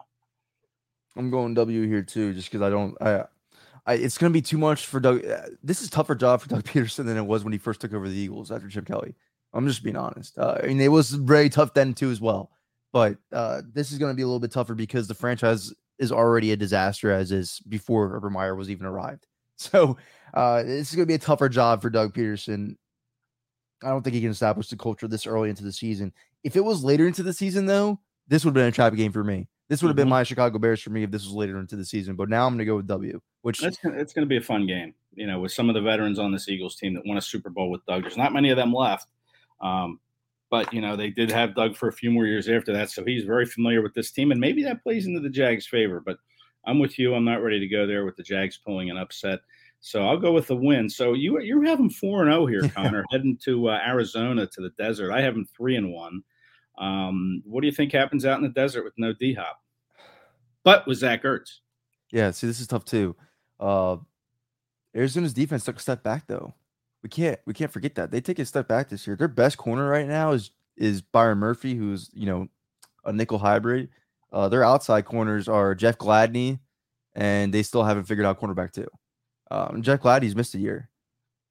I'm 1.15 1.31
going 1.31 1.55
W 1.55 1.87
here 1.87 2.03
too, 2.03 2.33
just 2.33 2.51
because 2.51 2.61
I 2.61 2.69
don't. 2.69 2.95
I, 3.01 3.25
I, 3.87 3.93
it's 3.93 4.17
going 4.17 4.31
to 4.31 4.37
be 4.37 4.41
too 4.41 4.57
much 4.57 4.85
for 4.85 4.99
Doug. 4.99 5.25
Uh, 5.25 5.47
this 5.63 5.81
is 5.81 5.89
tougher 5.89 6.13
job 6.13 6.41
for 6.41 6.49
Doug 6.49 6.63
Pederson 6.65 7.05
than 7.05 7.17
it 7.17 7.25
was 7.25 7.43
when 7.43 7.53
he 7.53 7.59
first 7.59 7.81
took 7.81 7.93
over 7.93 8.07
the 8.07 8.15
Eagles 8.15 8.51
after 8.51 8.67
Chip 8.67 8.85
Kelly. 8.85 9.15
I'm 9.53 9.65
just 9.67 9.81
being 9.81 9.95
honest. 9.95 10.37
Uh, 10.37 10.57
I 10.61 10.67
mean, 10.67 10.81
it 10.81 10.91
was 10.91 11.09
very 11.09 11.49
tough 11.49 11.73
then 11.73 11.93
too 11.93 12.11
as 12.11 12.21
well. 12.21 12.51
But 12.91 13.17
uh, 13.31 13.61
this 13.73 13.91
is 13.91 13.97
going 13.97 14.11
to 14.11 14.15
be 14.15 14.21
a 14.21 14.25
little 14.25 14.39
bit 14.39 14.51
tougher 14.51 14.75
because 14.75 15.07
the 15.07 15.15
franchise 15.15 15.73
is 15.99 16.11
already 16.11 16.51
a 16.51 16.57
disaster 16.57 17.11
as 17.11 17.31
is 17.31 17.59
before 17.67 18.15
Urban 18.15 18.33
Meyer 18.33 18.55
was 18.55 18.69
even 18.69 18.85
arrived. 18.85 19.25
So 19.59 19.97
uh, 20.35 20.61
this 20.61 20.91
is 20.91 20.95
going 20.95 21.07
to 21.07 21.11
be 21.11 21.15
a 21.15 21.17
tougher 21.17 21.49
job 21.49 21.81
for 21.81 21.89
Doug 21.89 22.13
Pederson. 22.13 22.75
I 23.83 23.89
don't 23.89 24.03
think 24.03 24.13
he 24.13 24.21
can 24.21 24.29
establish 24.29 24.67
the 24.67 24.77
culture 24.77 25.07
this 25.07 25.25
early 25.25 25.49
into 25.49 25.63
the 25.63 25.71
season. 25.71 26.13
If 26.43 26.55
it 26.55 26.63
was 26.63 26.83
later 26.83 27.07
into 27.07 27.23
the 27.23 27.33
season, 27.33 27.65
though, 27.65 27.99
this 28.27 28.45
would 28.45 28.49
have 28.49 28.61
been 28.61 28.67
a 28.67 28.71
trap 28.71 28.93
game 28.93 29.11
for 29.11 29.23
me. 29.23 29.47
This 29.69 29.81
would 29.81 29.89
have 29.89 29.95
been 29.97 30.07
Mhm. 30.07 30.11
my 30.11 30.23
Chicago 30.23 30.57
Bears 30.59 30.81
for 30.81 30.91
me 30.91 31.03
if 31.03 31.11
this 31.11 31.25
was 31.25 31.33
later 31.33 31.59
into 31.59 31.75
the 31.75 31.83
season. 31.85 32.15
But 32.15 32.29
now 32.29 32.45
I'm 32.45 32.53
going 32.53 32.59
to 32.59 32.65
go 32.65 32.77
with 32.77 32.87
W, 32.87 33.19
which 33.41 33.63
It's 33.63 33.77
it's 33.83 34.13
going 34.13 34.25
to 34.25 34.29
be 34.29 34.37
a 34.37 34.41
fun 34.41 34.65
game, 34.65 34.93
you 35.13 35.27
know, 35.27 35.39
with 35.41 35.51
some 35.51 35.67
of 35.69 35.75
the 35.75 35.81
veterans 35.81 36.19
on 36.19 36.31
this 36.31 36.47
Eagles 36.47 36.75
team 36.77 36.93
that 36.93 37.05
won 37.05 37.17
a 37.17 37.21
Super 37.21 37.49
Bowl 37.49 37.69
with 37.69 37.85
Doug. 37.85 38.03
There's 38.03 38.17
not 38.17 38.31
many 38.33 38.49
of 38.49 38.55
them 38.57 38.71
left, 38.73 39.07
um, 39.61 39.99
but 40.49 40.73
you 40.73 40.79
know 40.79 40.95
they 40.95 41.09
did 41.09 41.29
have 41.31 41.53
Doug 41.55 41.75
for 41.75 41.89
a 41.89 41.93
few 41.93 42.11
more 42.11 42.25
years 42.25 42.47
after 42.47 42.71
that, 42.73 42.89
so 42.89 43.03
he's 43.03 43.25
very 43.25 43.45
familiar 43.45 43.81
with 43.81 43.93
this 43.93 44.11
team, 44.11 44.31
and 44.31 44.39
maybe 44.39 44.63
that 44.63 44.81
plays 44.83 45.05
into 45.07 45.19
the 45.19 45.29
Jags' 45.29 45.67
favor. 45.67 45.99
But 45.99 46.17
I'm 46.65 46.79
with 46.79 46.97
you. 46.97 47.13
I'm 47.13 47.25
not 47.25 47.43
ready 47.43 47.59
to 47.59 47.67
go 47.67 47.85
there 47.85 48.05
with 48.05 48.15
the 48.15 48.23
Jags 48.23 48.57
pulling 48.57 48.89
an 48.89 48.97
upset, 48.97 49.39
so 49.81 50.07
I'll 50.07 50.17
go 50.17 50.31
with 50.31 50.47
the 50.47 50.55
win. 50.55 50.89
So 50.89 51.11
you 51.11 51.41
you 51.41 51.61
have 51.63 51.77
them 51.77 51.89
four 51.89 52.23
and 52.23 52.31
zero 52.31 52.45
here, 52.45 52.61
Connor, 52.73 53.03
heading 53.11 53.37
to 53.43 53.67
uh, 53.69 53.79
Arizona 53.85 54.47
to 54.47 54.61
the 54.61 54.69
desert. 54.77 55.11
I 55.11 55.19
have 55.21 55.33
them 55.33 55.45
three 55.45 55.75
and 55.75 55.91
one. 55.91 56.23
Um, 56.77 57.41
what 57.45 57.61
do 57.61 57.67
you 57.67 57.73
think 57.73 57.91
happens 57.91 58.25
out 58.25 58.37
in 58.37 58.43
the 58.43 58.49
desert 58.49 58.83
with 58.83 58.93
no 58.97 59.13
D 59.13 59.33
Hop, 59.33 59.59
but 60.63 60.85
with 60.87 60.99
Zach 60.99 61.23
Ertz? 61.23 61.59
Yeah, 62.11 62.31
see, 62.31 62.47
this 62.47 62.59
is 62.59 62.67
tough 62.67 62.85
too. 62.85 63.15
Uh 63.59 63.97
Arizona's 64.95 65.33
defense 65.33 65.63
took 65.65 65.77
a 65.77 65.81
step 65.81 66.03
back 66.03 66.27
though. 66.27 66.53
We 67.03 67.09
can't 67.09 67.39
we 67.45 67.53
can't 67.53 67.71
forget 67.71 67.95
that. 67.95 68.11
They 68.11 68.21
take 68.21 68.39
a 68.39 68.45
step 68.45 68.67
back 68.67 68.89
this 68.89 69.05
year. 69.05 69.15
Their 69.15 69.27
best 69.27 69.57
corner 69.57 69.87
right 69.89 70.07
now 70.07 70.31
is 70.31 70.51
is 70.75 71.01
Byron 71.01 71.39
Murphy, 71.39 71.75
who's 71.75 72.09
you 72.13 72.25
know 72.25 72.47
a 73.05 73.13
nickel 73.13 73.39
hybrid. 73.39 73.89
Uh 74.31 74.49
their 74.49 74.63
outside 74.63 75.05
corners 75.05 75.47
are 75.47 75.75
Jeff 75.75 75.97
Gladney, 75.97 76.59
and 77.15 77.53
they 77.53 77.63
still 77.63 77.83
haven't 77.83 78.05
figured 78.05 78.25
out 78.25 78.39
cornerback 78.39 78.71
too. 78.71 78.87
Um 79.51 79.81
Jeff 79.81 80.01
Gladney's 80.01 80.35
missed 80.35 80.55
a 80.55 80.59
year. 80.59 80.89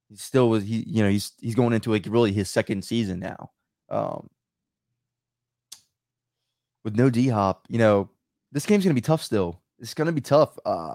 He 0.08 0.16
still 0.16 0.48
was 0.48 0.64
he 0.64 0.84
you 0.86 1.02
know 1.02 1.10
he's 1.10 1.32
he's 1.40 1.54
going 1.54 1.72
into 1.72 1.90
like 1.90 2.06
really 2.08 2.32
his 2.32 2.50
second 2.50 2.84
season 2.84 3.20
now. 3.20 3.50
Um 3.88 4.28
with 6.86 6.94
no 6.94 7.10
D 7.10 7.26
hop, 7.26 7.66
you 7.68 7.78
know, 7.78 8.08
this 8.52 8.64
game's 8.64 8.84
gonna 8.84 8.94
be 8.94 9.00
tough 9.00 9.20
still. 9.20 9.60
It's 9.80 9.92
gonna 9.92 10.12
be 10.12 10.20
tough. 10.20 10.56
Uh 10.64 10.94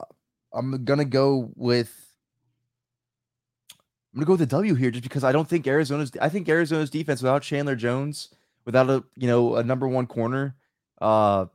I'm 0.53 0.85
gonna 0.85 1.03
go 1.03 1.51
with 1.57 1.93
I'm 4.13 4.19
gonna 4.19 4.25
go 4.25 4.33
with 4.33 4.39
the 4.39 4.45
W 4.45 4.73
here 4.73 4.89
just 4.89 5.03
because 5.03 5.25
I 5.25 5.33
don't 5.33 5.49
think 5.49 5.67
Arizona's 5.67 6.11
I 6.21 6.29
think 6.29 6.47
Arizona's 6.47 6.89
defense 6.89 7.21
without 7.21 7.41
Chandler 7.41 7.75
Jones, 7.75 8.29
without 8.63 8.89
a 8.89 9.03
you 9.17 9.27
know 9.27 9.57
a 9.57 9.63
number 9.65 9.85
one 9.85 10.07
corner, 10.07 10.55
uh 11.01 11.45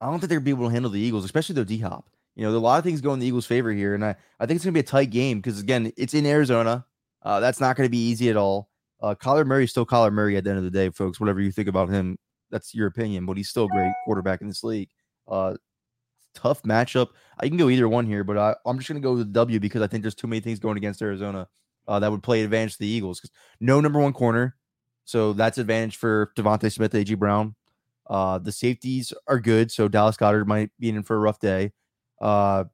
I 0.00 0.06
don't 0.06 0.20
think 0.20 0.28
they're 0.28 0.38
gonna 0.38 0.44
be 0.44 0.50
able 0.52 0.68
to 0.68 0.72
handle 0.72 0.92
the 0.92 1.00
Eagles, 1.00 1.24
especially 1.24 1.56
their 1.56 1.64
D 1.64 1.78
hop. 1.78 2.08
You 2.36 2.44
know, 2.44 2.56
a 2.56 2.58
lot 2.58 2.78
of 2.78 2.84
things 2.84 3.00
go 3.00 3.12
in 3.12 3.18
the 3.18 3.26
Eagles' 3.26 3.46
favor 3.46 3.72
here, 3.72 3.96
and 3.96 4.04
I, 4.04 4.14
I 4.38 4.46
think 4.46 4.56
it's 4.56 4.64
gonna 4.64 4.72
be 4.72 4.80
a 4.80 4.84
tight 4.84 5.10
game 5.10 5.40
because 5.40 5.58
again, 5.58 5.92
it's 5.96 6.14
in 6.14 6.26
Arizona. 6.26 6.86
Uh, 7.22 7.40
that's 7.40 7.58
not 7.60 7.74
gonna 7.74 7.88
be 7.88 7.98
easy 8.08 8.30
at 8.30 8.36
all. 8.36 8.68
Uh 9.02 9.16
Kyler 9.16 9.44
Murray 9.44 9.64
is 9.64 9.72
still 9.72 9.84
Kyler 9.84 10.12
Murray 10.12 10.36
at 10.36 10.44
the 10.44 10.50
end 10.50 10.60
of 10.60 10.64
the 10.64 10.70
day, 10.70 10.90
folks. 10.90 11.18
Whatever 11.18 11.40
you 11.40 11.50
think 11.50 11.66
about 11.66 11.88
him, 11.88 12.16
that's 12.50 12.74
your 12.74 12.86
opinion, 12.86 13.26
but 13.26 13.36
he's 13.36 13.48
still 13.48 13.64
a 13.64 13.68
great 13.68 13.92
quarterback 14.04 14.40
in 14.40 14.48
this 14.48 14.64
league. 14.64 14.88
Uh 15.28 15.56
tough 16.36 16.62
matchup. 16.62 17.08
I 17.38 17.48
can 17.48 17.56
go 17.56 17.68
either 17.68 17.88
one 17.88 18.06
here, 18.06 18.22
but 18.22 18.38
I, 18.38 18.54
I'm 18.64 18.76
just 18.78 18.88
going 18.88 19.00
to 19.00 19.04
go 19.04 19.14
with 19.14 19.32
W 19.32 19.58
because 19.58 19.82
I 19.82 19.86
think 19.86 20.02
there's 20.02 20.14
too 20.14 20.26
many 20.26 20.40
things 20.40 20.60
going 20.60 20.76
against 20.76 21.02
Arizona 21.02 21.48
uh, 21.88 21.98
that 21.98 22.10
would 22.10 22.22
play 22.22 22.42
advantage 22.42 22.74
to 22.74 22.80
the 22.80 22.86
Eagles. 22.86 23.18
Because 23.18 23.34
No 23.58 23.80
number 23.80 23.98
one 23.98 24.12
corner, 24.12 24.54
so 25.04 25.32
that's 25.32 25.58
advantage 25.58 25.96
for 25.96 26.32
DeVonta 26.36 26.70
Smith, 26.70 26.92
AJ 26.92 27.18
Brown. 27.18 27.54
Uh, 28.06 28.38
the 28.38 28.52
safeties 28.52 29.12
are 29.26 29.40
good, 29.40 29.72
so 29.72 29.88
Dallas 29.88 30.16
Goedert 30.16 30.46
might 30.46 30.70
be 30.78 30.90
in 30.90 31.02
for 31.02 31.16
a 31.16 31.18
rough 31.18 31.40
day. 31.40 31.72
Uh, 32.20 32.64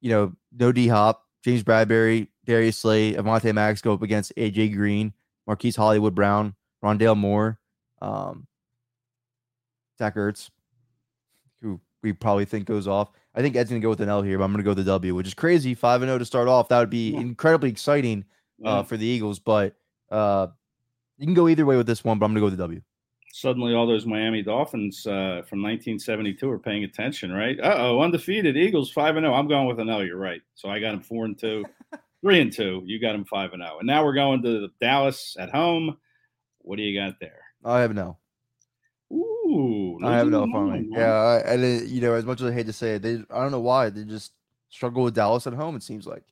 you 0.00 0.10
know, 0.10 0.32
no 0.52 0.72
D 0.72 0.88
Hop, 0.88 1.22
James 1.44 1.62
Bradberry, 1.62 2.28
Darius 2.44 2.76
Slay, 2.76 3.14
Avonte 3.14 3.54
Maddox 3.54 3.80
go 3.80 3.94
up 3.94 4.02
against 4.02 4.34
AJ 4.36 4.74
Green, 4.74 5.14
Marquise 5.46 5.76
Hollywood 5.76 6.14
Brown, 6.14 6.54
Rondale 6.84 7.16
Moore, 7.16 7.58
um, 8.02 8.46
Zach 10.00 10.16
Ertz, 10.16 10.48
who 11.60 11.78
we 12.02 12.12
probably 12.14 12.46
think 12.46 12.64
goes 12.66 12.88
off. 12.88 13.10
I 13.34 13.42
think 13.42 13.54
Ed's 13.54 13.68
gonna 13.70 13.80
go 13.80 13.90
with 13.90 14.00
an 14.00 14.08
L 14.08 14.22
here, 14.22 14.38
but 14.38 14.44
I'm 14.44 14.50
gonna 14.52 14.64
go 14.64 14.70
with 14.70 14.78
the 14.78 14.84
W, 14.84 15.14
which 15.14 15.26
is 15.28 15.34
crazy. 15.34 15.74
Five 15.74 16.00
and 16.02 16.08
zero 16.08 16.18
to 16.18 16.24
start 16.24 16.48
off. 16.48 16.68
That 16.68 16.78
would 16.80 16.90
be 16.90 17.10
Yeah. 17.12 17.20
incredibly 17.20 17.68
exciting 17.70 18.24
uh, 18.64 18.68
Yeah. 18.68 18.82
for 18.82 18.96
the 18.96 19.04
Eagles. 19.06 19.38
But 19.38 19.76
uh, 20.10 20.48
you 21.18 21.26
can 21.26 21.34
go 21.34 21.48
either 21.48 21.66
way 21.66 21.76
with 21.76 21.86
this 21.86 22.02
one. 22.02 22.18
But 22.18 22.24
I'm 22.26 22.32
gonna 22.32 22.40
go 22.40 22.46
with 22.46 22.54
the 22.54 22.64
W. 22.64 22.80
suddenly 23.32 23.74
all 23.74 23.86
those 23.86 24.06
Miami 24.06 24.42
Dolphins 24.42 25.06
uh, 25.06 25.44
from 25.48 25.62
1972 25.62 26.50
are 26.50 26.58
paying 26.58 26.82
attention, 26.84 27.30
right? 27.30 27.60
Uh 27.60 27.74
oh, 27.78 28.00
undefeated 28.00 28.56
Eagles 28.56 28.90
five 28.90 29.16
and 29.16 29.24
zero. 29.24 29.34
I'm 29.34 29.46
going 29.48 29.66
with 29.68 29.78
an 29.80 29.90
L. 29.90 30.02
You're 30.04 30.16
right. 30.16 30.40
So 30.54 30.68
I 30.70 30.80
got 30.80 30.92
them 30.92 31.02
four 31.02 31.26
and 31.26 31.38
two, 31.38 31.64
three 32.22 32.40
and 32.40 32.50
two. 32.52 32.82
You 32.86 32.98
got 32.98 33.12
them 33.12 33.26
five 33.26 33.52
and 33.52 33.62
zero, 33.62 33.78
and 33.80 33.86
now 33.86 34.02
we're 34.02 34.14
going 34.14 34.42
to 34.44 34.68
Dallas 34.80 35.36
at 35.38 35.50
home. 35.50 35.98
What 36.62 36.76
do 36.76 36.82
you 36.82 36.98
got 36.98 37.20
there? 37.20 37.40
I 37.64 37.80
have 37.80 37.90
an 37.90 37.98
L. 37.98 38.19
Ooh, 39.50 39.98
I 40.04 40.16
have 40.16 40.28
losing 40.28 40.90
me. 40.90 40.96
Yeah, 40.96 41.12
I, 41.12 41.38
and 41.38 41.64
it, 41.64 41.88
you 41.88 42.00
know, 42.00 42.14
as 42.14 42.24
much 42.24 42.40
as 42.40 42.50
I 42.50 42.52
hate 42.52 42.66
to 42.66 42.72
say 42.72 42.94
it, 42.94 43.02
they 43.02 43.22
I 43.30 43.42
don't 43.42 43.50
know 43.50 43.60
why 43.60 43.90
they 43.90 44.04
just 44.04 44.32
struggle 44.68 45.02
with 45.02 45.14
Dallas 45.14 45.46
at 45.46 45.52
home. 45.52 45.76
It 45.76 45.82
seems 45.82 46.06
like. 46.06 46.24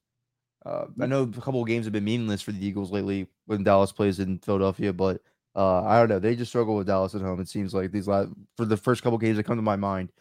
Uh, 0.67 0.87
I 1.01 1.07
know 1.07 1.23
a 1.23 1.41
couple 1.41 1.63
of 1.63 1.69
games 1.69 1.87
have 1.87 1.93
been 1.93 2.05
meaningless 2.05 2.43
for 2.43 2.53
the 2.53 2.65
Eagles 2.65 2.91
lately 2.91 3.27
when 3.47 3.63
Dallas 3.63 3.93
plays 3.93 4.19
in 4.19 4.39
Philadelphia, 4.41 4.93
but 4.93 5.23
uh, 5.55 5.83
I 5.85 5.99
don't 5.99 6.09
know. 6.09 6.19
They 6.19 6.37
just 6.37 6.51
struggle 6.51 6.77
with 6.77 6.89
Dallas 6.89 7.15
at 7.15 7.23
home. 7.23 7.41
It 7.41 7.49
seems 7.49 7.73
like 7.73 7.91
these 7.91 8.09
last 8.09 8.31
for 8.57 8.65
the 8.65 8.77
first 8.77 9.03
couple 9.03 9.19
games 9.19 9.37
that 9.37 9.45
come 9.45 9.57
to 9.57 9.63
my 9.63 9.77
mind, 9.77 10.13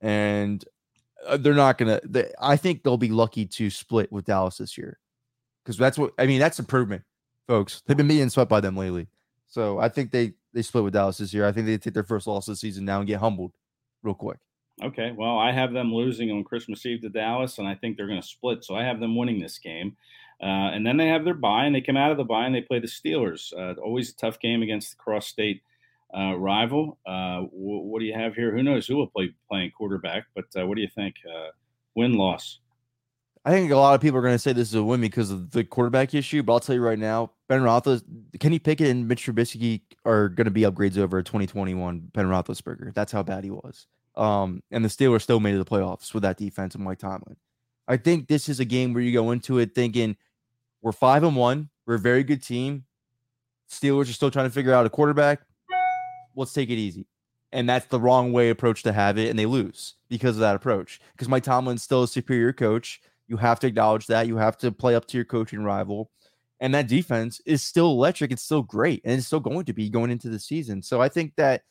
and 0.00 0.64
uh, 1.26 1.36
they're 1.36 1.54
not 1.54 1.78
gonna. 1.78 2.00
They, 2.04 2.32
I 2.40 2.56
think 2.56 2.82
they'll 2.82 2.96
be 2.96 3.10
lucky 3.10 3.46
to 3.46 3.70
split 3.70 4.10
with 4.10 4.24
Dallas 4.24 4.58
this 4.58 4.76
year, 4.76 4.98
because 5.62 5.76
that's 5.76 5.98
what 5.98 6.14
I 6.18 6.26
mean. 6.26 6.40
That's 6.40 6.58
improvement, 6.58 7.04
folks. 7.46 7.82
They've 7.86 7.96
been 7.96 8.08
being 8.08 8.30
swept 8.30 8.50
by 8.50 8.60
them 8.60 8.76
lately, 8.76 9.06
so 9.46 9.78
I 9.78 9.88
think 9.88 10.10
they 10.10 10.32
they 10.52 10.62
split 10.62 10.84
with 10.84 10.92
Dallas 10.92 11.18
this 11.18 11.32
year. 11.32 11.46
I 11.46 11.52
think 11.52 11.66
they 11.66 11.78
take 11.78 11.94
their 11.94 12.02
first 12.02 12.26
loss 12.26 12.48
of 12.48 12.52
the 12.52 12.56
season 12.56 12.84
now 12.84 12.98
and 12.98 13.06
get 13.06 13.20
humbled 13.20 13.52
real 14.02 14.14
quick. 14.14 14.38
Okay, 14.82 15.12
well, 15.12 15.38
I 15.38 15.52
have 15.52 15.72
them 15.72 15.94
losing 15.94 16.30
on 16.30 16.44
Christmas 16.44 16.84
Eve 16.86 17.02
to 17.02 17.08
Dallas, 17.08 17.58
and 17.58 17.68
I 17.68 17.74
think 17.74 17.96
they're 17.96 18.06
going 18.06 18.20
to 18.20 18.26
split. 18.26 18.64
So 18.64 18.74
I 18.74 18.84
have 18.84 19.00
them 19.00 19.16
winning 19.16 19.40
this 19.40 19.58
game. 19.58 19.96
Uh, 20.42 20.74
and 20.74 20.84
then 20.84 20.96
they 20.96 21.06
have 21.06 21.24
their 21.24 21.34
bye, 21.34 21.66
and 21.66 21.74
they 21.74 21.80
come 21.80 21.96
out 21.96 22.10
of 22.10 22.16
the 22.16 22.24
bye 22.24 22.46
and 22.46 22.54
they 22.54 22.62
play 22.62 22.80
the 22.80 22.88
Steelers. 22.88 23.52
Uh, 23.56 23.80
always 23.80 24.10
a 24.10 24.16
tough 24.16 24.40
game 24.40 24.62
against 24.62 24.90
the 24.90 24.96
cross 24.96 25.26
state 25.26 25.62
uh, 26.16 26.34
rival. 26.34 26.98
Uh, 27.06 27.42
wh- 27.42 27.86
what 27.86 28.00
do 28.00 28.06
you 28.06 28.14
have 28.14 28.34
here? 28.34 28.50
Who 28.50 28.62
knows 28.62 28.86
who 28.86 28.96
will 28.96 29.06
play 29.06 29.32
playing 29.48 29.70
quarterback? 29.70 30.24
But 30.34 30.46
uh, 30.58 30.66
what 30.66 30.74
do 30.74 30.82
you 30.82 30.88
think? 30.92 31.14
Uh, 31.24 31.50
win 31.94 32.14
loss? 32.14 32.58
I 33.44 33.50
think 33.50 33.70
a 33.70 33.76
lot 33.76 33.94
of 33.94 34.00
people 34.00 34.18
are 34.18 34.22
going 34.22 34.34
to 34.34 34.38
say 34.38 34.52
this 34.52 34.68
is 34.68 34.74
a 34.74 34.82
win 34.82 35.00
because 35.00 35.30
of 35.30 35.50
the 35.50 35.64
quarterback 35.64 36.14
issue, 36.14 36.42
but 36.42 36.54
I'll 36.54 36.60
tell 36.60 36.74
you 36.74 36.82
right 36.82 36.98
now, 36.98 37.32
Ben 37.52 37.60
Roethlis, 37.60 38.02
Kenny 38.40 38.58
Pickett, 38.58 38.88
and 38.88 39.06
Mitch 39.06 39.26
Trubisky 39.26 39.82
are 40.06 40.30
going 40.30 40.46
to 40.46 40.50
be 40.50 40.62
upgrades 40.62 40.96
over 40.96 41.22
2021 41.22 42.08
Ben 42.14 42.24
Roethlisberger. 42.24 42.94
That's 42.94 43.12
how 43.12 43.22
bad 43.22 43.44
he 43.44 43.50
was. 43.50 43.86
Um, 44.16 44.62
and 44.70 44.82
the 44.82 44.88
Steelers 44.88 45.20
still 45.20 45.38
made 45.38 45.56
the 45.56 45.64
playoffs 45.66 46.14
with 46.14 46.22
that 46.22 46.38
defense 46.38 46.74
and 46.74 46.82
Mike 46.82 47.00
Tomlin. 47.00 47.36
I 47.86 47.98
think 47.98 48.26
this 48.26 48.48
is 48.48 48.58
a 48.58 48.64
game 48.64 48.94
where 48.94 49.02
you 49.02 49.12
go 49.12 49.32
into 49.32 49.58
it 49.58 49.74
thinking 49.74 50.16
we're 50.80 50.92
five 50.92 51.24
and 51.24 51.36
one, 51.36 51.68
we're 51.84 51.96
a 51.96 51.98
very 51.98 52.24
good 52.24 52.42
team. 52.42 52.84
Steelers 53.70 54.08
are 54.08 54.14
still 54.14 54.30
trying 54.30 54.46
to 54.46 54.50
figure 54.50 54.72
out 54.72 54.86
a 54.86 54.90
quarterback. 54.90 55.42
Let's 56.34 56.54
take 56.54 56.70
it 56.70 56.76
easy. 56.76 57.04
And 57.52 57.68
that's 57.68 57.84
the 57.84 58.00
wrong 58.00 58.32
way 58.32 58.48
approach 58.48 58.82
to 58.84 58.94
have 58.94 59.18
it, 59.18 59.28
and 59.28 59.38
they 59.38 59.44
lose 59.44 59.96
because 60.08 60.36
of 60.36 60.40
that 60.40 60.56
approach. 60.56 61.02
Because 61.12 61.28
Mike 61.28 61.44
Tomlin's 61.44 61.82
still 61.82 62.04
a 62.04 62.08
superior 62.08 62.54
coach. 62.54 63.02
You 63.28 63.36
have 63.36 63.60
to 63.60 63.66
acknowledge 63.66 64.06
that. 64.06 64.26
You 64.26 64.38
have 64.38 64.56
to 64.56 64.72
play 64.72 64.94
up 64.94 65.06
to 65.08 65.18
your 65.18 65.26
coaching 65.26 65.62
rival. 65.62 66.10
And 66.62 66.72
that 66.74 66.88
defense 66.88 67.42
is 67.44 67.62
still 67.62 67.90
electric. 67.90 68.32
It's 68.32 68.42
still 68.42 68.62
great. 68.62 69.02
And 69.04 69.18
it's 69.18 69.26
still 69.26 69.40
going 69.40 69.66
to 69.66 69.74
be 69.74 69.90
going 69.90 70.10
into 70.10 70.30
the 70.30 70.38
season. 70.38 70.80
So 70.80 71.02
I 71.02 71.10
think 71.10 71.34
that 71.36 71.62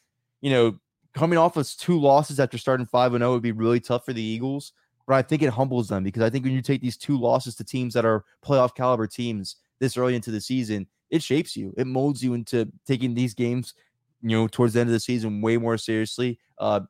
you 0.42 0.50
know, 0.50 0.78
coming 1.14 1.38
off 1.38 1.56
of 1.56 1.70
two 1.78 2.00
losses 2.00 2.40
after 2.40 2.58
starting 2.58 2.86
5 2.86 3.14
and 3.14 3.22
0 3.22 3.34
would 3.34 3.42
be 3.42 3.52
really 3.52 3.80
tough 3.80 4.06
for 4.06 4.14
the 4.14 4.22
Eagles. 4.22 4.74
But 5.08 5.16
I 5.16 5.22
think 5.22 5.42
it 5.42 5.50
humbles 5.50 5.88
them 5.88 6.04
because 6.04 6.22
I 6.22 6.30
think 6.30 6.46
when 6.46 6.54
you 6.54 6.62
take 6.62 6.82
these 6.82 6.98
two 6.98 7.18
losses 7.18 7.56
to 7.56 7.64
teams 7.64 7.94
that 7.94 8.06
are 8.06 8.24
playoff 8.46 8.76
caliber 8.76 9.08
teams 9.08 9.58
this 9.80 9.98
early 9.98 10.16
into 10.16 10.32
the 10.32 10.42
season, 10.42 10.88
it 11.10 11.24
shapes 11.24 11.56
you. 11.56 11.74
It 11.78 11.88
molds 11.88 12.24
you 12.24 12.34
into 12.34 12.72
taking 12.86 13.14
these 13.14 13.34
games, 13.34 13.74
you 14.22 14.30
know, 14.30 14.48
towards 14.48 14.74
the 14.74 14.80
end 14.80 14.90
of 14.90 14.94
the 14.94 15.00
season 15.00 15.42
way 15.42 15.58
more 15.58 15.78
seriously. 15.78 16.40
Uh, 16.60 16.82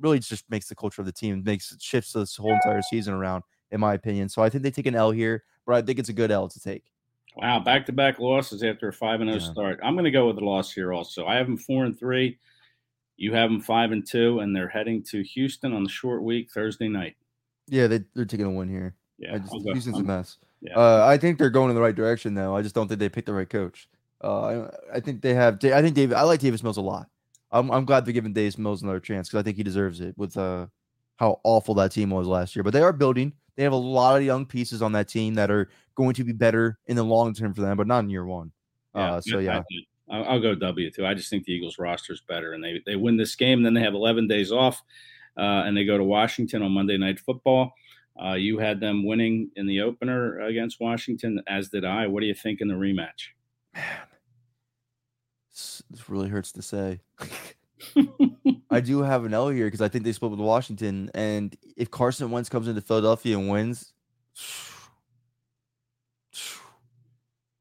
really 0.00 0.18
just 0.18 0.48
makes 0.50 0.68
the 0.68 0.74
culture 0.74 1.02
of 1.02 1.06
the 1.06 1.12
team, 1.12 1.42
makes 1.44 1.76
shifts 1.78 2.14
this 2.14 2.36
whole 2.36 2.54
entire 2.54 2.82
season 2.82 3.12
around, 3.14 3.44
in 3.70 3.78
my 3.78 3.94
opinion. 3.94 4.28
So 4.28 4.42
I 4.42 4.48
think 4.48 4.64
they 4.64 4.70
take 4.70 4.86
an 4.86 4.94
L 4.94 5.10
here, 5.10 5.44
but 5.66 5.74
I 5.74 5.82
think 5.82 5.98
it's 5.98 6.08
a 6.08 6.14
good 6.14 6.30
L 6.30 6.48
to 6.48 6.60
take. 6.60 6.84
Wow, 7.36 7.60
back 7.60 7.86
to 7.86 7.92
back 7.92 8.18
losses 8.18 8.62
after 8.62 8.88
a 8.88 8.92
five 8.92 9.20
and 9.20 9.30
zero 9.30 9.52
start. 9.52 9.80
I'm 9.82 9.94
going 9.94 10.04
to 10.04 10.10
go 10.10 10.26
with 10.26 10.36
the 10.36 10.44
loss 10.44 10.72
here. 10.72 10.92
Also, 10.92 11.26
I 11.26 11.36
have 11.36 11.46
them 11.46 11.56
four 11.56 11.84
and 11.84 11.98
three. 11.98 12.38
You 13.16 13.34
have 13.34 13.50
them 13.50 13.60
five 13.60 13.92
and 13.92 14.06
two, 14.06 14.40
and 14.40 14.54
they're 14.54 14.68
heading 14.68 15.02
to 15.10 15.22
Houston 15.22 15.72
on 15.72 15.84
the 15.84 15.90
short 15.90 16.22
week 16.22 16.50
Thursday 16.50 16.88
night. 16.88 17.16
Yeah, 17.68 17.86
they, 17.86 18.00
they're 18.14 18.24
taking 18.24 18.46
a 18.46 18.50
win 18.50 18.68
here. 18.68 18.94
Yeah, 19.18 19.38
just, 19.38 19.52
Houston's 19.62 19.98
I'm, 19.98 20.04
a 20.04 20.06
mess. 20.06 20.38
Yeah. 20.60 20.74
Uh, 20.74 21.06
I 21.06 21.18
think 21.18 21.38
they're 21.38 21.50
going 21.50 21.70
in 21.70 21.76
the 21.76 21.82
right 21.82 21.94
direction, 21.94 22.34
though. 22.34 22.56
I 22.56 22.62
just 22.62 22.74
don't 22.74 22.88
think 22.88 22.98
they 22.98 23.08
picked 23.08 23.26
the 23.26 23.34
right 23.34 23.48
coach. 23.48 23.88
Uh, 24.22 24.40
I, 24.40 24.96
I, 24.96 25.00
think 25.00 25.22
they 25.22 25.34
have. 25.34 25.58
I 25.64 25.80
think 25.82 25.94
David. 25.94 26.16
I 26.16 26.22
like 26.22 26.40
Davis 26.40 26.62
Mills 26.62 26.76
a 26.76 26.82
lot. 26.82 27.08
I'm, 27.52 27.70
I'm 27.70 27.84
glad 27.84 28.04
they're 28.04 28.12
giving 28.12 28.32
Davis 28.32 28.58
Mills 28.58 28.82
another 28.82 29.00
chance 29.00 29.28
because 29.28 29.40
I 29.40 29.42
think 29.42 29.56
he 29.56 29.62
deserves 29.62 30.00
it 30.00 30.16
with 30.16 30.36
uh, 30.36 30.66
how 31.16 31.40
awful 31.44 31.74
that 31.74 31.92
team 31.92 32.10
was 32.10 32.26
last 32.26 32.54
year. 32.54 32.62
But 32.62 32.72
they 32.72 32.82
are 32.82 32.92
building. 32.92 33.32
They 33.60 33.64
have 33.64 33.74
a 33.74 33.76
lot 33.76 34.16
of 34.16 34.22
young 34.22 34.46
pieces 34.46 34.80
on 34.80 34.92
that 34.92 35.06
team 35.06 35.34
that 35.34 35.50
are 35.50 35.68
going 35.94 36.14
to 36.14 36.24
be 36.24 36.32
better 36.32 36.78
in 36.86 36.96
the 36.96 37.02
long 37.02 37.34
term 37.34 37.52
for 37.52 37.60
them, 37.60 37.76
but 37.76 37.86
not 37.86 37.98
in 37.98 38.08
year 38.08 38.24
one. 38.24 38.52
Yeah, 38.94 39.16
uh, 39.16 39.20
so 39.20 39.38
yeah. 39.38 39.60
I'll, 40.08 40.24
I'll 40.24 40.40
go 40.40 40.54
W 40.54 40.90
too. 40.90 41.04
I 41.04 41.12
just 41.12 41.28
think 41.28 41.44
the 41.44 41.52
Eagles 41.52 41.78
roster 41.78 42.14
is 42.14 42.22
better, 42.26 42.54
and 42.54 42.64
they 42.64 42.80
they 42.86 42.96
win 42.96 43.18
this 43.18 43.36
game, 43.36 43.58
and 43.58 43.66
then 43.66 43.74
they 43.74 43.82
have 43.82 43.92
11 43.92 44.28
days 44.28 44.50
off, 44.50 44.82
uh, 45.36 45.64
and 45.66 45.76
they 45.76 45.84
go 45.84 45.98
to 45.98 46.04
Washington 46.04 46.62
on 46.62 46.72
Monday 46.72 46.96
Night 46.96 47.20
Football. 47.20 47.74
Uh, 48.18 48.32
you 48.32 48.58
had 48.58 48.80
them 48.80 49.04
winning 49.04 49.50
in 49.56 49.66
the 49.66 49.82
opener 49.82 50.40
against 50.40 50.80
Washington, 50.80 51.42
as 51.46 51.68
did 51.68 51.84
I. 51.84 52.06
What 52.06 52.20
do 52.20 52.28
you 52.28 52.34
think 52.34 52.62
in 52.62 52.68
the 52.68 52.72
rematch? 52.72 53.34
Man, 53.74 53.84
this 55.90 56.08
really 56.08 56.30
hurts 56.30 56.52
to 56.52 56.62
say. 56.62 57.00
I 58.70 58.80
do 58.80 59.02
have 59.02 59.24
an 59.24 59.34
L 59.34 59.48
here 59.48 59.66
because 59.66 59.80
I 59.80 59.88
think 59.88 60.04
they 60.04 60.12
split 60.12 60.30
with 60.30 60.40
Washington, 60.40 61.10
and 61.14 61.56
if 61.76 61.90
Carson 61.90 62.30
Wentz 62.30 62.48
comes 62.48 62.68
into 62.68 62.80
Philadelphia 62.80 63.38
and 63.38 63.48
wins, 63.48 63.92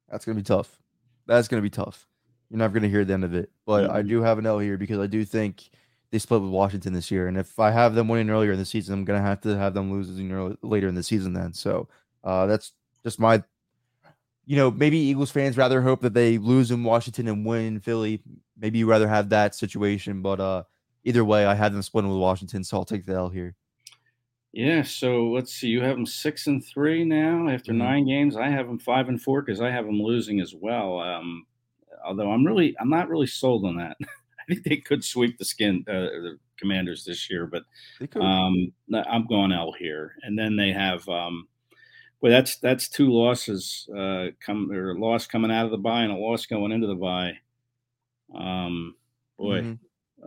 that's 0.09 0.25
gonna 0.25 0.35
be 0.35 0.43
tough. 0.43 0.81
That's 1.25 1.47
gonna 1.47 1.61
be 1.61 1.69
tough. 1.69 2.07
You're 2.49 2.59
never 2.59 2.73
gonna 2.73 2.87
hear 2.87 3.05
the 3.05 3.13
end 3.13 3.23
of 3.23 3.33
it. 3.33 3.49
But 3.65 3.87
mm-hmm. 3.87 3.95
I 3.95 4.01
do 4.01 4.21
have 4.21 4.39
an 4.39 4.45
L 4.45 4.59
here 4.59 4.77
because 4.77 4.99
I 4.99 5.07
do 5.07 5.25
think 5.25 5.69
they 6.11 6.19
split 6.19 6.41
with 6.41 6.51
Washington 6.51 6.93
this 6.93 7.11
year, 7.11 7.27
and 7.27 7.37
if 7.37 7.59
I 7.59 7.71
have 7.71 7.95
them 7.95 8.07
winning 8.07 8.29
earlier 8.29 8.51
in 8.51 8.59
the 8.59 8.65
season, 8.65 8.93
I'm 8.93 9.05
gonna 9.05 9.21
have 9.21 9.41
to 9.41 9.57
have 9.57 9.73
them 9.73 9.91
losing 9.91 10.31
early, 10.31 10.57
later 10.61 10.87
in 10.87 10.95
the 10.95 11.03
season. 11.03 11.33
Then, 11.33 11.53
so 11.53 11.87
uh, 12.23 12.45
that's 12.45 12.73
just 13.03 13.19
my, 13.19 13.43
you 14.45 14.57
know, 14.57 14.71
maybe 14.71 14.97
Eagles 14.97 15.31
fans 15.31 15.57
rather 15.57 15.81
hope 15.81 16.01
that 16.01 16.13
they 16.13 16.37
lose 16.37 16.71
in 16.71 16.83
Washington 16.83 17.27
and 17.27 17.45
win 17.45 17.65
in 17.65 17.79
Philly. 17.79 18.21
Maybe 18.59 18.79
you 18.79 18.89
rather 18.89 19.07
have 19.07 19.29
that 19.29 19.55
situation, 19.55 20.21
but 20.21 20.39
uh, 20.39 20.63
either 21.03 21.23
way, 21.23 21.45
I 21.45 21.55
had 21.55 21.73
them 21.73 21.81
splitting 21.81 22.11
with 22.11 22.19
Washington, 22.19 22.63
so 22.63 22.77
I'll 22.77 22.85
take 22.85 23.05
the 23.05 23.13
L 23.13 23.29
here. 23.29 23.55
Yeah, 24.51 24.81
so 24.81 25.27
let's 25.29 25.53
see. 25.53 25.67
You 25.67 25.81
have 25.81 25.95
them 25.95 26.07
six 26.07 26.47
and 26.47 26.65
three 26.65 27.03
now 27.03 27.47
after 27.47 27.71
mm-hmm. 27.71 27.83
nine 27.83 28.07
games. 28.07 28.35
I 28.35 28.49
have 28.49 28.67
them 28.67 28.79
five 28.79 29.07
and 29.07 29.21
four 29.21 29.41
because 29.41 29.61
I 29.61 29.69
have 29.69 29.85
them 29.85 30.01
losing 30.01 30.39
as 30.39 30.55
well. 30.55 30.99
Um, 30.99 31.45
although 32.03 32.31
I'm 32.31 32.45
really, 32.45 32.75
I'm 32.79 32.89
not 32.89 33.09
really 33.09 33.27
sold 33.27 33.65
on 33.65 33.77
that. 33.77 33.97
I 34.01 34.53
think 34.53 34.63
they 34.63 34.77
could 34.77 35.03
sweep 35.03 35.37
the 35.37 35.45
skin 35.45 35.85
uh, 35.87 35.93
the 35.93 36.39
Commanders 36.57 37.05
this 37.05 37.29
year, 37.29 37.45
but 37.45 37.63
um, 38.19 38.73
I'm 38.93 39.27
going 39.27 39.51
L 39.51 39.73
here. 39.77 40.15
And 40.23 40.37
then 40.37 40.55
they 40.55 40.71
have, 40.71 41.07
um, 41.07 41.47
well, 42.19 42.31
that's 42.31 42.57
that's 42.57 42.89
two 42.89 43.11
losses 43.11 43.87
uh, 43.95 44.27
come 44.43 44.71
or 44.71 44.91
a 44.91 44.99
loss 44.99 45.27
coming 45.27 45.51
out 45.51 45.65
of 45.65 45.71
the 45.71 45.77
bye 45.77 46.01
and 46.01 46.11
a 46.11 46.15
loss 46.15 46.47
going 46.47 46.71
into 46.71 46.87
the 46.87 46.95
bye. 46.95 47.33
Um, 48.35 48.95
boy. 49.37 49.61
Mm-hmm. 49.61 49.73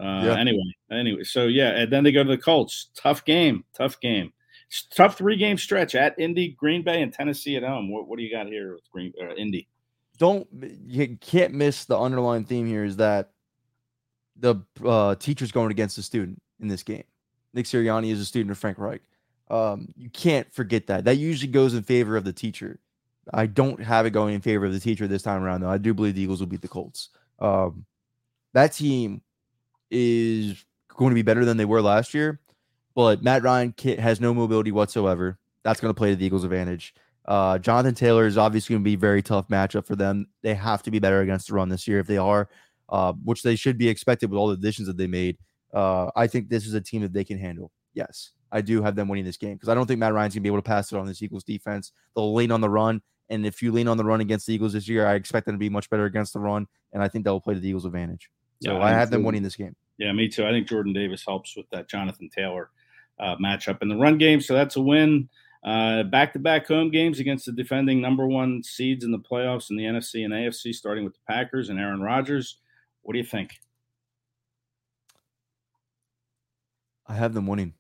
Uh, 0.00 0.24
yeah. 0.24 0.38
Anyway, 0.38 0.74
anyway, 0.90 1.22
so 1.22 1.44
yeah, 1.44 1.70
and 1.72 1.92
then 1.92 2.03
they 2.03 2.12
go 2.12 2.24
to 2.24 2.30
the 2.30 2.38
Colts. 2.38 2.88
Tough 2.96 3.24
game, 3.26 3.62
tough 3.74 4.00
game, 4.00 4.32
tough 4.90 5.18
three 5.18 5.36
game 5.36 5.59
stretch 5.59 5.94
at 5.94 6.18
Indy, 6.18 6.57
Green 6.59 6.82
Bay, 6.82 7.03
and 7.03 7.12
Tennessee 7.12 7.57
at 7.57 7.62
home. 7.62 7.90
What, 7.92 8.09
what 8.09 8.16
do 8.16 8.24
you 8.24 8.30
got 8.30 8.46
here 8.46 8.72
with 8.72 8.90
Green 8.90 9.12
uh, 9.22 9.34
Indy? 9.34 9.68
Don't 10.16 10.46
you 10.86 11.18
can't 11.20 11.53
miss 11.53 11.84
the 11.84 11.98
underlying 11.98 12.44
theme 12.44 12.66
here 12.66 12.84
is 12.84 12.96
that 12.96 13.32
the 14.36 14.57
uh, 14.84 15.14
teacher's 15.16 15.53
going 15.53 15.70
against 15.70 15.96
the 15.96 16.03
student 16.03 16.40
in 16.61 16.68
this 16.68 16.82
game. 16.82 17.05
Nick 17.55 17.66
Sirianni 17.66 18.11
is 18.11 18.20
a 18.20 18.24
student 18.24 18.50
of 18.50 18.59
Frank 18.59 18.78
Reich. 18.78 19.03
Um, 19.50 19.92
you 19.96 20.09
can't 20.09 20.53
forget 20.55 20.86
that. 20.86 21.05
That 21.05 21.16
usually 21.16 21.53
goes 21.53 21.74
in 21.74 21.82
favor 21.82 22.16
of 22.16 22.24
the 22.24 22.32
teacher. 22.32 22.80
I 23.32 23.46
don't 23.46 23.82
have 23.82 24.07
it 24.07 24.11
going 24.11 24.34
in 24.34 24.40
favor 24.40 24.64
of 24.64 24.72
the 24.72 24.80
teacher 24.80 25.07
this 25.07 25.22
time 25.22 25.42
around, 25.42 25.61
though. 25.61 25.68
I 25.68 25.78
do 25.78 25.92
believe 25.92 26.14
the 26.14 26.22
Eagles 26.22 26.40
will 26.40 26.46
beat 26.46 26.62
the 26.62 26.68
Colts. 26.68 27.11
Um, 27.38 27.84
that 28.55 28.72
team 28.72 29.22
is 29.90 30.64
going 30.88 31.11
to 31.11 31.14
be 31.14 31.22
better 31.22 31.44
than 31.44 31.57
they 31.57 31.64
were 31.64 31.82
last 31.82 32.14
year, 32.14 32.40
but 32.94 33.22
Matt 33.22 33.42
Ryan 33.42 33.74
has 33.98 34.20
no 34.20 34.34
mobility 34.34 34.72
whatsoever. 34.72 35.38
That's 35.64 35.80
going 35.80 35.92
to 35.92 35.98
play 35.98 36.11
to 36.11 36.16
the 36.16 36.26
Eagles' 36.26 36.44
advantage. 36.44 36.94
Uh, 37.24 37.59
Jonathan 37.59 37.94
Taylor 37.94 38.26
is 38.26 38.36
obviously 38.36 38.74
going 38.74 38.82
to 38.82 38.88
be 38.88 38.94
a 38.94 38.98
very 38.98 39.22
tough 39.22 39.48
matchup 39.48 39.86
for 39.86 39.94
them. 39.94 40.26
They 40.42 40.55
have 40.55 40.82
to 40.82 40.90
be 40.90 40.98
better 40.98 41.20
against 41.20 41.48
the 41.48 41.55
run 41.55 41.68
this 41.68 41.86
year. 41.86 42.00
If 42.00 42.07
they 42.07 42.18
are, 42.18 42.48
uh, 42.88 43.14
which 43.24 43.42
they 43.42 43.57
should 43.57 43.78
be 43.78 43.88
expected 43.88 44.30
with 44.30 44.38
all 44.38 44.48
the 44.48 44.55
additions 44.55 44.86
that 44.86 44.96
they 44.96 45.07
made. 45.07 45.38
Uh, 45.72 46.11
I 46.14 46.26
think 46.26 46.48
this 46.48 46.66
is 46.66 46.74
a 46.74 46.80
team 46.80 47.03
that 47.03 47.12
they 47.12 47.24
can 47.24 47.38
handle. 47.38 47.72
Yes, 47.94 48.32
I 48.53 48.61
do 48.61 48.82
have 48.82 48.94
them 48.94 49.09
winning 49.09 49.24
this 49.24 49.38
game 49.38 49.55
because 49.55 49.70
I 49.70 49.74
don't 49.74 49.86
think 49.86 49.98
Matt 49.98 50.12
Ryan's 50.12 50.34
gonna 50.34 50.42
be 50.42 50.48
able 50.48 50.59
to 50.59 50.62
pass 50.62 50.92
it 50.92 50.98
on 50.98 51.07
this 51.07 51.22
Eagles 51.22 51.44
defense. 51.44 51.92
They'll 52.14 52.34
lean 52.34 52.53
on 52.53 52.61
the 52.61 52.68
run, 52.68 53.00
and 53.30 53.46
if 53.46 53.62
you 53.62 53.72
lean 53.72 53.88
on 53.88 53.96
the 53.96 54.05
run 54.05 54.20
against 54.20 54.46
the 54.46 54.55
Eagles 54.55 54.74
this 54.74 54.88
year, 54.88 55.07
I 55.07 55.14
expect 55.14 55.46
them 55.46 55.55
to 55.55 55.59
be 55.59 55.70
much 55.70 55.88
better 55.88 56.05
against 56.05 56.34
the 56.34 56.40
run, 56.40 56.66
and 56.92 57.03
I 57.03 57.09
think 57.09 57.24
that 57.24 57.32
will 57.32 57.40
play 57.40 57.55
to 57.55 57.61
the 57.61 57.68
Eagles' 57.68 57.86
advantage. 57.86 58.28
So 58.62 58.74
yeah, 58.78 58.84
I, 58.84 58.90
have 58.90 59.10
them 59.10 59.24
winning 59.24 59.42
this 59.42 59.56
game. 59.56 59.74
Yeah, 59.98 60.12
me 60.12 60.28
too. 60.28 60.46
I 60.46 60.50
think 60.50 60.68
Jordan 60.68 60.92
Davis 60.92 61.24
helps 61.26 61.56
with 61.56 61.68
that 61.70 61.88
Jonathan 61.88 62.30
Taylor 62.32 62.70
uh, 63.18 63.34
matchup 63.36 63.82
in 63.82 63.88
the 63.88 63.96
run 63.96 64.18
game, 64.18 64.40
so 64.40 64.54
that's 64.54 64.76
a 64.76 64.80
win. 64.80 65.28
Back 65.64 66.32
to 66.34 66.38
back 66.38 66.68
home 66.68 66.90
games 66.90 67.18
against 67.18 67.46
the 67.46 67.52
defending 67.52 68.00
number 68.00 68.26
one 68.26 68.62
seeds 68.62 69.04
in 69.04 69.10
the 69.10 69.18
playoffs 69.18 69.70
in 69.70 69.76
the 69.76 69.84
NFC 69.84 70.24
and 70.24 70.32
AFC, 70.32 70.72
starting 70.72 71.02
with 71.04 71.14
the 71.14 71.20
Packers 71.28 71.70
and 71.70 71.78
Aaron 71.80 72.00
Rodgers. 72.00 72.58
What 73.02 73.14
do 73.14 73.18
you 73.18 73.24
think? 73.24 73.58
I 77.06 77.14
have 77.14 77.34
them 77.34 77.46
winning. 77.46 77.74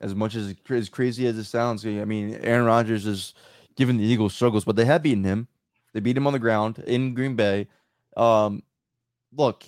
As 0.00 0.14
much 0.14 0.34
as 0.34 0.54
as 0.68 0.88
crazy 0.88 1.26
as 1.26 1.38
it 1.38 1.44
sounds, 1.44 1.86
I 1.86 2.04
mean, 2.04 2.34
Aaron 2.42 2.64
Rodgers 2.64 3.06
is 3.06 3.34
giving 3.76 3.98
the 3.98 4.04
Eagles 4.04 4.34
struggles, 4.34 4.64
but 4.64 4.74
they 4.74 4.84
have 4.84 5.02
beaten 5.02 5.24
him. 5.24 5.46
They 5.92 6.00
beat 6.00 6.16
him 6.16 6.26
on 6.26 6.32
the 6.32 6.38
ground 6.38 6.82
in 6.86 7.14
Green 7.14 7.36
Bay. 7.36 7.68
Um, 8.16 8.62
look, 9.36 9.64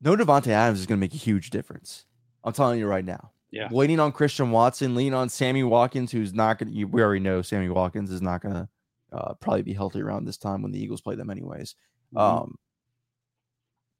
no 0.00 0.16
Davante 0.16 0.48
Adams 0.48 0.80
is 0.80 0.86
going 0.86 0.98
to 0.98 1.00
make 1.00 1.14
a 1.14 1.18
huge 1.18 1.50
difference. 1.50 2.04
I'm 2.42 2.52
telling 2.52 2.78
you 2.78 2.86
right 2.86 3.04
now. 3.04 3.32
Yeah. 3.50 3.68
Waiting 3.70 4.00
on 4.00 4.12
Christian 4.12 4.50
Watson, 4.50 4.94
leaning 4.94 5.14
on 5.14 5.28
Sammy 5.28 5.62
Watkins, 5.62 6.10
who's 6.10 6.34
not 6.34 6.58
going 6.58 6.74
to, 6.74 6.84
we 6.84 7.02
already 7.02 7.20
know 7.20 7.40
Sammy 7.40 7.68
Watkins 7.68 8.10
is 8.10 8.20
not 8.20 8.42
going 8.42 8.54
to 8.54 8.68
uh, 9.12 9.34
probably 9.34 9.62
be 9.62 9.72
healthy 9.72 10.00
around 10.00 10.24
this 10.24 10.36
time 10.36 10.60
when 10.60 10.72
the 10.72 10.82
Eagles 10.82 11.00
play 11.00 11.14
them, 11.14 11.30
anyways. 11.30 11.76
Mm-hmm. 12.14 12.18
Um, 12.18 12.58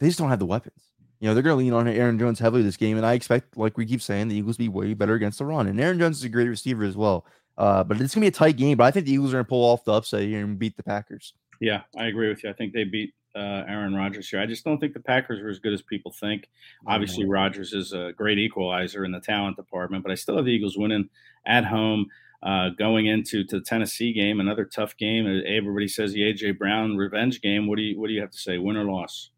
they 0.00 0.08
just 0.08 0.18
don't 0.18 0.30
have 0.30 0.40
the 0.40 0.46
weapons. 0.46 0.82
You 1.20 1.28
know, 1.28 1.34
they're 1.34 1.42
going 1.44 1.54
to 1.54 1.58
lean 1.58 1.72
on 1.72 1.86
Aaron 1.86 2.18
Jones 2.18 2.40
heavily 2.40 2.62
this 2.62 2.76
game, 2.76 2.96
and 2.96 3.06
I 3.06 3.14
expect, 3.14 3.56
like 3.56 3.78
we 3.78 3.86
keep 3.86 4.02
saying, 4.02 4.28
the 4.28 4.36
Eagles 4.36 4.56
be 4.56 4.68
way 4.68 4.92
better 4.92 5.14
against 5.14 5.38
the 5.38 5.46
run. 5.46 5.68
And 5.68 5.80
Aaron 5.80 5.98
Jones 5.98 6.18
is 6.18 6.24
a 6.24 6.28
great 6.28 6.48
receiver 6.48 6.84
as 6.84 6.96
well. 6.96 7.24
Uh, 7.56 7.84
but 7.84 8.00
it's 8.00 8.14
going 8.14 8.22
to 8.22 8.24
be 8.24 8.26
a 8.26 8.32
tight 8.32 8.56
game. 8.56 8.76
But 8.76 8.84
I 8.84 8.90
think 8.90 9.06
the 9.06 9.12
Eagles 9.12 9.30
are 9.30 9.36
going 9.36 9.44
to 9.44 9.48
pull 9.48 9.64
off 9.64 9.84
the 9.84 9.92
upset 9.92 10.22
here 10.22 10.40
and 10.40 10.58
beat 10.58 10.76
the 10.76 10.82
Packers. 10.82 11.32
Yeah, 11.60 11.82
I 11.96 12.06
agree 12.06 12.28
with 12.28 12.42
you. 12.42 12.50
I 12.50 12.52
think 12.52 12.72
they 12.72 12.82
beat 12.82 13.14
uh, 13.34 13.64
Aaron 13.68 13.94
Rodgers 13.94 14.28
here. 14.28 14.40
I 14.40 14.46
just 14.46 14.64
don't 14.64 14.78
think 14.78 14.94
the 14.94 15.00
Packers 15.00 15.40
are 15.40 15.48
as 15.48 15.58
good 15.58 15.72
as 15.72 15.82
people 15.82 16.12
think. 16.12 16.48
Obviously, 16.86 17.24
Rodgers 17.24 17.72
is 17.72 17.92
a 17.92 18.12
great 18.16 18.38
equalizer 18.38 19.04
in 19.04 19.12
the 19.12 19.20
talent 19.20 19.56
department, 19.56 20.02
but 20.02 20.12
I 20.12 20.14
still 20.14 20.36
have 20.36 20.44
the 20.44 20.52
Eagles 20.52 20.76
winning 20.76 21.08
at 21.46 21.64
home. 21.64 22.06
Uh, 22.42 22.68
going 22.78 23.06
into 23.06 23.42
to 23.42 23.58
the 23.58 23.64
Tennessee 23.64 24.12
game, 24.12 24.38
another 24.38 24.66
tough 24.66 24.94
game. 24.98 25.26
Everybody 25.46 25.88
says 25.88 26.12
the 26.12 26.20
AJ 26.20 26.58
Brown 26.58 26.94
revenge 26.94 27.40
game. 27.40 27.66
What 27.66 27.76
do 27.76 27.82
you 27.82 27.98
what 27.98 28.08
do 28.08 28.12
you 28.12 28.20
have 28.20 28.32
to 28.32 28.38
say? 28.38 28.58
Win 28.58 28.76
or 28.76 28.84
loss? 28.84 29.30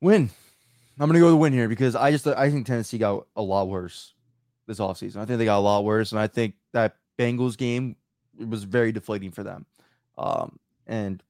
Win. 0.00 0.28
I'm 0.98 1.08
gonna 1.08 1.20
go 1.20 1.26
with 1.26 1.34
the 1.34 1.36
win 1.36 1.52
here 1.52 1.68
because 1.68 1.94
I 1.94 2.10
just 2.10 2.26
I 2.26 2.50
think 2.50 2.66
Tennessee 2.66 2.98
got 2.98 3.26
a 3.36 3.42
lot 3.42 3.68
worse 3.68 4.14
this 4.66 4.80
offseason. 4.80 5.18
I 5.18 5.24
think 5.24 5.38
they 5.38 5.44
got 5.44 5.58
a 5.58 5.60
lot 5.60 5.84
worse, 5.84 6.10
and 6.10 6.20
I 6.20 6.26
think 6.26 6.54
that 6.72 6.96
Bengals 7.16 7.56
game 7.56 7.94
was 8.36 8.64
very 8.64 8.90
deflating 8.90 9.30
for 9.30 9.44
them. 9.44 9.66
Um, 10.18 10.58
and 10.86 11.22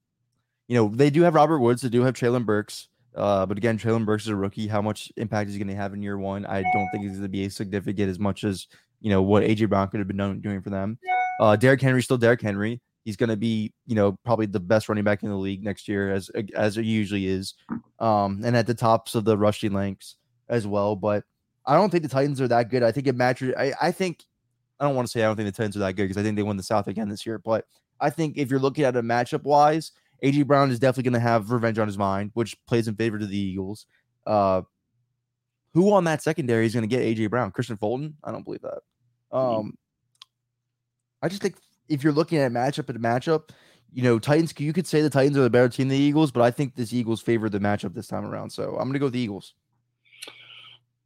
you 0.69 0.77
know 0.77 0.89
they 0.89 1.11
do 1.11 1.23
have 1.23 1.35
Robert 1.35 1.59
Woods, 1.59 1.83
they 1.83 1.89
do 1.89 2.03
have 2.03 2.15
Treylon 2.15 2.47
Burks, 2.47 2.89
uh, 3.15 3.47
but 3.47 3.59
again, 3.59 3.79
Treylon 3.79 4.05
Burks 4.05 4.25
is 4.25 4.29
a 4.29 4.37
rookie. 4.37 4.69
How 4.69 4.83
much 4.83 5.13
impact 5.17 5.49
is 5.49 5.55
he 5.55 5.59
going 5.59 5.69
to 5.69 5.75
have 5.75 5.93
in 5.93 6.03
year 6.03 6.19
one? 6.19 6.47
I 6.47 6.63
don't 6.63 6.89
think 6.93 7.03
he's 7.05 7.13
going 7.13 7.23
to 7.23 7.29
be 7.29 7.45
as 7.45 7.57
significant 7.57 8.09
as 8.09 8.19
much 8.19 8.45
as 8.45 8.67
you 9.01 9.11
know 9.11 9.23
what 9.23 9.43
AJ 9.43 9.69
Brown 9.69 9.89
could 9.89 10.01
have 10.01 10.09
been 10.09 10.41
doing 10.41 10.63
for 10.63 10.71
them. 10.71 10.99
Uh, 11.41 11.57
Derrick 11.57 11.81
Henry 11.81 12.03
still 12.03 12.19
Derrick 12.19 12.43
Henry. 12.43 12.81
He's 13.05 13.17
going 13.17 13.31
to 13.31 13.37
be, 13.37 13.73
you 13.87 13.95
know, 13.95 14.19
probably 14.25 14.45
the 14.47 14.61
best 14.61 14.89
running 14.89 15.05
back 15.05 15.23
in 15.23 15.31
the 15.31 15.37
league 15.37 15.65
next 15.65 15.89
year, 15.89 16.13
as 16.13 16.31
as 16.55 16.77
it 16.77 16.85
usually 16.85 17.27
is, 17.27 17.55
um, 17.99 18.43
and 18.45 18.57
at 18.57 18.67
the 18.67 18.75
tops 18.75 19.15
of 19.15 19.25
the 19.25 19.37
rushing 19.37 19.75
ranks 19.75 20.17
as 20.49 20.67
well. 20.67 20.95
But 20.95 21.25
I 21.67 21.75
don't 21.75 21.91
think 21.91 22.03
the 22.03 22.09
Titans 22.09 22.41
are 22.41 22.49
that 22.49 22.71
good. 22.71 22.83
I 22.83 22.93
think 22.93 23.07
it 23.07 23.17
matches. 23.17 23.55
I, 23.59 23.73
I 23.81 23.91
think 23.91 24.25
I 24.79 24.85
don't 24.85 24.95
want 24.95 25.09
to 25.09 25.11
say 25.11 25.23
I 25.23 25.27
don't 25.27 25.37
think 25.37 25.49
the 25.49 25.53
Titans 25.53 25.77
are 25.77 25.81
that 25.81 25.97
good 25.97 26.05
because 26.05 26.19
I 26.19 26.23
think 26.23 26.37
they 26.37 26.43
won 26.43 26.57
the 26.57 26.63
South 26.63 26.87
again 26.87 27.09
this 27.09 27.27
year. 27.27 27.39
But 27.39 27.65
I 28.01 28.11
think 28.11 28.37
if 28.37 28.51
you're 28.51 28.61
looking 28.61 28.85
at 28.85 28.97
a 28.97 29.03
matchup 29.03 29.43
wise, 29.43 29.93
AJ 30.23 30.47
Brown 30.47 30.71
is 30.71 30.79
definitely 30.79 31.11
going 31.11 31.21
to 31.23 31.29
have 31.29 31.51
revenge 31.51 31.79
on 31.79 31.87
his 31.87 31.99
mind, 31.99 32.31
which 32.35 32.57
plays 32.67 32.89
in 32.89 32.95
favor 32.95 33.19
to 33.19 33.27
the 33.27 33.39
Eagles. 33.39 33.87
Uh, 34.27 34.63
who 35.73 35.93
on 35.93 36.05
that 36.05 36.23
secondary 36.23 36.67
is 36.67 36.75
going 36.75 36.89
to 36.89 36.95
get 36.95 37.03
AJ 37.03 37.31
Brown? 37.31 37.53
Kristian 37.53 37.79
Fulton? 37.79 38.17
I 38.25 38.33
don't 38.33 38.45
believe 38.45 38.63
that. 38.63 38.81
Um, 39.37 39.77
I 41.23 41.29
just 41.29 41.43
think 41.43 41.57
if 41.89 42.03
you're 42.03 42.13
looking 42.13 42.39
at 42.39 42.53
matchup 42.53 42.91
at 42.91 42.97
matchup, 42.97 43.51
you 43.93 44.03
know, 44.03 44.19
Titans, 44.19 44.55
you 44.59 44.73
could 44.73 44.87
say 44.87 45.01
the 45.01 45.11
Titans 45.11 45.37
are 45.37 45.43
the 45.43 45.51
better 45.51 45.69
team 45.69 45.89
than 45.89 45.97
the 45.97 46.03
Eagles, 46.03 46.31
but 46.31 46.43
I 46.43 46.51
think 46.51 46.75
this 46.75 46.93
Eagles 46.93 47.21
favor 47.21 47.49
the 47.49 47.59
matchup 47.59 47.95
this 47.95 48.07
time 48.07 48.25
around. 48.25 48.51
So 48.51 48.71
I'm 48.71 48.85
going 48.85 48.95
to 48.95 48.99
go 48.99 49.07
with 49.07 49.15
the 49.15 49.21
Eagles. 49.21 49.55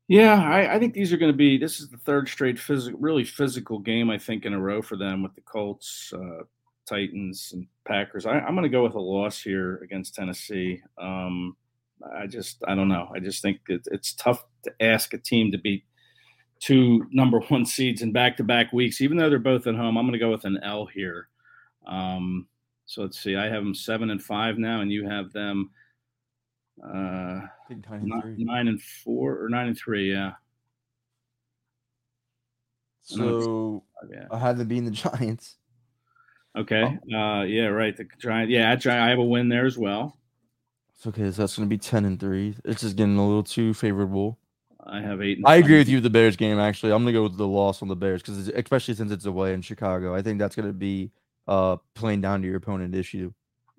Yeah, 0.06 0.42
I, 0.42 0.74
I 0.74 0.78
think 0.78 0.92
these 0.92 1.12
are 1.12 1.16
going 1.16 1.32
to 1.32 1.36
be. 1.36 1.56
This 1.56 1.80
is 1.80 1.88
the 1.88 1.96
third 1.96 2.28
straight 2.28 2.58
physical, 2.58 2.98
really 3.00 3.24
physical 3.24 3.78
game 3.78 4.10
I 4.10 4.18
think 4.18 4.44
in 4.44 4.52
a 4.52 4.60
row 4.60 4.82
for 4.82 4.96
them 4.96 5.22
with 5.22 5.34
the 5.34 5.40
Colts, 5.40 6.12
uh, 6.14 6.42
Titans, 6.86 7.50
and 7.52 7.66
Packers. 7.86 8.26
I, 8.26 8.38
am 8.38 8.54
going 8.54 8.62
to 8.62 8.68
go 8.68 8.82
with 8.82 8.94
a 8.94 9.00
loss 9.00 9.40
here 9.40 9.76
against 9.82 10.14
Tennessee. 10.14 10.82
Um, 10.98 11.56
I 12.16 12.26
just, 12.26 12.62
I 12.66 12.74
don't 12.74 12.88
know. 12.88 13.10
I 13.14 13.20
just 13.20 13.42
think 13.42 13.60
it, 13.68 13.86
it's 13.90 14.14
tough 14.14 14.44
to 14.64 14.72
ask 14.80 15.14
a 15.14 15.18
team 15.18 15.52
to 15.52 15.58
beat 15.58 15.84
two 16.60 17.06
number 17.10 17.40
one 17.48 17.66
seeds 17.66 18.02
in 18.02 18.12
back 18.12 18.36
to 18.38 18.44
back 18.44 18.72
weeks, 18.72 19.00
even 19.00 19.16
though 19.16 19.28
they're 19.28 19.38
both 19.38 19.66
at 19.66 19.74
home. 19.74 19.96
I'm 19.96 20.04
going 20.04 20.12
to 20.12 20.18
go 20.18 20.30
with 20.30 20.44
an 20.44 20.58
L 20.62 20.86
here. 20.86 21.28
Um, 21.86 22.46
so 22.86 23.02
let's 23.02 23.22
see. 23.22 23.36
I 23.36 23.44
have 23.44 23.64
them 23.64 23.74
seven 23.74 24.10
and 24.10 24.22
five 24.22 24.58
now, 24.58 24.80
and 24.80 24.92
you 24.92 25.08
have 25.08 25.32
them 25.32 25.70
uh, 26.82 27.40
nine, 27.70 28.36
nine, 28.38 28.68
and 28.68 28.82
four 28.82 29.42
or 29.42 29.48
nine 29.48 29.68
and 29.68 29.78
three. 29.78 30.12
Yeah. 30.12 30.32
So 33.02 33.84
yeah. 34.10 34.26
I 34.30 34.38
have 34.38 34.58
them 34.58 34.68
being 34.68 34.84
the 34.84 34.90
Giants. 34.90 35.56
Okay. 36.56 36.98
Oh. 37.12 37.16
Uh, 37.16 37.42
yeah. 37.42 37.66
Right. 37.66 37.96
The 37.96 38.06
Giant. 38.18 38.50
Yeah. 38.50 38.76
I 38.86 39.08
have 39.08 39.18
a 39.18 39.24
win 39.24 39.48
there 39.48 39.66
as 39.66 39.76
well. 39.76 40.16
It's 40.96 41.06
okay. 41.06 41.30
So 41.30 41.42
that's 41.42 41.56
going 41.56 41.68
to 41.68 41.70
be 41.74 41.78
ten 41.78 42.04
and 42.04 42.18
three. 42.18 42.56
It's 42.64 42.82
just 42.82 42.96
getting 42.96 43.16
a 43.16 43.26
little 43.26 43.42
too 43.42 43.74
favorable. 43.74 44.38
I 44.86 45.00
have 45.00 45.22
eight. 45.22 45.40
I 45.44 45.56
agree 45.56 45.78
with 45.78 45.88
you. 45.88 46.00
The 46.00 46.10
Bears 46.10 46.36
game. 46.36 46.58
Actually, 46.58 46.92
I'm 46.92 47.02
going 47.02 47.14
to 47.14 47.18
go 47.18 47.22
with 47.22 47.36
the 47.36 47.46
loss 47.46 47.82
on 47.82 47.88
the 47.88 47.96
Bears 47.96 48.22
because 48.22 48.48
especially 48.48 48.94
since 48.94 49.10
it's 49.10 49.24
away 49.24 49.54
in 49.54 49.62
Chicago, 49.62 50.14
I 50.14 50.22
think 50.22 50.38
that's 50.38 50.54
going 50.54 50.68
to 50.68 50.74
be 50.74 51.10
uh 51.48 51.76
playing 51.94 52.20
down 52.20 52.42
to 52.42 52.46
your 52.46 52.56
opponent 52.56 52.94
issue. 52.94 53.32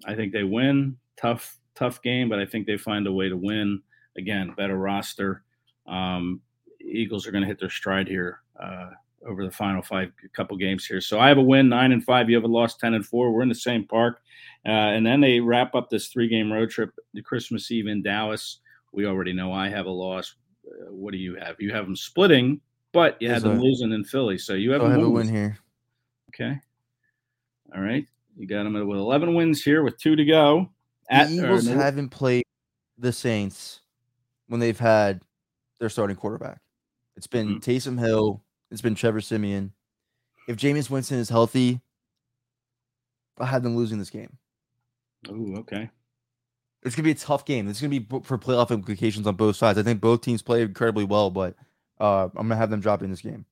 I 0.05 0.15
think 0.15 0.33
they 0.33 0.43
win. 0.43 0.97
Tough, 1.17 1.57
tough 1.75 2.01
game, 2.01 2.27
but 2.27 2.39
I 2.39 2.45
think 2.45 2.67
they 2.67 2.77
find 2.77 3.07
a 3.07 3.11
way 3.11 3.29
to 3.29 3.37
win. 3.37 3.81
Again, 4.17 4.53
better 4.57 4.77
roster. 4.77 5.43
Um, 5.87 6.41
Eagles 6.81 7.27
are 7.27 7.31
going 7.31 7.43
to 7.43 7.47
hit 7.47 7.59
their 7.59 7.69
stride 7.69 8.07
here 8.07 8.41
uh, 8.61 8.89
over 9.25 9.45
the 9.45 9.51
final 9.51 9.81
five 9.81 10.11
couple 10.33 10.57
games 10.57 10.85
here. 10.85 11.01
So 11.01 11.19
I 11.19 11.27
have 11.27 11.37
a 11.37 11.43
win, 11.43 11.69
nine 11.69 11.91
and 11.91 12.03
five. 12.03 12.29
You 12.29 12.35
have 12.35 12.43
a 12.43 12.47
loss, 12.47 12.77
ten 12.77 12.93
and 12.93 13.05
four. 13.05 13.31
We're 13.31 13.43
in 13.43 13.49
the 13.49 13.55
same 13.55 13.85
park, 13.85 14.21
uh, 14.65 14.69
and 14.69 15.05
then 15.05 15.21
they 15.21 15.39
wrap 15.39 15.75
up 15.75 15.89
this 15.89 16.07
three 16.07 16.27
game 16.27 16.51
road 16.51 16.69
trip. 16.69 16.91
The 17.13 17.21
Christmas 17.21 17.69
Eve 17.71 17.87
in 17.87 18.01
Dallas. 18.01 18.59
We 18.91 19.05
already 19.05 19.33
know 19.33 19.51
I 19.51 19.69
have 19.69 19.87
a 19.87 19.91
loss. 19.91 20.35
Uh, 20.65 20.91
what 20.91 21.11
do 21.11 21.17
you 21.17 21.35
have? 21.35 21.55
You 21.59 21.73
have 21.73 21.85
them 21.85 21.95
splitting, 21.95 22.61
but 22.93 23.21
you 23.21 23.29
had 23.29 23.41
them 23.41 23.59
losing 23.59 23.91
in 23.91 24.03
Philly. 24.05 24.37
So 24.37 24.53
you 24.53 24.71
have, 24.71 24.81
have 24.81 25.01
a 25.01 25.09
win 25.09 25.27
here. 25.27 25.57
Okay. 26.29 26.59
All 27.75 27.81
right. 27.81 28.05
You 28.37 28.47
got 28.47 28.63
them 28.63 28.73
with 28.73 28.97
11 28.97 29.33
wins 29.33 29.63
here 29.63 29.83
with 29.83 29.97
two 29.97 30.15
to 30.15 30.25
go. 30.25 30.69
At, 31.09 31.27
the 31.27 31.35
Eagles 31.35 31.67
haven't 31.67 32.09
played 32.09 32.45
the 32.97 33.11
Saints 33.11 33.81
when 34.47 34.59
they've 34.59 34.79
had 34.79 35.21
their 35.79 35.89
starting 35.89 36.15
quarterback. 36.15 36.59
It's 37.15 37.27
been 37.27 37.59
mm-hmm. 37.59 37.71
Taysom 37.71 37.99
Hill. 37.99 38.41
It's 38.75 38.81
been 38.81 38.93
Trevor 38.93 39.21
Siemian. 39.21 39.71
If 40.49 40.57
Jameis 40.57 40.89
Winston 40.89 41.17
is 41.17 41.29
healthy, 41.29 41.79
I 43.39 43.45
have 43.45 43.63
them 43.63 43.77
losing 43.77 43.99
this 43.99 44.09
game. 44.09 44.37
Oh, 45.29 45.59
okay. 45.59 45.89
It's 46.83 46.93
gonna 46.93 47.05
be 47.05 47.11
a 47.11 47.15
tough 47.15 47.45
game. 47.45 47.69
It's 47.69 47.79
gonna 47.79 47.97
be 47.97 48.05
for 48.23 48.37
playoff 48.37 48.71
implications 48.71 49.27
on 49.27 49.35
both 49.35 49.55
sides. 49.55 49.79
I 49.79 49.83
think 49.83 50.01
both 50.01 50.19
teams 50.19 50.41
play 50.41 50.61
incredibly 50.61 51.05
well, 51.05 51.29
but 51.29 51.55
uh, 52.01 52.25
I'm 52.35 52.49
gonna 52.49 52.57
have 52.57 52.69
them 52.69 52.81
dropping 52.81 53.11
this 53.11 53.21
game. 53.21 53.45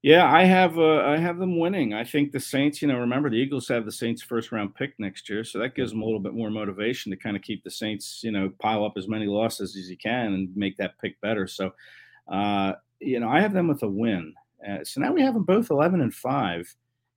Yeah, 0.00 0.32
I 0.32 0.44
have 0.44 0.78
uh, 0.78 1.02
I 1.02 1.18
have 1.18 1.36
them 1.36 1.58
winning. 1.58 1.92
I 1.92 2.04
think 2.04 2.32
the 2.32 2.40
Saints, 2.40 2.80
you 2.80 2.88
know, 2.88 3.00
remember 3.00 3.28
the 3.28 3.36
Eagles 3.36 3.68
have 3.68 3.84
the 3.84 3.92
Saints 3.92 4.22
first 4.22 4.50
round 4.50 4.74
pick 4.74 4.94
next 4.98 5.28
year, 5.28 5.44
so 5.44 5.58
that 5.58 5.74
gives 5.74 5.90
them 5.90 6.00
a 6.00 6.06
little 6.06 6.20
bit 6.20 6.32
more 6.32 6.48
motivation 6.48 7.10
to 7.10 7.18
kind 7.18 7.36
of 7.36 7.42
keep 7.42 7.62
the 7.64 7.70
Saints, 7.70 8.22
you 8.24 8.32
know, 8.32 8.50
pile 8.62 8.82
up 8.82 8.94
as 8.96 9.08
many 9.08 9.26
losses 9.26 9.76
as 9.76 9.90
you 9.90 9.98
can 9.98 10.32
and 10.32 10.56
make 10.56 10.78
that 10.78 10.98
pick 11.02 11.20
better. 11.20 11.46
So, 11.46 11.72
uh, 12.32 12.72
you 13.00 13.20
know, 13.20 13.28
I 13.28 13.40
have 13.40 13.52
them 13.52 13.68
with 13.68 13.82
a 13.82 13.88
win. 13.88 14.34
Uh, 14.66 14.84
so 14.84 15.00
now 15.00 15.12
we 15.12 15.22
have 15.22 15.34
them 15.34 15.44
both 15.44 15.70
eleven 15.70 16.00
and 16.00 16.14
five, 16.14 16.74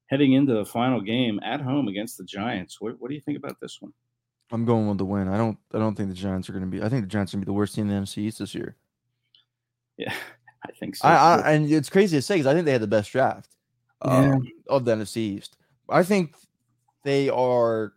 heading 0.07 0.33
into 0.33 0.53
the 0.53 0.65
final 0.65 1.01
game 1.01 1.39
at 1.43 1.61
home 1.61 1.87
against 1.87 2.17
the 2.17 2.23
Giants. 2.23 2.79
What, 2.79 2.99
what 2.99 3.09
do 3.09 3.15
you 3.15 3.21
think 3.21 3.37
about 3.37 3.59
this 3.59 3.81
one? 3.81 3.93
I'm 4.51 4.65
going 4.65 4.87
with 4.87 4.97
the 4.97 5.05
win. 5.05 5.27
I 5.27 5.37
don't 5.37 5.57
I 5.73 5.79
don't 5.79 5.95
think 5.95 6.09
the 6.09 6.15
Giants 6.15 6.49
are 6.49 6.53
going 6.53 6.65
to 6.65 6.69
be. 6.69 6.81
I 6.81 6.89
think 6.89 7.03
the 7.03 7.09
Giants 7.09 7.33
are 7.33 7.37
going 7.37 7.41
to 7.41 7.45
be 7.45 7.49
the 7.49 7.57
worst 7.57 7.75
team 7.75 7.89
in 7.89 7.95
the 7.95 8.01
NFC 8.01 8.19
East 8.19 8.39
this 8.39 8.55
year. 8.55 8.75
Yeah. 9.97 10.13
I 10.65 10.71
think 10.71 10.95
so. 10.95 11.07
I, 11.07 11.15
I, 11.15 11.51
and 11.51 11.69
it's 11.69 11.89
crazy 11.89 12.17
to 12.17 12.21
say 12.21 12.35
because 12.35 12.47
I 12.47 12.53
think 12.53 12.65
they 12.65 12.71
had 12.71 12.81
the 12.81 12.87
best 12.87 13.11
draft 13.11 13.49
um, 14.01 14.43
yeah. 14.43 14.49
of 14.69 14.85
the 14.85 14.95
NFC 14.95 15.17
East. 15.17 15.57
I 15.89 16.03
think 16.03 16.35
they 17.03 17.29
are 17.29 17.93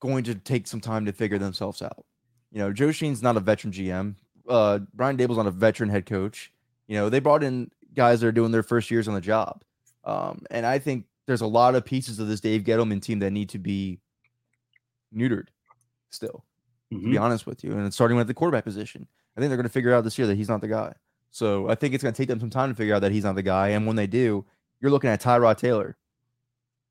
going 0.00 0.24
to 0.24 0.34
take 0.34 0.66
some 0.66 0.80
time 0.80 1.04
to 1.06 1.12
figure 1.12 1.38
themselves 1.38 1.82
out. 1.82 2.04
You 2.50 2.58
know, 2.58 2.72
Joe 2.72 2.90
Schoen's 2.90 3.22
not 3.22 3.36
a 3.36 3.40
veteran 3.40 3.72
GM. 3.72 4.16
Uh, 4.48 4.80
Brian 4.94 5.16
Daboll's 5.16 5.38
on 5.38 5.46
a 5.46 5.50
veteran 5.50 5.90
head 5.90 6.06
coach. 6.06 6.52
You 6.86 6.96
know, 6.96 7.08
they 7.08 7.20
brought 7.20 7.42
in 7.42 7.70
guys 7.94 8.20
that 8.20 8.26
are 8.26 8.32
doing 8.32 8.50
their 8.50 8.62
first 8.62 8.90
years 8.90 9.08
on 9.08 9.14
the 9.14 9.20
job. 9.20 9.62
Um, 10.04 10.44
and 10.50 10.64
I 10.64 10.78
think 10.78 11.04
there's 11.26 11.42
a 11.42 11.46
lot 11.46 11.74
of 11.74 11.84
pieces 11.84 12.18
of 12.18 12.28
this 12.28 12.40
Dave 12.40 12.62
Gettleman 12.62 13.02
team 13.02 13.18
that 13.18 13.30
need 13.30 13.50
to 13.50 13.58
be 13.58 14.00
neutered 15.14 15.48
still, 16.10 16.44
mm-hmm. 16.92 16.96
to 16.96 17.10
be 17.10 17.14
mm-hmm. 17.16 17.24
honest 17.24 17.46
with 17.46 17.62
you. 17.62 17.72
And 17.72 17.86
it's 17.86 17.96
starting 17.96 18.16
with 18.16 18.26
the 18.26 18.34
quarterback 18.34 18.64
position. 18.64 19.06
I 19.36 19.40
think 19.40 19.50
they're 19.50 19.56
going 19.56 19.64
to 19.64 19.72
figure 19.72 19.92
out 19.92 20.04
this 20.04 20.16
year 20.18 20.26
that 20.26 20.36
he's 20.36 20.48
not 20.48 20.60
the 20.60 20.68
guy. 20.68 20.94
So 21.30 21.68
I 21.68 21.74
think 21.74 21.94
it's 21.94 22.02
going 22.02 22.14
to 22.14 22.16
take 22.16 22.28
them 22.28 22.40
some 22.40 22.50
time 22.50 22.70
to 22.70 22.74
figure 22.74 22.94
out 22.94 23.02
that 23.02 23.12
he's 23.12 23.24
not 23.24 23.34
the 23.34 23.42
guy. 23.42 23.68
And 23.68 23.86
when 23.86 23.96
they 23.96 24.06
do, 24.06 24.46
you're 24.80 24.90
looking 24.90 25.10
at 25.10 25.20
Tyrod 25.20 25.58
Taylor 25.58 25.96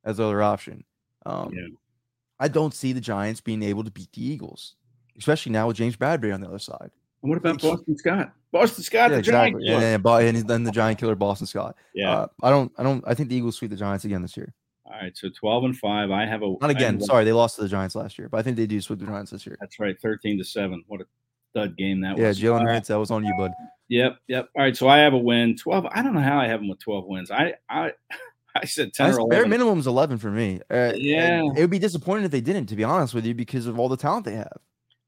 as 0.03 0.17
the 0.17 0.25
other 0.25 0.43
option. 0.43 0.83
Um, 1.25 1.51
yeah. 1.53 1.67
I 2.39 2.47
don't 2.47 2.73
see 2.73 2.93
the 2.93 3.01
Giants 3.01 3.41
being 3.41 3.63
able 3.63 3.83
to 3.83 3.91
beat 3.91 4.11
the 4.13 4.23
Eagles, 4.23 4.75
especially 5.17 5.51
now 5.51 5.67
with 5.67 5.77
James 5.77 5.97
Bradberry 5.97 6.33
on 6.33 6.41
the 6.41 6.47
other 6.47 6.59
side. 6.59 6.91
And 7.21 7.29
what 7.29 7.37
about 7.37 7.61
Boston 7.61 7.97
Scott? 7.97 8.33
Boston 8.51 8.83
Scott, 8.83 9.09
yeah, 9.09 9.15
the 9.15 9.19
exactly. 9.19 9.31
Giant 9.31 9.53
killer. 9.53 9.81
Yeah, 9.81 10.19
yeah. 10.19 10.29
and 10.29 10.47
then 10.47 10.63
the 10.63 10.71
Giant 10.71 10.99
killer, 10.99 11.15
Boston 11.15 11.47
Scott. 11.47 11.75
Yeah, 11.93 12.11
uh, 12.11 12.27
I 12.43 12.49
don't, 12.49 12.71
I 12.77 12.83
don't, 12.83 13.03
I 13.07 13.13
think 13.13 13.29
the 13.29 13.35
Eagles 13.35 13.57
sweep 13.57 13.71
the 13.71 13.77
Giants 13.77 14.05
again 14.05 14.21
this 14.21 14.37
year. 14.37 14.53
All 14.85 14.93
right, 14.93 15.15
so 15.17 15.29
twelve 15.29 15.65
and 15.65 15.77
five. 15.77 16.11
I 16.11 16.25
have 16.25 16.43
a 16.43 16.55
not 16.61 16.69
again. 16.69 17.01
Sorry, 17.01 17.25
they 17.25 17.33
lost 17.33 17.55
to 17.57 17.61
the 17.63 17.67
Giants 17.67 17.95
last 17.95 18.17
year, 18.17 18.29
but 18.29 18.37
I 18.37 18.43
think 18.43 18.55
they 18.55 18.67
do 18.67 18.79
sweep 18.79 18.99
the 18.99 19.05
Giants 19.05 19.31
this 19.31 19.45
year. 19.45 19.57
That's 19.59 19.79
right, 19.79 19.99
thirteen 19.99 20.37
to 20.37 20.45
seven. 20.45 20.83
What 20.87 21.01
a 21.01 21.05
stud 21.51 21.75
game 21.75 22.01
that 22.01 22.17
yeah, 22.17 22.27
was. 22.27 22.41
Yeah, 22.41 22.49
Jalen 22.49 22.63
Hurts, 22.63 22.87
that 22.87 22.97
was 22.97 23.11
on 23.11 23.25
you, 23.25 23.33
bud. 23.37 23.51
Yep, 23.89 24.17
yep. 24.27 24.49
All 24.55 24.63
right, 24.63 24.77
so 24.77 24.87
I 24.87 24.99
have 24.99 25.13
a 25.13 25.17
win. 25.17 25.57
Twelve. 25.57 25.85
I 25.91 26.01
don't 26.01 26.13
know 26.13 26.21
how 26.21 26.39
I 26.39 26.47
have 26.47 26.61
them 26.61 26.69
with 26.69 26.79
twelve 26.79 27.05
wins. 27.05 27.31
I, 27.31 27.55
I, 27.69 27.91
I 28.55 28.65
said 28.65 28.93
ten 28.93 29.07
That's, 29.07 29.17
or 29.17 29.21
eleven. 29.21 29.29
Bare 29.41 29.49
minimum 29.49 29.79
is 29.79 29.87
eleven 29.87 30.17
for 30.17 30.31
me. 30.31 30.61
Uh, 30.69 30.93
yeah, 30.95 31.41
it 31.55 31.59
would 31.59 31.69
be 31.69 31.79
disappointing 31.79 32.23
if 32.23 32.31
they 32.31 32.41
didn't. 32.41 32.67
To 32.67 32.75
be 32.75 32.85
honest 32.85 33.13
with 33.13 33.25
you, 33.25 33.33
because 33.33 33.67
of 33.67 33.77
all 33.79 33.89
the 33.89 33.97
talent 33.97 34.25
they 34.25 34.35
have. 34.35 34.57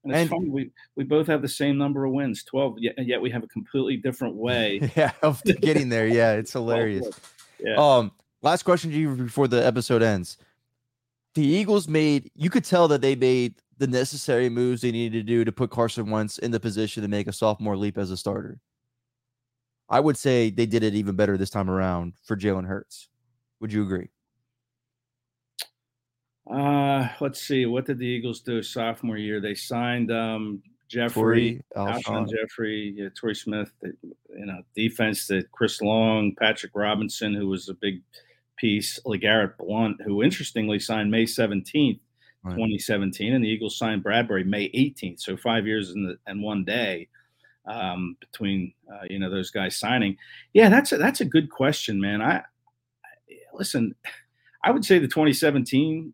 And 0.04 0.14
it's 0.14 0.22
and, 0.22 0.30
funny. 0.30 0.50
We 0.50 0.72
we 0.96 1.04
both 1.04 1.28
have 1.28 1.42
the 1.42 1.50
same 1.50 1.78
number 1.78 2.06
of 2.06 2.14
wins, 2.14 2.44
twelve. 2.44 2.78
Yet, 2.80 2.96
yet 3.00 3.22
we 3.22 3.30
have 3.32 3.44
a 3.44 3.48
completely 3.48 3.98
different 3.98 4.36
way. 4.36 4.92
yeah, 4.96 5.12
of 5.22 5.44
getting 5.62 5.90
there. 5.90 6.08
Yeah, 6.08 6.34
it's 6.34 6.54
hilarious. 6.54 7.08
yeah. 7.60 7.76
Um, 7.76 8.12
last 8.42 8.64
question 8.64 8.92
to 8.92 8.98
you 8.98 9.16
before 9.16 9.48
the 9.48 9.66
episode 9.66 10.02
ends. 10.02 10.38
The 11.36 11.46
Eagles 11.46 11.88
made. 11.88 12.32
You 12.36 12.50
could 12.50 12.66
tell 12.66 12.88
that 12.88 13.02
they 13.02 13.16
made 13.16 13.56
the 13.78 13.88
necessary 13.88 14.50
moves 14.50 14.82
they 14.82 14.92
needed 14.92 15.20
to 15.20 15.24
do 15.24 15.44
to 15.44 15.52
put 15.52 15.70
Carson 15.70 16.10
Wentz 16.10 16.38
in 16.38 16.52
the 16.52 16.60
position 16.60 17.02
to 17.04 17.10
make 17.10 17.28
a 17.28 17.34
sophomore 17.34 17.78
leap 17.78 17.98
as 17.98 18.12
a 18.12 18.18
starter. 18.18 18.60
I 19.90 20.00
would 20.00 20.18
say 20.18 20.50
they 20.50 20.66
did 20.66 20.84
it 20.84 20.94
even 20.94 21.16
better 21.16 21.38
this 21.38 21.50
time 21.50 21.70
around 21.70 22.14
for 22.24 22.38
Jalen 22.38 22.68
Hurts. 22.68 23.10
Would 23.60 23.74
you 23.74 23.84
agree? 23.84 24.10
Uh, 26.50 27.08
let's 27.20 27.42
see. 27.42 27.66
What 27.66 27.86
did 27.86 28.00
the 28.00 28.06
Eagles 28.06 28.42
do 28.42 28.64
sophomore 28.64 29.18
year? 29.18 29.40
They 29.40 29.54
signed 29.54 30.12
um, 30.12 30.64
Jeffery, 30.88 31.62
Alshon 31.76 32.28
Jeffery, 32.30 32.94
yeah, 32.98 33.10
Torrey 33.16 33.36
Smith. 33.36 33.72
you 33.84 34.46
know, 34.46 34.62
defense 34.76 35.28
that 35.28 35.52
Chris 35.52 35.82
Long, 35.82 36.34
Patrick 36.40 36.72
Robinson, 36.74 37.34
who 37.34 37.48
was 37.48 37.70
a 37.70 37.76
big 37.76 38.02
piece, 38.58 39.00
LeGarrette 39.06 39.58
Blunt, 39.58 40.02
who 40.02 40.24
interestingly 40.24 40.80
signed 40.80 41.12
May 41.12 41.26
17th 41.26 42.00
2017, 42.46 43.34
and 43.34 43.44
the 43.44 43.50
Eagles 43.50 43.78
signed 43.78 44.04
Bradberry 44.04 44.46
May 44.46 44.70
18th. 44.70 45.20
So 45.20 45.38
five 45.38 45.68
years 45.68 45.92
in 45.92 46.06
the, 46.06 46.18
and 46.26 46.42
one 46.42 46.64
day 46.64 47.08
um, 47.66 48.16
between 48.20 48.74
uh, 48.92 49.06
you 49.10 49.20
know 49.20 49.30
those 49.30 49.52
guys 49.52 49.78
signing. 49.78 50.18
Yeah, 50.54 50.70
that's 50.70 50.92
a, 50.92 50.98
that's 50.98 51.22
a 51.22 51.26
good 51.26 51.50
question, 51.50 52.00
man. 52.00 52.22
I 52.22 52.44
listen. 53.54 53.94
I 54.64 54.72
would 54.72 54.84
say 54.84 55.00
the 55.00 55.08
2017 55.08 56.14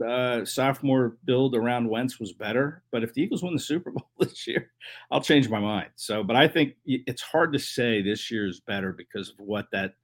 uh, 0.00 0.44
sophomore 0.44 1.16
build 1.24 1.54
around 1.54 1.88
Wentz 1.88 2.18
was 2.18 2.32
better. 2.32 2.82
But 2.90 3.02
if 3.02 3.12
the 3.14 3.22
Eagles 3.22 3.42
win 3.42 3.54
the 3.54 3.60
Super 3.60 3.90
Bowl 3.90 4.08
this 4.18 4.46
year, 4.46 4.70
I'll 5.10 5.20
change 5.20 5.48
my 5.48 5.60
mind. 5.60 5.90
So, 5.96 6.22
but 6.22 6.36
I 6.36 6.48
think 6.48 6.74
it's 6.84 7.22
hard 7.22 7.52
to 7.52 7.58
say 7.58 8.02
this 8.02 8.30
year 8.30 8.46
is 8.46 8.60
better 8.60 8.92
because 8.92 9.30
of 9.30 9.36
what 9.38 9.66
that 9.72 9.94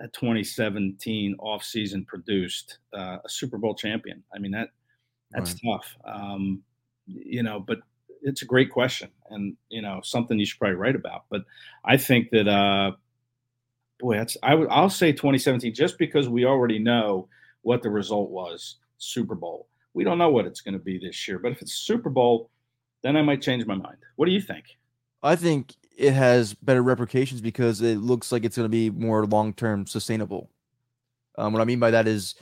that 0.00 0.12
2017 0.12 1.36
offseason 1.38 2.04
produced 2.04 2.78
uh, 2.92 3.18
a 3.24 3.28
Super 3.28 3.58
Bowl 3.58 3.74
champion. 3.74 4.22
I 4.34 4.38
mean 4.38 4.52
that 4.52 4.70
that's 5.30 5.54
right. 5.64 5.72
tough. 5.72 5.96
Um, 6.04 6.62
you 7.06 7.42
know, 7.42 7.60
but 7.60 7.78
it's 8.22 8.42
a 8.42 8.46
great 8.46 8.70
question 8.70 9.10
and 9.30 9.56
you 9.68 9.82
know 9.82 10.00
something 10.02 10.38
you 10.38 10.46
should 10.46 10.58
probably 10.58 10.76
write 10.76 10.96
about. 10.96 11.24
But 11.30 11.42
I 11.84 11.96
think 11.96 12.30
that 12.30 12.48
uh, 12.48 12.92
boy, 14.00 14.16
that's 14.16 14.36
I 14.42 14.54
would 14.54 14.68
I'll 14.70 14.90
say 14.90 15.12
2017 15.12 15.74
just 15.74 15.98
because 15.98 16.28
we 16.28 16.44
already 16.44 16.78
know 16.78 17.28
what 17.62 17.82
the 17.82 17.90
result 17.90 18.30
was 18.30 18.76
Super 19.04 19.34
Bowl. 19.34 19.68
We 19.92 20.04
don't 20.04 20.18
know 20.18 20.30
what 20.30 20.46
it's 20.46 20.60
going 20.60 20.74
to 20.74 20.80
be 20.80 20.98
this 20.98 21.28
year, 21.28 21.38
but 21.38 21.52
if 21.52 21.62
it's 21.62 21.72
Super 21.72 22.10
Bowl, 22.10 22.50
then 23.02 23.16
I 23.16 23.22
might 23.22 23.42
change 23.42 23.64
my 23.66 23.74
mind. 23.74 23.98
What 24.16 24.26
do 24.26 24.32
you 24.32 24.40
think? 24.40 24.64
I 25.22 25.36
think 25.36 25.74
it 25.96 26.12
has 26.12 26.54
better 26.54 26.82
replications 26.82 27.40
because 27.40 27.80
it 27.80 27.98
looks 27.98 28.32
like 28.32 28.44
it's 28.44 28.56
going 28.56 28.66
to 28.66 28.70
be 28.70 28.90
more 28.90 29.24
long 29.26 29.52
term 29.52 29.86
sustainable. 29.86 30.50
Um, 31.36 31.52
what 31.52 31.62
I 31.62 31.64
mean 31.64 31.80
by 31.80 31.90
that 31.92 32.06
is 32.06 32.34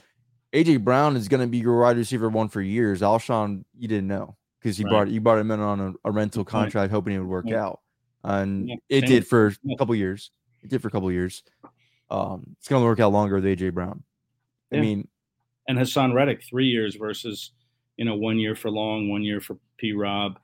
AJ 0.53 0.83
Brown 0.83 1.15
is 1.15 1.27
going 1.27 1.41
to 1.41 1.47
be 1.47 1.59
your 1.59 1.79
wide 1.81 1.97
receiver 1.97 2.29
one 2.29 2.49
for 2.49 2.61
years. 2.61 3.01
Alshon, 3.01 3.63
you 3.77 3.87
didn't 3.87 4.07
know 4.07 4.35
because 4.59 4.79
you 4.79 4.85
right. 4.85 4.91
brought 4.91 5.09
you 5.09 5.21
brought 5.21 5.39
him 5.39 5.51
in 5.51 5.59
on 5.59 5.79
a, 5.79 5.93
a 6.05 6.11
rental 6.11 6.45
contract, 6.45 6.75
right. 6.75 6.91
hoping 6.91 7.15
it 7.15 7.19
would 7.19 7.27
work 7.27 7.45
yeah. 7.47 7.63
out, 7.63 7.81
and 8.23 8.69
yeah. 8.69 8.75
it 8.89 9.01
did 9.01 9.27
for 9.27 9.47
a 9.47 9.77
couple 9.77 9.95
years. 9.95 10.31
It 10.63 10.69
did 10.69 10.81
for 10.81 10.87
a 10.87 10.91
couple 10.91 11.11
years. 11.11 11.43
Um, 12.09 12.55
it's 12.59 12.67
going 12.67 12.81
to 12.81 12.85
work 12.85 12.99
out 12.99 13.11
longer 13.11 13.35
with 13.35 13.45
AJ 13.45 13.73
Brown. 13.73 14.03
I 14.71 14.77
mean, 14.77 15.07
and 15.67 15.77
Haason 15.77 16.13
Reddick 16.13 16.43
three 16.43 16.67
years 16.67 16.95
versus 16.95 17.51
you 17.97 18.05
know 18.05 18.15
one 18.15 18.39
year 18.39 18.55
for 18.55 18.69
Long, 18.69 19.09
one 19.09 19.23
year 19.23 19.39
for 19.39 19.57
P. 19.77 19.93
Rob. 19.93 20.39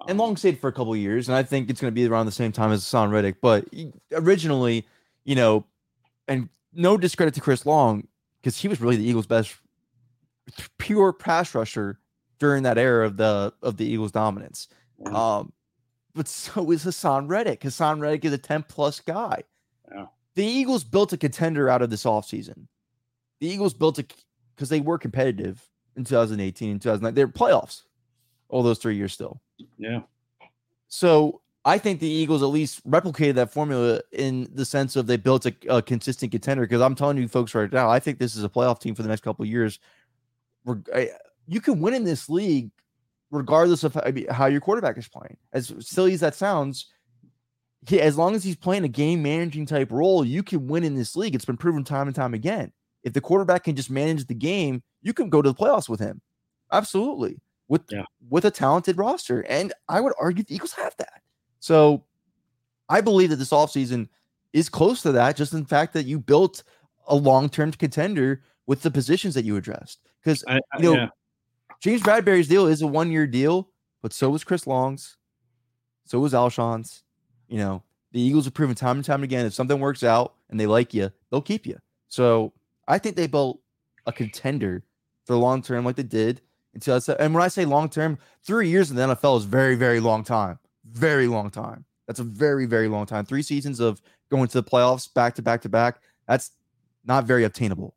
Um, 0.00 0.06
and 0.08 0.18
Long 0.18 0.36
stayed 0.36 0.58
for 0.58 0.68
a 0.68 0.72
couple 0.72 0.94
years, 0.96 1.28
and 1.28 1.36
I 1.36 1.42
think 1.42 1.68
it's 1.70 1.80
going 1.80 1.90
to 1.90 1.94
be 1.94 2.06
around 2.06 2.26
the 2.26 2.32
same 2.32 2.52
time 2.52 2.72
as 2.72 2.82
Haason 2.82 3.10
Reddick. 3.10 3.40
But 3.40 3.66
originally, 4.12 4.86
you 5.24 5.34
know, 5.34 5.64
and 6.28 6.48
no 6.72 6.96
discredit 6.96 7.34
to 7.34 7.40
Chris 7.40 7.66
Long 7.66 8.06
because 8.40 8.58
he 8.58 8.68
was 8.68 8.80
really 8.80 8.96
the 8.96 9.04
Eagles' 9.08 9.26
best 9.26 9.54
pure 10.78 11.12
pass 11.12 11.54
rusher 11.54 11.98
during 12.38 12.62
that 12.64 12.78
era 12.78 13.06
of 13.06 13.16
the 13.16 13.52
of 13.62 13.76
the 13.76 13.86
Eagles' 13.86 14.12
dominance. 14.12 14.68
Um, 15.06 15.52
but 16.14 16.28
so 16.28 16.70
is 16.70 16.84
Haason 16.84 17.28
Reddick. 17.28 17.60
Haason 17.60 18.00
Reddick 18.00 18.24
is 18.24 18.32
a 18.32 18.38
10 18.38 18.64
plus 18.68 19.00
guy. 19.00 19.42
Yeah. 19.90 20.06
The 20.34 20.44
Eagles 20.44 20.84
built 20.84 21.12
a 21.12 21.16
contender 21.16 21.68
out 21.68 21.82
of 21.82 21.90
this 21.90 22.04
offseason. 22.04 22.66
The 23.40 23.48
Eagles 23.48 23.74
built 23.74 23.98
a 23.98 24.06
because 24.54 24.68
they 24.68 24.80
were 24.80 24.98
competitive 24.98 25.62
in 25.96 26.04
2018 26.04 26.70
and 26.70 26.82
2009. 26.82 27.14
They're 27.14 27.28
playoffs 27.28 27.82
all 28.48 28.62
those 28.62 28.78
three 28.78 28.96
years 28.96 29.12
still. 29.12 29.40
Yeah. 29.78 30.00
So 30.88 31.40
I 31.64 31.78
think 31.78 32.00
the 32.00 32.08
Eagles 32.08 32.42
at 32.42 32.46
least 32.46 32.88
replicated 32.88 33.34
that 33.34 33.52
formula 33.52 34.00
in 34.12 34.48
the 34.52 34.64
sense 34.64 34.96
of 34.96 35.06
they 35.06 35.16
built 35.16 35.46
a, 35.46 35.54
a 35.68 35.82
consistent 35.82 36.32
contender. 36.32 36.62
Because 36.62 36.80
I'm 36.80 36.94
telling 36.94 37.18
you, 37.18 37.28
folks, 37.28 37.54
right 37.54 37.72
now, 37.72 37.88
I 37.88 38.00
think 38.00 38.18
this 38.18 38.36
is 38.36 38.44
a 38.44 38.48
playoff 38.48 38.80
team 38.80 38.94
for 38.94 39.02
the 39.02 39.08
next 39.08 39.22
couple 39.22 39.42
of 39.42 39.48
years. 39.48 39.78
You 40.66 41.60
can 41.60 41.80
win 41.80 41.94
in 41.94 42.04
this 42.04 42.28
league 42.28 42.70
regardless 43.30 43.82
of 43.82 43.98
how 44.30 44.46
your 44.46 44.60
quarterback 44.60 44.98
is 44.98 45.08
playing. 45.08 45.36
As 45.52 45.72
silly 45.80 46.12
as 46.12 46.20
that 46.20 46.34
sounds, 46.34 46.86
he, 47.88 48.00
as 48.00 48.16
long 48.16 48.34
as 48.34 48.44
he's 48.44 48.56
playing 48.56 48.84
a 48.84 48.88
game 48.88 49.22
managing 49.22 49.66
type 49.66 49.90
role, 49.90 50.24
you 50.24 50.42
can 50.42 50.68
win 50.68 50.84
in 50.84 50.94
this 50.94 51.16
league. 51.16 51.34
It's 51.34 51.44
been 51.44 51.56
proven 51.56 51.82
time 51.82 52.06
and 52.06 52.14
time 52.14 52.34
again. 52.34 52.72
If 53.04 53.12
the 53.12 53.20
quarterback 53.20 53.64
can 53.64 53.76
just 53.76 53.90
manage 53.90 54.26
the 54.26 54.34
game, 54.34 54.82
you 55.02 55.12
can 55.12 55.28
go 55.28 55.42
to 55.42 55.50
the 55.50 55.54
playoffs 55.54 55.88
with 55.88 56.00
him. 56.00 56.20
Absolutely. 56.70 57.40
With 57.68 57.82
yeah. 57.90 58.04
with 58.28 58.44
a 58.44 58.50
talented 58.50 58.98
roster. 58.98 59.40
And 59.42 59.72
I 59.88 60.00
would 60.00 60.12
argue 60.20 60.44
the 60.44 60.54
Eagles 60.54 60.72
have 60.72 60.94
that. 60.98 61.22
So 61.60 62.04
I 62.88 63.00
believe 63.00 63.30
that 63.30 63.36
this 63.36 63.50
offseason 63.50 64.08
is 64.52 64.68
close 64.68 65.02
to 65.02 65.12
that, 65.12 65.36
just 65.36 65.52
in 65.52 65.62
the 65.62 65.68
fact 65.68 65.94
that 65.94 66.04
you 66.04 66.18
built 66.18 66.62
a 67.06 67.14
long-term 67.14 67.72
contender 67.72 68.42
with 68.66 68.82
the 68.82 68.90
positions 68.90 69.34
that 69.34 69.44
you 69.44 69.56
addressed. 69.56 70.00
Because 70.22 70.44
you 70.78 70.82
know, 70.82 70.94
yeah. 70.94 71.08
James 71.80 72.02
Bradberry's 72.02 72.48
deal 72.48 72.66
is 72.66 72.82
a 72.82 72.86
one-year 72.86 73.26
deal, 73.26 73.70
but 74.02 74.12
so 74.12 74.30
was 74.30 74.44
Chris 74.44 74.66
Long's, 74.66 75.16
so 76.04 76.20
was 76.20 76.34
Alshon's. 76.34 77.02
You 77.48 77.58
know, 77.58 77.82
the 78.12 78.20
Eagles 78.20 78.44
have 78.44 78.54
proven 78.54 78.74
time 78.76 78.96
and 78.96 79.04
time 79.04 79.22
again 79.22 79.46
if 79.46 79.54
something 79.54 79.80
works 79.80 80.02
out 80.02 80.34
and 80.50 80.60
they 80.60 80.66
like 80.66 80.94
you, 80.94 81.10
they'll 81.30 81.42
keep 81.42 81.66
you. 81.66 81.78
So 82.08 82.52
I 82.88 82.98
think 82.98 83.16
they 83.16 83.26
built 83.26 83.60
a 84.06 84.12
contender 84.12 84.84
for 85.24 85.36
long 85.36 85.62
term, 85.62 85.84
like 85.84 85.96
they 85.96 86.02
did 86.02 86.40
until 86.74 87.00
and 87.18 87.34
when 87.34 87.42
I 87.42 87.48
say 87.48 87.64
long 87.64 87.88
term, 87.88 88.18
three 88.44 88.68
years 88.68 88.90
in 88.90 88.96
the 88.96 89.02
NFL 89.02 89.38
is 89.38 89.44
very, 89.44 89.74
very 89.74 90.00
long 90.00 90.24
time. 90.24 90.58
Very 90.84 91.26
long 91.26 91.50
time. 91.50 91.84
That's 92.06 92.20
a 92.20 92.24
very, 92.24 92.66
very 92.66 92.88
long 92.88 93.06
time. 93.06 93.24
Three 93.24 93.42
seasons 93.42 93.80
of 93.80 94.00
going 94.30 94.48
to 94.48 94.60
the 94.60 94.68
playoffs 94.68 95.12
back 95.12 95.34
to 95.36 95.42
back 95.42 95.62
to 95.62 95.68
back. 95.68 96.00
That's 96.26 96.50
not 97.04 97.24
very 97.24 97.44
obtainable. 97.44 97.94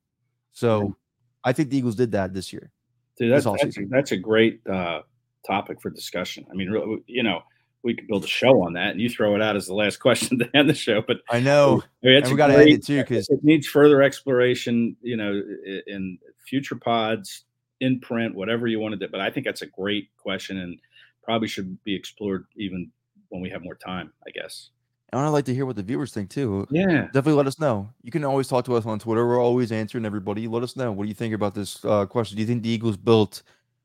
So 0.51 0.95
I 1.43 1.53
think 1.53 1.69
the 1.69 1.77
Eagles 1.77 1.95
did 1.95 2.11
that 2.13 2.33
this 2.33 2.53
year. 2.53 2.71
Dude, 3.17 3.31
that's, 3.31 3.45
that's, 3.45 3.77
a, 3.77 3.86
that's 3.89 4.11
a 4.11 4.17
great 4.17 4.61
uh, 4.67 5.01
topic 5.47 5.81
for 5.81 5.89
discussion. 5.89 6.45
I 6.51 6.53
mean, 6.53 7.03
you 7.07 7.23
know, 7.23 7.41
we 7.86 7.93
could 7.93 8.07
build 8.07 8.23
a 8.25 8.27
show 8.27 8.63
on 8.63 8.73
that, 8.73 8.89
and 8.89 8.99
you 8.99 9.07
throw 9.07 9.36
it 9.36 9.41
out 9.41 9.55
as 9.55 9.67
the 9.67 9.73
last 9.73 9.97
question 10.01 10.39
to 10.39 10.49
end 10.53 10.69
the 10.69 10.73
show. 10.73 11.01
But 11.07 11.17
I 11.29 11.39
know 11.39 11.83
I 12.03 12.07
mean, 12.07 12.23
we 12.23 12.36
got 12.36 12.47
to 12.47 12.57
end 12.57 12.69
it 12.69 12.86
too 12.86 13.01
because 13.01 13.29
it 13.29 13.43
needs 13.43 13.67
further 13.67 14.01
exploration. 14.01 14.97
You 15.01 15.15
know, 15.15 15.41
in 15.88 16.17
future 16.45 16.75
pods, 16.75 17.45
in 17.79 18.01
print, 18.01 18.36
whatever 18.36 18.67
you 18.67 18.79
want 18.79 18.93
to 18.93 18.97
do. 18.97 19.09
But 19.09 19.21
I 19.21 19.29
think 19.29 19.45
that's 19.45 19.61
a 19.61 19.67
great 19.67 20.09
question, 20.17 20.57
and 20.57 20.77
probably 21.23 21.47
should 21.47 21.81
be 21.83 21.95
explored 21.95 22.47
even 22.57 22.91
when 23.29 23.41
we 23.41 23.49
have 23.51 23.63
more 23.63 23.75
time. 23.75 24.11
I 24.27 24.31
guess. 24.31 24.71
and 25.11 25.21
I 25.21 25.25
would 25.25 25.31
like 25.31 25.45
to 25.45 25.53
hear 25.53 25.67
what 25.67 25.75
the 25.75 25.83
viewers 25.83 26.11
think 26.11 26.31
too. 26.31 26.67
Yeah, 26.71 27.03
definitely 27.05 27.33
let 27.33 27.47
us 27.47 27.59
know. 27.59 27.89
You 28.01 28.11
can 28.11 28.25
always 28.25 28.47
talk 28.47 28.65
to 28.65 28.75
us 28.75 28.86
on 28.88 28.97
Twitter. 28.97 29.25
We're 29.25 29.41
always 29.41 29.71
answering 29.71 30.05
everybody. 30.05 30.47
Let 30.47 30.63
us 30.63 30.75
know. 30.75 30.91
What 30.91 31.03
do 31.03 31.09
you 31.09 31.15
think 31.15 31.36
about 31.36 31.53
this 31.53 31.86
uh, 31.86 32.07
question? 32.07 32.36
Do 32.36 32.41
you 32.41 32.47
think 32.47 32.63
the 32.63 32.69
Eagles 32.69 32.97
built 32.97 33.43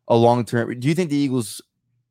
a 0.08 0.16
long 0.16 0.44
term? 0.46 0.80
Do 0.80 0.88
you 0.88 0.94
think 0.94 1.10
the 1.10 1.16
Eagles 1.16 1.60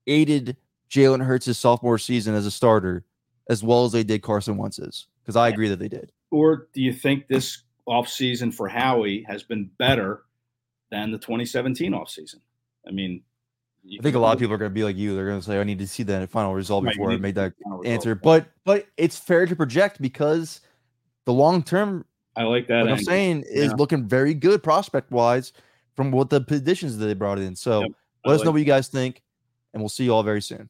aided 0.05 0.55
Jalen 0.89 1.23
Hurts' 1.23 1.57
sophomore 1.57 1.97
season 1.97 2.35
as 2.35 2.45
a 2.45 2.51
starter 2.51 3.05
as 3.49 3.63
well 3.63 3.85
as 3.85 3.91
they 3.91 4.03
did 4.03 4.21
Carson 4.21 4.57
Wentz's? 4.57 5.07
Because 5.21 5.35
I 5.35 5.49
agree 5.49 5.69
that 5.69 5.79
they 5.79 5.87
did. 5.87 6.11
Or 6.31 6.67
do 6.73 6.81
you 6.81 6.93
think 6.93 7.27
this 7.27 7.63
offseason 7.87 8.53
for 8.53 8.67
Howie 8.67 9.25
has 9.27 9.43
been 9.43 9.69
better 9.77 10.23
than 10.91 11.11
the 11.11 11.17
2017 11.17 11.91
offseason? 11.91 12.37
I 12.87 12.91
mean, 12.91 13.21
I 13.85 14.01
think 14.01 14.15
a 14.15 14.19
lot 14.19 14.33
of 14.33 14.39
people 14.39 14.53
are 14.53 14.57
going 14.57 14.71
to 14.71 14.75
be 14.75 14.83
like 14.83 14.97
you. 14.97 15.15
They're 15.15 15.27
going 15.27 15.39
to 15.39 15.45
say, 15.45 15.59
"I 15.59 15.63
need 15.63 15.79
to 15.79 15.87
see 15.87 16.03
the 16.03 16.27
final 16.27 16.53
result 16.53 16.83
right, 16.83 16.93
before 16.93 17.11
I 17.11 17.17
make 17.17 17.35
that 17.35 17.53
answer." 17.85 18.13
But 18.13 18.47
but 18.65 18.87
it's 18.97 19.17
fair 19.17 19.45
to 19.45 19.55
project 19.55 20.01
because 20.01 20.61
the 21.25 21.33
long 21.33 21.63
term. 21.63 22.05
I 22.35 22.43
like 22.43 22.67
that. 22.67 22.87
I'm 22.87 22.99
saying 22.99 23.43
is 23.49 23.71
yeah. 23.71 23.75
looking 23.77 24.07
very 24.07 24.33
good 24.33 24.63
prospect 24.63 25.11
wise 25.11 25.53
from 25.95 26.11
what 26.11 26.29
the 26.29 26.41
positions 26.41 26.97
that 26.97 27.05
they 27.05 27.13
brought 27.13 27.39
in. 27.39 27.55
So 27.55 27.81
yep. 27.81 27.91
let 28.25 28.33
us 28.33 28.39
like 28.39 28.45
know 28.45 28.51
what 28.51 28.59
you 28.59 28.65
guys 28.65 28.87
think, 28.87 29.21
and 29.73 29.81
we'll 29.81 29.89
see 29.89 30.05
you 30.05 30.13
all 30.13 30.23
very 30.23 30.41
soon. 30.41 30.69